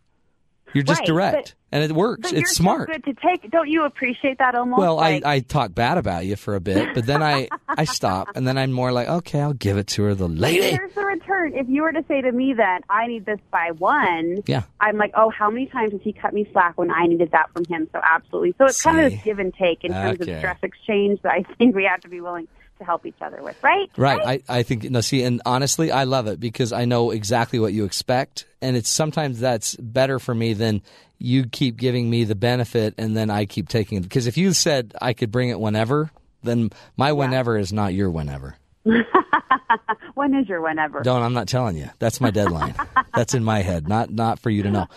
[0.75, 1.33] You're just Right, direct,
[1.71, 2.31] but- and it works.
[2.33, 2.89] It's smart.
[2.89, 3.49] good to take.
[3.49, 4.77] Don't you appreciate that almost?
[4.79, 7.85] Well, like, I, I talk bad about you for a bit, but then I, I
[7.85, 10.71] stop, and then I'm more like, okay, I'll give it to her, the lady.
[10.71, 11.53] Here's the return.
[11.55, 14.63] If you were to say to me that I need this by one, Yeah.
[14.81, 17.49] I'm like, oh, how many times has he cut me slack when I needed that
[17.53, 17.87] from him?
[17.93, 18.53] So absolutely.
[18.57, 19.15] So it's kind of See?
[19.15, 20.33] this give and take in terms Okay.
[20.33, 22.47] of stress exchange that I think we have to be willing
[22.77, 23.89] to help each other with, right?
[23.97, 24.41] Right.
[24.49, 27.73] I, I think no see and honestly I love it because I know exactly what
[27.73, 30.81] you expect and it's sometimes that's better for me than
[31.17, 34.53] you keep giving me the benefit and then I keep taking it because if you
[34.53, 36.11] said I could bring it whenever
[36.45, 38.55] then my whenever is not your whenever.
[40.13, 41.01] when is your whenever?
[41.01, 41.89] Don't I'm not telling you.
[41.99, 42.75] That's my deadline.
[43.13, 44.87] that's in my head, not not for you to know.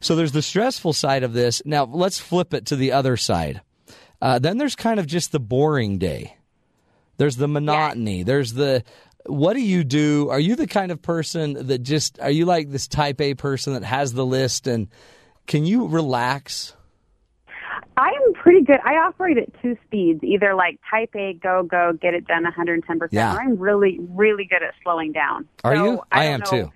[0.00, 1.62] So there's the stressful side of this.
[1.64, 3.62] Now let's flip it to the other side.
[4.20, 6.35] Uh, then there's kind of just the boring day.
[7.16, 8.22] There's the monotony.
[8.22, 8.84] There's the
[9.26, 10.28] what do you do?
[10.30, 13.72] Are you the kind of person that just are you like this type A person
[13.74, 14.88] that has the list and
[15.46, 16.74] can you relax?
[17.98, 18.78] I'm pretty good.
[18.84, 23.08] I operate at two speeds, either like type A, go, go, get it done 110%,
[23.10, 23.34] Yeah.
[23.34, 25.48] or I'm really, really good at slowing down.
[25.64, 26.02] Are So, you?
[26.12, 26.46] I don't am know.
[26.64, 26.72] too.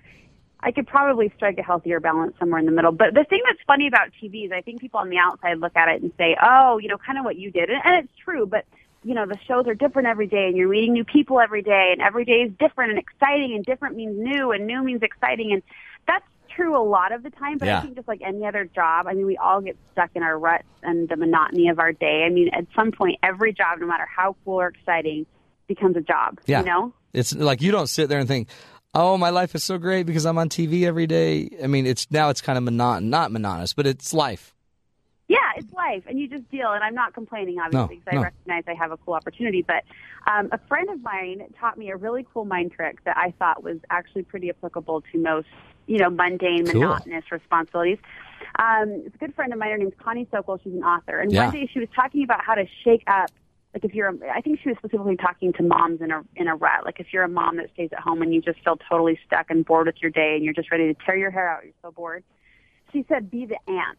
[0.61, 2.91] I could probably strike a healthier balance somewhere in the middle.
[2.91, 5.75] But the thing that's funny about TV is I think people on the outside look
[5.75, 7.69] at it and say, oh, you know, kind of what you did.
[7.69, 8.65] And, and it's true, but,
[9.03, 11.89] you know, the shows are different every day and you're meeting new people every day
[11.91, 15.51] and every day is different and exciting and different means new and new means exciting.
[15.53, 15.63] And
[16.07, 17.79] that's true a lot of the time, but Yeah.
[17.79, 20.37] I think just like any other job, I mean, we all get stuck in our
[20.37, 22.23] ruts and the monotony of our day.
[22.25, 25.25] I mean, at some point, every job, no matter how cool or exciting,
[25.67, 26.59] becomes a job, Yeah.
[26.59, 26.93] you know?
[27.13, 28.49] It's like you don't sit there and think,
[28.93, 32.09] "Oh, my life is so great because I'm on TV every day." I mean, it's
[32.11, 34.53] now it's kind of monotonous, not monotonous, but it's life.
[35.31, 36.73] Yeah, it's life, and you just deal.
[36.73, 38.19] And I'm not complaining, obviously, because no.
[38.19, 39.61] I recognize I have a cool opportunity.
[39.65, 39.83] But
[40.29, 43.63] um, a friend of mine taught me a really cool mind trick that I thought
[43.63, 45.47] was actually pretty applicable to most,
[45.87, 46.81] you know, mundane, Cool.
[46.81, 47.99] monotonous responsibilities.
[48.59, 49.71] Um, it's a good friend of mine.
[49.71, 50.59] Her name's Connie Sokol.
[50.61, 51.45] She's an author, and Yeah.
[51.45, 53.29] one day she was talking about how to shake up.
[53.73, 56.49] Like if you're, a, I think she was specifically talking to moms in a in
[56.49, 56.83] a rut.
[56.83, 59.45] Like if you're a mom that stays at home and you just feel totally stuck
[59.49, 61.73] and bored with your day, and you're just ready to tear your hair out, you're
[61.81, 62.25] so bored.
[62.91, 63.97] She said, "Be the aunt."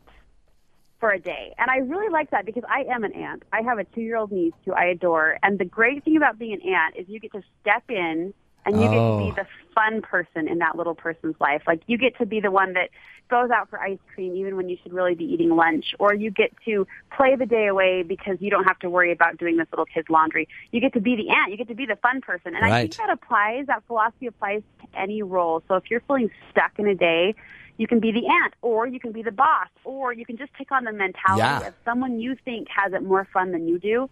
[1.03, 1.53] For a day.
[1.59, 3.43] And I really like that because I am an aunt.
[3.53, 5.37] I have a two year old niece who I adore.
[5.43, 8.33] And the great thing about being an aunt is you get to step in
[8.65, 9.19] and you get to Oh.
[9.19, 11.63] be the fun person in that little person's life.
[11.67, 12.91] Like you get to be the one that
[13.29, 15.93] goes out for ice cream even when you should really be eating lunch.
[15.99, 19.39] Or you get to play the day away because you don't have to worry about
[19.39, 20.47] doing this little kid's laundry.
[20.71, 21.51] You get to be the aunt.
[21.51, 22.55] You get to be the fun person.
[22.55, 25.65] And I think that applies, that philosophy applies to any role.
[25.67, 27.35] So if you're feeling stuck in a day,
[27.83, 30.53] you can be the aunt, or you can be the boss, or you can just
[30.57, 31.67] take on the mentality Yeah.
[31.69, 34.09] of someone you think has it more fun than you do.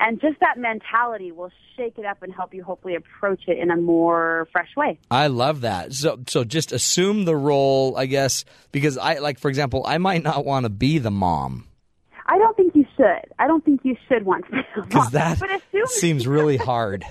[0.00, 3.72] And just that mentality will shake it up and help you hopefully approach it in
[3.72, 4.96] a more fresh way.
[5.10, 5.92] I love that.
[5.92, 10.22] So so just assume the role, I guess, because I like for example, I might
[10.22, 11.64] not want to be the mom
[12.30, 13.24] I don't think you should.
[13.40, 15.10] I don't think you should want to be the boss.
[15.12, 17.04] that but assume, seems really hard.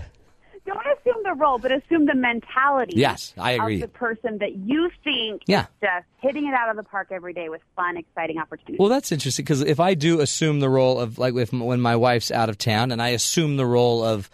[0.67, 2.93] Don't assume the role, but assume the mentality.
[2.95, 3.75] Yes, I agree.
[3.75, 5.61] Of the person that you think Yeah.
[5.61, 8.77] is just hitting it out of the park every day with fun, exciting opportunities.
[8.79, 11.95] Well, that's interesting because if I do assume the role of like if when my
[11.95, 14.29] wife's out of town, and I assume the role of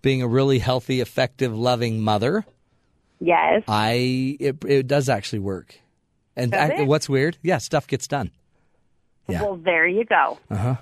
[0.00, 2.44] being a really healthy, effective, loving mother,
[3.20, 3.64] yes.
[3.66, 5.74] I it, it does actually work.
[6.36, 7.36] And I- what's weird?
[7.42, 8.30] Yeah, stuff gets done.
[9.26, 9.42] Yeah.
[9.42, 10.38] Well, there you go.
[10.50, 10.76] Uh huh.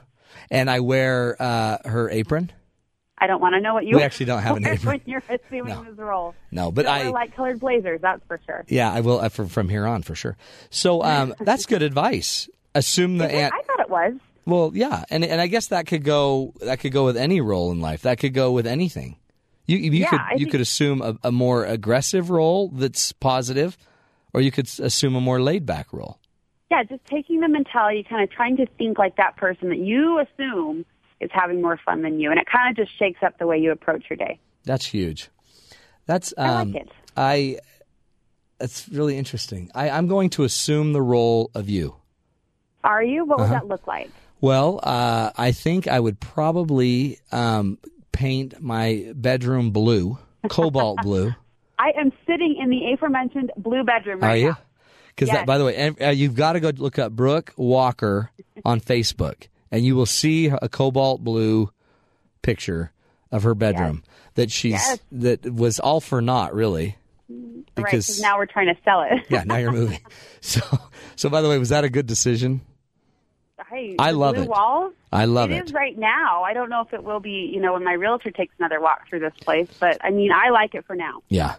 [0.51, 2.53] And I wear uh, her apron.
[3.19, 4.89] I don't want to know what you We actually don't have an wear apron.
[4.89, 5.85] when you're assuming No.
[5.85, 6.35] this role.
[6.51, 8.65] No, but I light colored blazers, that's for sure.
[8.69, 10.37] yeah, I will uh, from from here on for sure.
[10.71, 12.49] So um, that's good advice.
[12.75, 13.55] Assume the aunt.
[13.55, 14.15] I thought it was.
[14.45, 17.73] Well, yeah, and and I guess that could go that could go with any role
[17.73, 18.03] in life.
[18.03, 19.17] That could go with anything.
[19.67, 23.13] You you Yeah, could I you think- could assume a, a more aggressive role that's
[23.13, 23.77] positive,
[24.35, 26.19] or you could assume a more laid back role.
[26.71, 30.19] Yeah, just taking the mentality, kind of trying to think like that person that you
[30.21, 30.85] assume
[31.21, 33.59] is having more fun than you, and it kind of just shakes up the way
[33.59, 34.39] you approach your day.
[34.65, 35.31] That's huge.
[36.07, 36.89] That's um, I like it.
[37.17, 37.59] I.
[38.59, 39.71] That's really interesting.
[39.75, 41.97] I, I'm going to assume the role of you.
[42.85, 43.25] Are you?
[43.27, 43.49] What Uh-huh.
[43.53, 44.11] would that look like?
[44.41, 47.79] Well, uh, I think I would probably um,
[48.13, 50.19] paint my bedroom blue,
[50.49, 51.35] cobalt blue.
[51.79, 54.57] I am sitting in the aforementioned blue bedroom right Are you?
[55.09, 55.45] Because Yes.
[55.47, 58.31] by the way, uh, you've got to go look up Brooke Walker
[58.65, 61.71] on Facebook, and you will see a cobalt blue
[62.43, 62.93] picture
[63.33, 64.03] of her bedroom
[64.35, 64.99] that she's Yes.
[65.13, 66.97] that was all for naught, really.
[67.77, 69.27] right, now we're trying to sell it.
[69.29, 69.99] yeah, now you're moving.
[70.41, 70.61] So,
[71.17, 72.61] so by the way, was that a good decision?
[73.69, 74.49] Hey, I love blue it.
[74.49, 75.65] Walls, I love it it.
[75.65, 76.45] is right now.
[76.45, 79.09] I don't know if it will be, you know, when my realtor takes another walk
[79.09, 81.23] through this place, but I mean, I like it for now.
[81.29, 81.57] Yeah.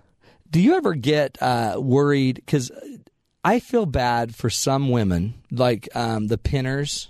[0.49, 2.35] Do you ever get uh, worried?
[2.35, 2.71] Because
[3.43, 7.09] I feel bad for some women, like um, the pinners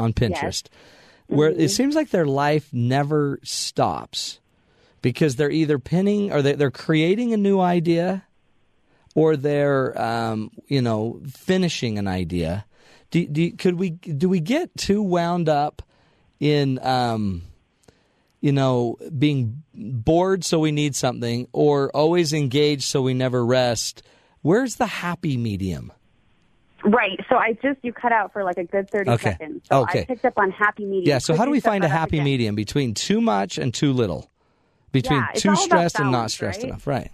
[0.00, 0.66] on Pinterest,
[1.26, 1.60] where Mm-hmm.
[1.60, 4.40] it seems like their life never stops
[5.02, 8.24] because they're either pinning or they- they're creating a new idea
[9.14, 12.64] or they're, um, you know, finishing an idea.
[13.10, 15.82] Do, do, could we do we get too wound up
[16.38, 17.42] in um,
[18.40, 24.02] you know, being bored so we need something or always engaged so we never rest.
[24.42, 25.92] Where's the happy medium?
[26.84, 27.18] Right.
[27.28, 29.32] So I just you cut out for like a good thirty Okay.
[29.32, 29.62] seconds.
[29.68, 30.00] So Okay.
[30.02, 31.08] I picked up on happy medium.
[31.08, 34.30] Yeah, so how do we find a happy medium between too much and too little?
[34.92, 36.70] Between Yeah, too stressed and not stressed right?
[36.70, 37.10] enough, right?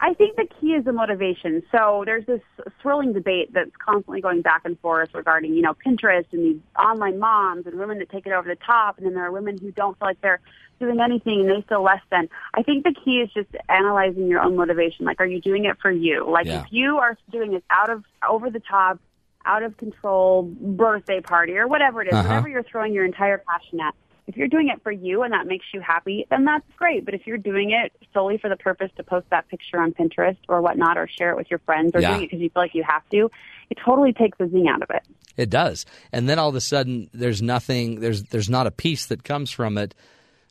[0.00, 1.62] I think the is the motivation.
[1.72, 2.40] So there's this
[2.80, 7.18] swirling debate that's constantly going back and forth regarding, you know, Pinterest and these online
[7.18, 9.70] moms and women that take it over the top, and then there are women who
[9.72, 10.40] don't feel like they're
[10.80, 12.28] doing anything and they feel less than.
[12.54, 15.06] I think the key is just analyzing your own motivation.
[15.06, 16.28] Like, are you doing it for you?
[16.28, 16.62] Like, Yeah.
[16.62, 18.98] if you are doing this out of over the top,
[19.44, 22.28] out of control birthday party or whatever it is, Uh-huh.
[22.28, 23.94] whatever you're throwing your entire passion at.
[24.26, 27.04] If you're doing it for you and that makes you happy, then that's great.
[27.04, 30.36] But if you're doing it solely for the purpose to post that picture on Pinterest
[30.48, 32.10] or whatnot, or share it with your friends, or Yeah.
[32.12, 33.30] doing it because you feel like you have to,
[33.70, 35.02] it totally takes the zing out of it.
[35.36, 35.86] It does.
[36.12, 39.50] And then all of a sudden there's nothing there's there's not a peace that comes
[39.50, 39.94] from it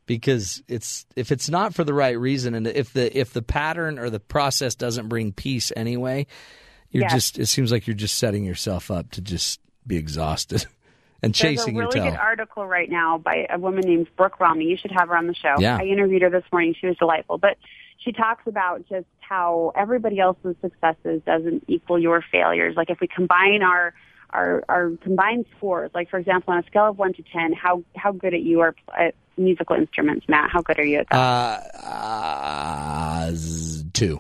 [0.05, 3.99] because it's if it's not for the right reason and if the if the pattern
[3.99, 6.25] or the process doesn't bring peace anyway,
[6.89, 7.11] you're Yes.
[7.13, 10.65] just it seems like you're just setting yourself up to just be exhausted
[11.23, 14.39] and There's chasing a your really good article right now by a woman named Brooke
[14.39, 14.65] Romney.
[14.65, 15.55] You should have her on the show.
[15.59, 15.77] Yeah.
[15.79, 16.75] I interviewed her this morning.
[16.79, 17.37] She was delightful.
[17.37, 17.57] But
[17.99, 22.75] she talks about just how everybody else's successes doesn't equal your failures.
[22.75, 23.93] Like if we combine our
[24.31, 25.91] our our combined scores.
[25.93, 28.61] Like for example, on a scale of one to ten, how how good at you
[28.61, 30.49] are at musical instruments, Matt?
[30.49, 31.17] How good are you at that?
[31.17, 33.31] Uh, uh,
[33.93, 34.19] two.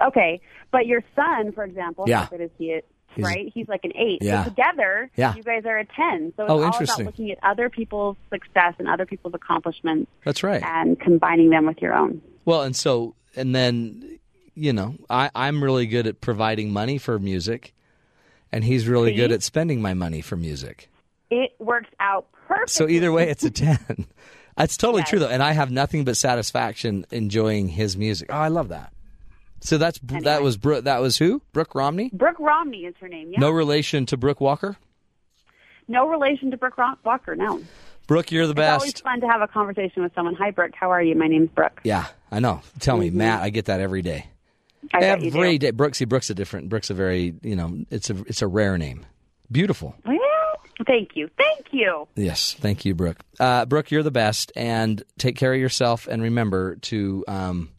[0.00, 0.40] okay,
[0.70, 2.24] but your son, for example, Yeah.
[2.24, 2.84] how good is he at?
[3.16, 4.18] He's- right, he's like an eight.
[4.22, 4.44] Yeah.
[4.44, 5.34] So together, Yeah.
[5.34, 6.32] you guys are a ten.
[6.36, 7.06] So it's Oh, all interesting.
[7.06, 10.62] about looking at other people's success and other people's accomplishments That's right.
[10.62, 12.22] and combining them with your own.
[12.44, 14.18] Well, and so, and then,
[14.54, 17.74] you know, I, I'm really good at providing money for music,
[18.52, 19.16] and he's really See?
[19.16, 20.88] good at spending my money for music.
[21.30, 22.70] It works out perfect.
[22.70, 24.06] So either way, it's a 10.
[24.56, 25.10] That's totally Yes.
[25.10, 25.28] true, though.
[25.28, 28.28] And I have nothing but satisfaction enjoying his music.
[28.32, 28.92] Oh, I love that.
[29.60, 30.58] So that's that was.
[30.58, 31.42] That was who?
[31.52, 32.10] Brooke Romney.
[32.12, 33.32] Brooke Romney is her name.
[33.32, 33.40] Yeah.
[33.40, 34.76] No relation to Brooke Walker.
[35.88, 37.34] No relation to Brooke Ro- Walker.
[37.34, 37.62] No.
[38.06, 38.86] Brooke, you're the best.
[38.86, 40.34] It's always fun to have a conversation with someone.
[40.34, 40.72] Hi, Brooke.
[40.74, 41.14] How are you?
[41.14, 41.80] My name's Brooke.
[41.84, 42.62] Yeah, I know.
[42.80, 43.42] Tell me, Matt.
[43.42, 44.26] I get that every day.
[44.86, 44.96] Mm-hmm.
[44.96, 45.58] I do.
[45.58, 45.70] day.
[45.70, 45.94] Brooke.
[45.94, 46.68] See, Brooke's a different.
[46.68, 47.34] Brooke's a very.
[47.42, 49.04] You know, it's a it's a rare name.
[49.52, 49.94] Beautiful.
[50.06, 50.16] Well,
[50.86, 51.28] thank you.
[51.36, 52.08] Thank you.
[52.16, 53.18] Yes, thank you, Brooke.
[53.38, 56.06] Uh, Brooke, you're the best, and take care of yourself.
[56.06, 57.70] And remember to um,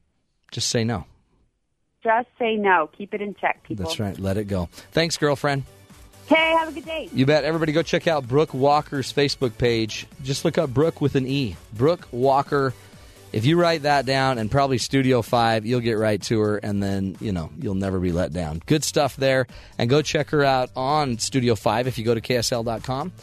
[0.52, 1.06] just say no.
[2.04, 2.90] Just say no.
[2.98, 3.86] Keep it in check, people.
[3.86, 4.18] That's right.
[4.18, 4.70] Let it go.
[4.92, 5.64] Thanks, girlfriend.
[6.26, 7.10] Okay, have a good day.
[7.14, 7.44] You bet.
[7.44, 10.08] Everybody go check out Brooke Walker's Facebook page.
[10.24, 11.58] Just look up Brooke with an E.
[11.74, 12.74] Brooke Walker.
[13.34, 16.84] If you write that down and probably Studio 5, you'll get right to her and
[16.84, 18.62] then, you know, you'll never be let down.
[18.66, 19.48] Good stuff there.
[19.78, 23.14] And go check her out on Studio 5 if you go to ksl.com.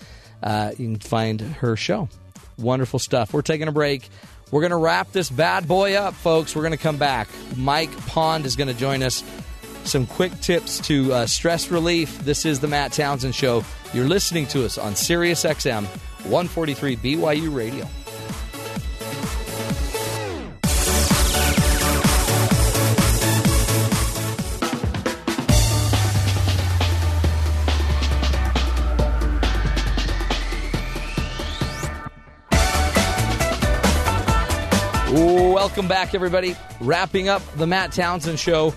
[0.43, 2.09] Uh, you can find her show.
[2.57, 3.35] Wonderful stuff.
[3.35, 4.09] We're taking a break.
[4.51, 6.57] We're going to wrap this bad boy up, folks.
[6.57, 7.29] We're going to come back.
[7.57, 9.23] Mike Pond is going to join us
[9.85, 12.19] some quick tips to uh, stress relief.
[12.21, 13.65] This is the Matt Townsend Show.
[13.93, 15.85] You're listening to us on Sirius XM
[16.25, 17.89] 143 BYU Radio.
[35.89, 36.55] Welcome back, everybody.
[36.83, 38.75] Wrapping up the Matt Townsend Show.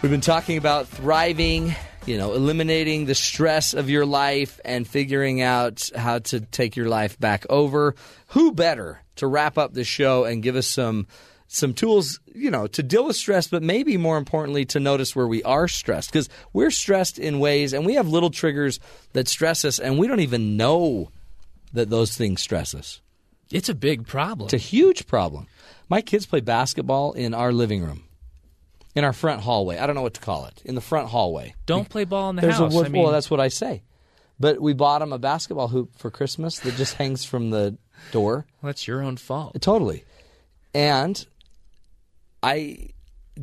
[0.00, 1.74] We've been talking about thriving,
[2.06, 6.88] you know, eliminating the stress of your life and figuring out how to take your
[6.88, 7.96] life back over.
[8.28, 11.08] Who better to wrap up the show and give us some
[11.48, 15.26] some tools, you know, to deal with stress, but maybe more importantly to notice where
[15.26, 18.78] we are stressed because we're stressed in ways and we have little triggers
[19.14, 21.10] that stress us and we don't even know
[21.72, 23.00] that those things stress us.
[23.50, 24.46] It's a big problem.
[24.46, 25.48] It's a huge problem.
[25.88, 28.04] My kids play basketball in our living room,
[28.94, 29.78] in our front hallway.
[29.78, 30.62] I don't know what to call it.
[30.64, 31.54] In the front hallway.
[31.66, 32.72] Don't play ball in the There's house.
[32.72, 33.82] a wood, I mean, well, that's what I say.
[34.40, 37.76] But we bought them a basketball hoop for Christmas that just hangs from the
[38.12, 38.46] door.
[38.62, 39.60] that's your own fault.
[39.60, 40.04] Totally.
[40.74, 41.24] And
[42.42, 42.88] I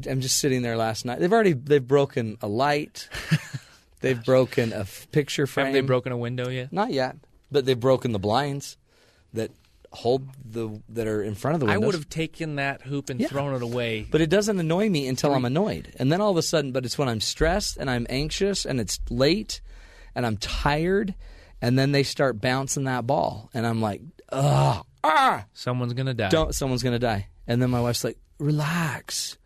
[0.05, 1.19] am just sitting there last night.
[1.19, 3.07] They've already they've broken a light.
[4.01, 5.67] they've broken a f- picture frame.
[5.67, 6.73] Have they broken a window yet?
[6.73, 7.15] Not yet,
[7.51, 8.77] but they've broken the blinds
[9.33, 9.51] that
[9.93, 13.19] hold the that are in front of the I would have taken that hoop and
[13.19, 13.27] Yeah.
[13.27, 14.07] thrown it away.
[14.09, 15.93] But it doesn't annoy me until I'm annoyed.
[15.99, 18.79] And then all of a sudden, but it's when I'm stressed and I'm anxious and
[18.79, 19.59] it's late
[20.15, 21.13] and I'm tired
[21.61, 26.29] and then they start bouncing that ball and I'm like, ugh, ah, Someone's gonna die.
[26.29, 27.27] don't, someone's going to die.
[27.47, 29.37] And then my wife's like, relax,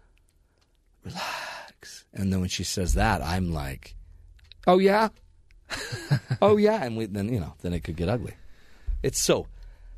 [1.03, 2.05] relax.
[2.13, 3.95] And then when she says that, I'm like,
[4.67, 5.09] oh yeah,
[6.41, 6.83] oh yeah.
[6.83, 8.33] And we, then, you know, then it could get ugly.
[9.03, 9.47] It's so,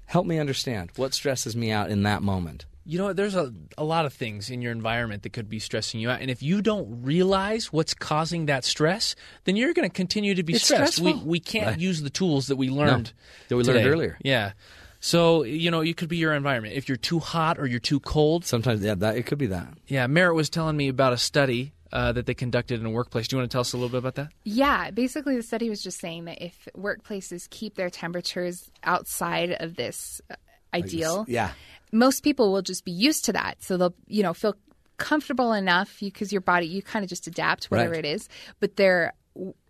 [0.07, 2.65] help me understand what stresses me out in that moment.
[2.89, 5.99] You know, there's a, a lot of things in your environment that could be stressing
[5.99, 6.21] you out.
[6.21, 9.13] And if you don't realize what's causing that stress,
[9.43, 10.99] then you're going to continue to be It's stressed.
[10.99, 11.29] We, stressful.
[11.29, 11.79] we can't Right.
[11.79, 13.11] use the tools that we learned
[13.49, 14.17] that we learned earlier.
[14.23, 14.53] Yeah.
[15.01, 16.75] So, you know, it could be your environment.
[16.75, 18.45] If you're too hot or you're too cold.
[18.45, 19.67] Sometimes, yeah, that, it could be that.
[19.87, 23.27] Yeah, Merritt was telling me about a study uh, that they conducted in a workplace.
[23.27, 24.29] Do you want to tell us a little bit about that?
[24.43, 29.75] Yeah, basically, the study was just saying that if workplaces keep their temperatures outside of
[29.75, 30.35] this uh,
[30.73, 31.51] ideal, Yeah.
[31.91, 33.63] most people will just be used to that.
[33.63, 34.55] So they'll, you know, feel
[34.97, 38.05] comfortable enough because your body, you kind of just adapt whatever Right.
[38.05, 38.27] it is.
[38.59, 39.13] But their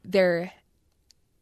[0.06, 0.52] their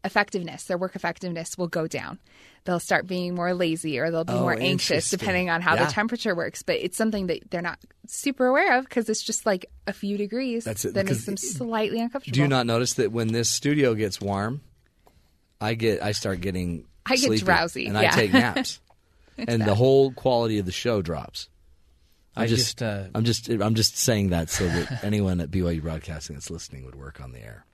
[0.05, 2.19] effectiveness, their work effectiveness will go down.
[2.63, 5.85] They'll start being more lazy or they'll be Oh, more anxious depending on how Yeah.
[5.85, 6.63] the temperature works.
[6.63, 10.17] But it's something that they're not super aware of because it's just like a few
[10.17, 12.33] degrees That's it, that makes them slightly uncomfortable.
[12.35, 14.61] Do you not notice that when this studio gets warm,
[15.59, 18.79] I get I start getting I get drowsy, and I take naps,
[19.37, 21.49] and the whole quality of the show drops.
[22.35, 25.51] I'm I just, just, uh, I'm just I'm just saying that so that anyone at
[25.51, 27.65] BYU Broadcasting that's listening would work on the air.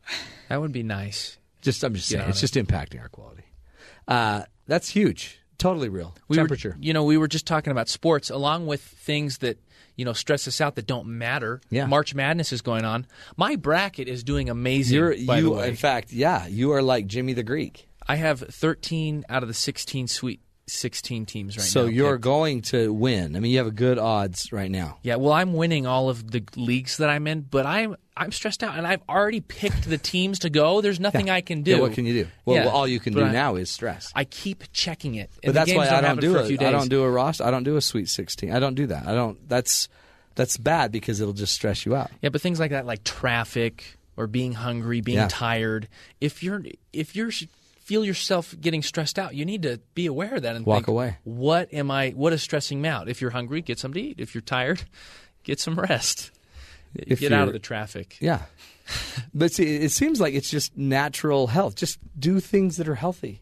[0.50, 1.38] That would be nice.
[1.62, 2.42] Just I'm just saying it's it.
[2.42, 3.44] just impacting our quality.
[4.08, 5.40] Uh, that's huge.
[5.58, 6.16] Totally real.
[6.28, 6.72] We Temperature.
[6.72, 9.60] Were, you know, we were just talking about sports, along with things that
[9.96, 11.62] you know stress us out that don't matter.
[11.70, 11.86] Yeah.
[11.86, 13.06] March Madness is going on.
[13.38, 14.98] My bracket is doing amazing.
[14.98, 17.88] You're, by you, the way, in fact, yeah, you are like Jimmy the Greek.
[18.08, 21.90] I have 13 out of the 16 sweet 16 teams right so now.
[21.90, 22.24] you're picked.
[22.24, 23.36] going to win.
[23.36, 24.98] I mean, you have a good odds right now.
[25.04, 28.62] Yeah, well, I'm winning all of the leagues that I'm in, but I'm I'm stressed
[28.64, 30.82] out, and I've already picked the teams to go.
[30.82, 31.72] There's nothing I can do.
[31.72, 32.30] Yeah, what can you do?
[32.46, 34.12] Well, Yeah, all you can but do I- now is stress.
[34.16, 36.48] I keep checking it, but that's why I don't do for a it.
[36.58, 37.44] few I don't do a roster.
[37.46, 38.52] I don't do a Sweet 16.
[38.52, 39.08] I don't do that.
[39.08, 39.48] I don't.
[39.50, 39.90] That's
[40.36, 42.10] that's bad because it'll just stress you out.
[42.22, 45.28] Yeah, but things like that, like traffic or being hungry, being Yeah.
[45.30, 45.88] tired.
[46.20, 47.32] If you're if you're
[47.92, 50.88] feel yourself getting stressed out, you need to be aware of that and Walk think,
[50.88, 51.18] away.
[51.26, 52.12] What am I?
[52.12, 53.10] What is stressing me out?
[53.10, 54.16] If you're hungry, get something to eat.
[54.18, 54.84] If you're tired,
[55.44, 56.32] get some rest.
[56.96, 58.16] If get out of the traffic.
[58.22, 58.44] Yeah.
[59.34, 61.76] but see, it seems like it's just natural health.
[61.76, 63.42] Just do things that are healthy,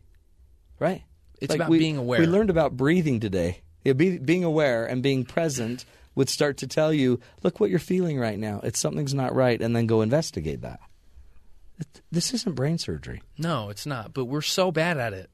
[0.79, 1.03] right?
[1.39, 2.19] It's Like about we- being aware.
[2.19, 3.61] We learned about breathing today.
[3.83, 5.85] Yeah, be, being aware and being present
[6.15, 8.61] would start to tell you, look what you're feeling right now.
[8.63, 10.79] It's something's not right, and then go investigate that.
[12.11, 13.21] This isn't brain surgery.
[13.37, 14.13] No, it's not.
[14.13, 15.29] But we're so bad at it.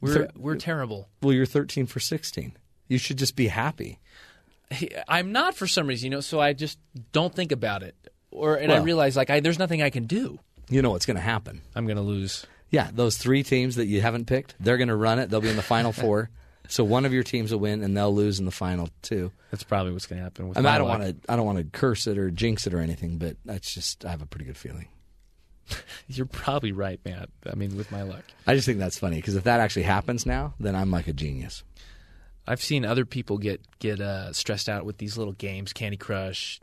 [0.00, 1.08] We're Thir- we're terrible.
[1.22, 2.52] Well, you're 13 for 16.
[2.88, 3.98] You should just be happy.
[5.08, 6.20] I'm not for some reason, you know.
[6.20, 6.78] So I just
[7.12, 7.96] don't think about it,
[8.30, 10.38] or and I Well- realize like I, there's nothing I can do.
[10.68, 11.62] You know what's going to happen.
[11.74, 12.46] I'm going to lose.
[12.70, 15.28] Yeah, those three teams that you haven't picked, they're going to run it.
[15.28, 16.30] They'll be in the final four.
[16.68, 19.32] So one of your teams will win, and they'll lose in the final two.
[19.50, 20.48] That's probably what's going to happen.
[20.48, 21.16] With I mean, I don't want to.
[21.32, 24.04] I don't want to curse it or jinx it or anything, but that's just.
[24.04, 24.86] I have a pretty good feeling.
[26.08, 27.28] You're probably right, Matt.
[27.50, 30.26] I mean, with my luck, I just think that's funny because if that actually happens
[30.26, 31.62] now, then I'm like a genius.
[32.46, 36.60] I've seen other people get get uh, stressed out with these little games, Candy Crush,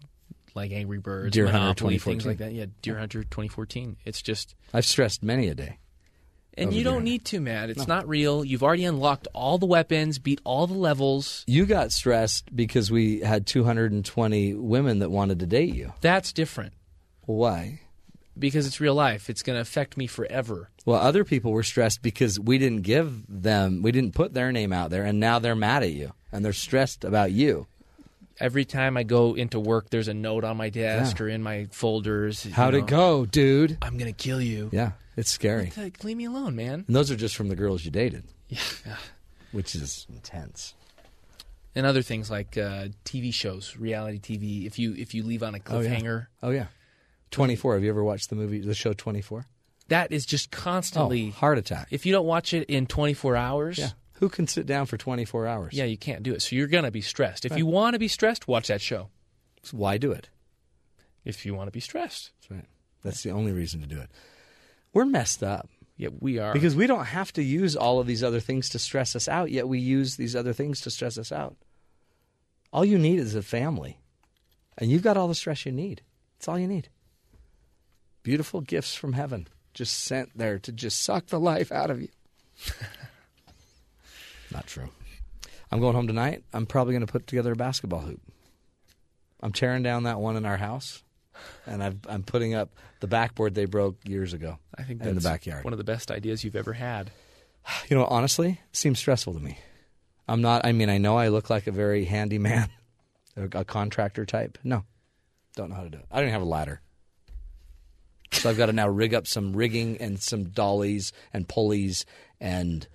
[0.55, 2.13] like Angry Birds, Deer Hunter Monopoly, 2014.
[2.13, 2.51] things like that.
[2.53, 3.97] Yeah, Deer Hunter 2014.
[4.03, 5.77] It's just, I've stressed many a day.
[6.55, 7.69] and you don't need to, Matt.
[7.69, 8.43] It's not real.
[8.43, 11.43] You've already unlocked all the weapons, beat all the levels.
[11.47, 15.93] You got stressed because we had 220 women that wanted to date you.
[16.01, 16.73] That's different
[17.21, 17.81] Why?
[18.39, 19.30] Because it's real life.
[19.30, 20.69] It's going to affect me forever.
[20.85, 24.72] Well, other people were stressed because we didn't give them, we didn't put their name
[24.73, 27.68] out there, and now they're mad at you and they're stressed about you.
[28.39, 31.26] Every time I go into work, there's a note on my desk Yeah.
[31.26, 32.43] or in my folders.
[32.43, 33.77] How'd know, it go, dude?
[33.81, 34.69] I'm going to kill you.
[34.72, 35.72] Yeah, it's scary.
[35.76, 36.84] Like, leave me alone, man.
[36.88, 38.59] And those are just from the girls you dated, Yeah.
[39.51, 40.76] which is intense.
[41.73, 44.68] and other things like uh, TV shows, reality TV.
[44.68, 45.89] If you if you leave on a Oh, yeah.
[45.89, 46.68] cliffhanger, Oh yeah,
[47.31, 47.75] 24.
[47.75, 49.45] Have you ever watched the movie, the show 24?
[49.89, 51.29] that is just constantly.
[51.29, 51.87] Oh, heart attack.
[51.91, 53.91] If you don't watch it in 24 hours, Yeah.
[54.19, 55.73] Who can sit down for 24 hours?
[55.73, 56.41] yeah, you can't do it.
[56.41, 57.45] So you're gonna be stressed.
[57.45, 59.09] If you want to be stressed, watch that show.
[59.63, 60.29] So why do it?
[61.23, 62.65] If you want to be stressed, That's right.
[63.03, 64.09] That's the only reason to do it.
[64.93, 66.51] We're messed up yeah, we are.
[66.53, 69.51] because we don't have to use all of these other things to stress us out,
[69.51, 71.55] yet we use these other things to stress us out.
[72.73, 73.99] All you need is a family,
[74.77, 76.01] and you've got all the stress you need.
[76.37, 76.89] That's all you need.
[78.27, 82.09] Beautiful gifts from heaven just sent there to just suck the life out of you.
[84.51, 84.89] Not true.
[85.71, 86.43] I'm going home tonight.
[86.51, 88.19] I'm probably going to put together a basketball hoop.
[89.39, 91.03] I'm tearing down that one in our house,
[91.65, 94.59] and I've, I'm putting up the backboard they broke years ago.
[94.77, 95.63] I think in the that's backyard.
[95.63, 97.11] one of the best ideas you've ever had.
[97.87, 99.57] You know, honestly, it seems stressful to me.
[100.27, 100.65] I'm not.
[100.65, 102.69] I mean, I know I look like a very handy man,
[103.37, 104.57] a, a contractor type.
[104.65, 104.83] No,
[105.55, 106.05] don't know how to do it.
[106.11, 106.81] I don't even have a ladder,
[108.31, 112.05] so I've got to now rig up some rigging and some dollies and pulleys
[112.39, 112.87] and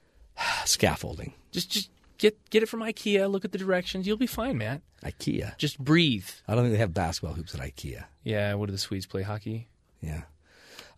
[0.64, 1.34] scaffolding.
[1.52, 3.30] Just just get get it from IKEA.
[3.30, 4.06] Look at the directions.
[4.06, 4.82] You'll be fine, Matt.
[5.04, 5.56] IKEA.
[5.56, 6.28] Just breathe.
[6.46, 8.04] I don't think they have basketball hoops at IKEA.
[8.22, 8.54] Yeah.
[8.54, 9.68] What do the Swedes play hockey?
[10.00, 10.22] Yeah.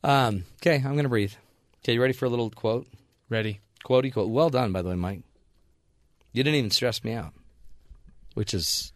[0.04, 1.32] Um, okay, I'm gonna breathe.
[1.82, 2.86] Okay, you ready for a little quote?
[3.28, 3.60] Ready.
[3.84, 4.30] Quotey quote.
[4.30, 5.22] Well done, by the way, Mike.
[6.32, 7.32] You didn't even stress me out,
[8.34, 8.92] which is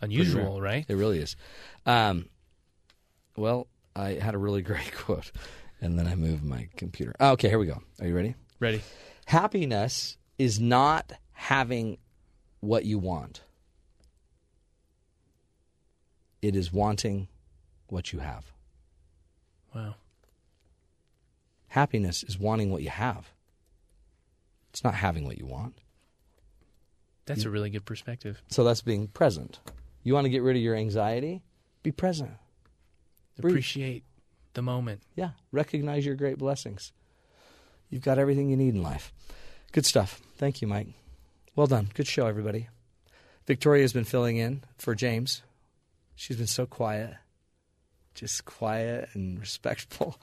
[0.00, 0.84] Unusual, right?
[0.88, 1.36] It really is.
[1.84, 2.28] Um,
[3.38, 5.30] well, I had a really great quote,
[5.80, 7.14] and then I moved my computer.
[7.20, 7.82] Oh, okay, here we go.
[8.00, 8.34] Are you ready?
[8.60, 8.82] Ready.
[9.26, 11.98] Happiness is not having
[12.60, 13.42] what you want.
[16.40, 17.28] It is wanting
[17.88, 18.52] what you have.
[19.74, 19.96] Wow.
[21.68, 23.32] Happiness is wanting what you have.
[24.70, 25.74] It's not having what you want.
[27.26, 28.40] That's a really good perspective.
[28.48, 29.60] So that's being present.
[30.02, 31.42] You want to get rid of your anxiety?
[31.82, 32.30] Be present.
[33.38, 33.54] Breathe.
[33.54, 34.04] Appreciate
[34.54, 35.02] the moment.
[35.14, 36.92] Yeah, recognize your great blessings.
[37.90, 39.12] You've got everything you need in life.
[39.72, 40.20] Good stuff.
[40.36, 40.88] Thank you, Mike.
[41.56, 41.88] Well done.
[41.94, 42.68] Good show, everybody.
[43.46, 45.42] Victoria's been filling in for James.
[46.14, 47.14] She's been so quiet,
[48.14, 50.18] just quiet and respectful.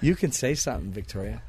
[0.00, 1.42] you can say something, Victoria.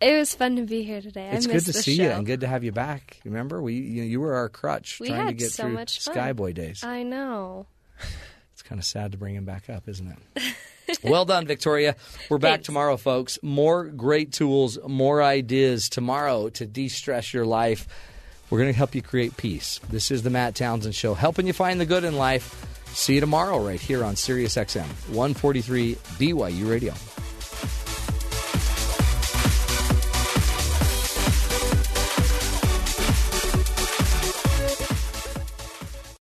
[0.00, 1.30] It was fun to be here today.
[1.32, 2.04] It's I good to the see show.
[2.04, 3.20] you and good to have you back.
[3.24, 6.00] Remember, we you, you were our crutch We trying to had get so through much
[6.04, 6.14] fun.
[6.14, 6.84] Skyboy days.
[6.84, 7.66] I know.
[8.68, 10.98] It's kind of sad to bring him back up, isn't it?
[11.02, 11.96] well done, Victoria.
[12.28, 12.66] We're back Thanks.
[12.66, 13.38] tomorrow, folks.
[13.40, 17.88] More great tools, more ideas tomorrow to de stress your life.
[18.50, 19.80] We're going to help you create peace.
[19.88, 22.62] This is the Matt Townsend Show, helping you find the good in life.
[22.88, 24.84] See you tomorrow, right here on Sirius XM
[25.14, 26.92] 143 BYU Radio.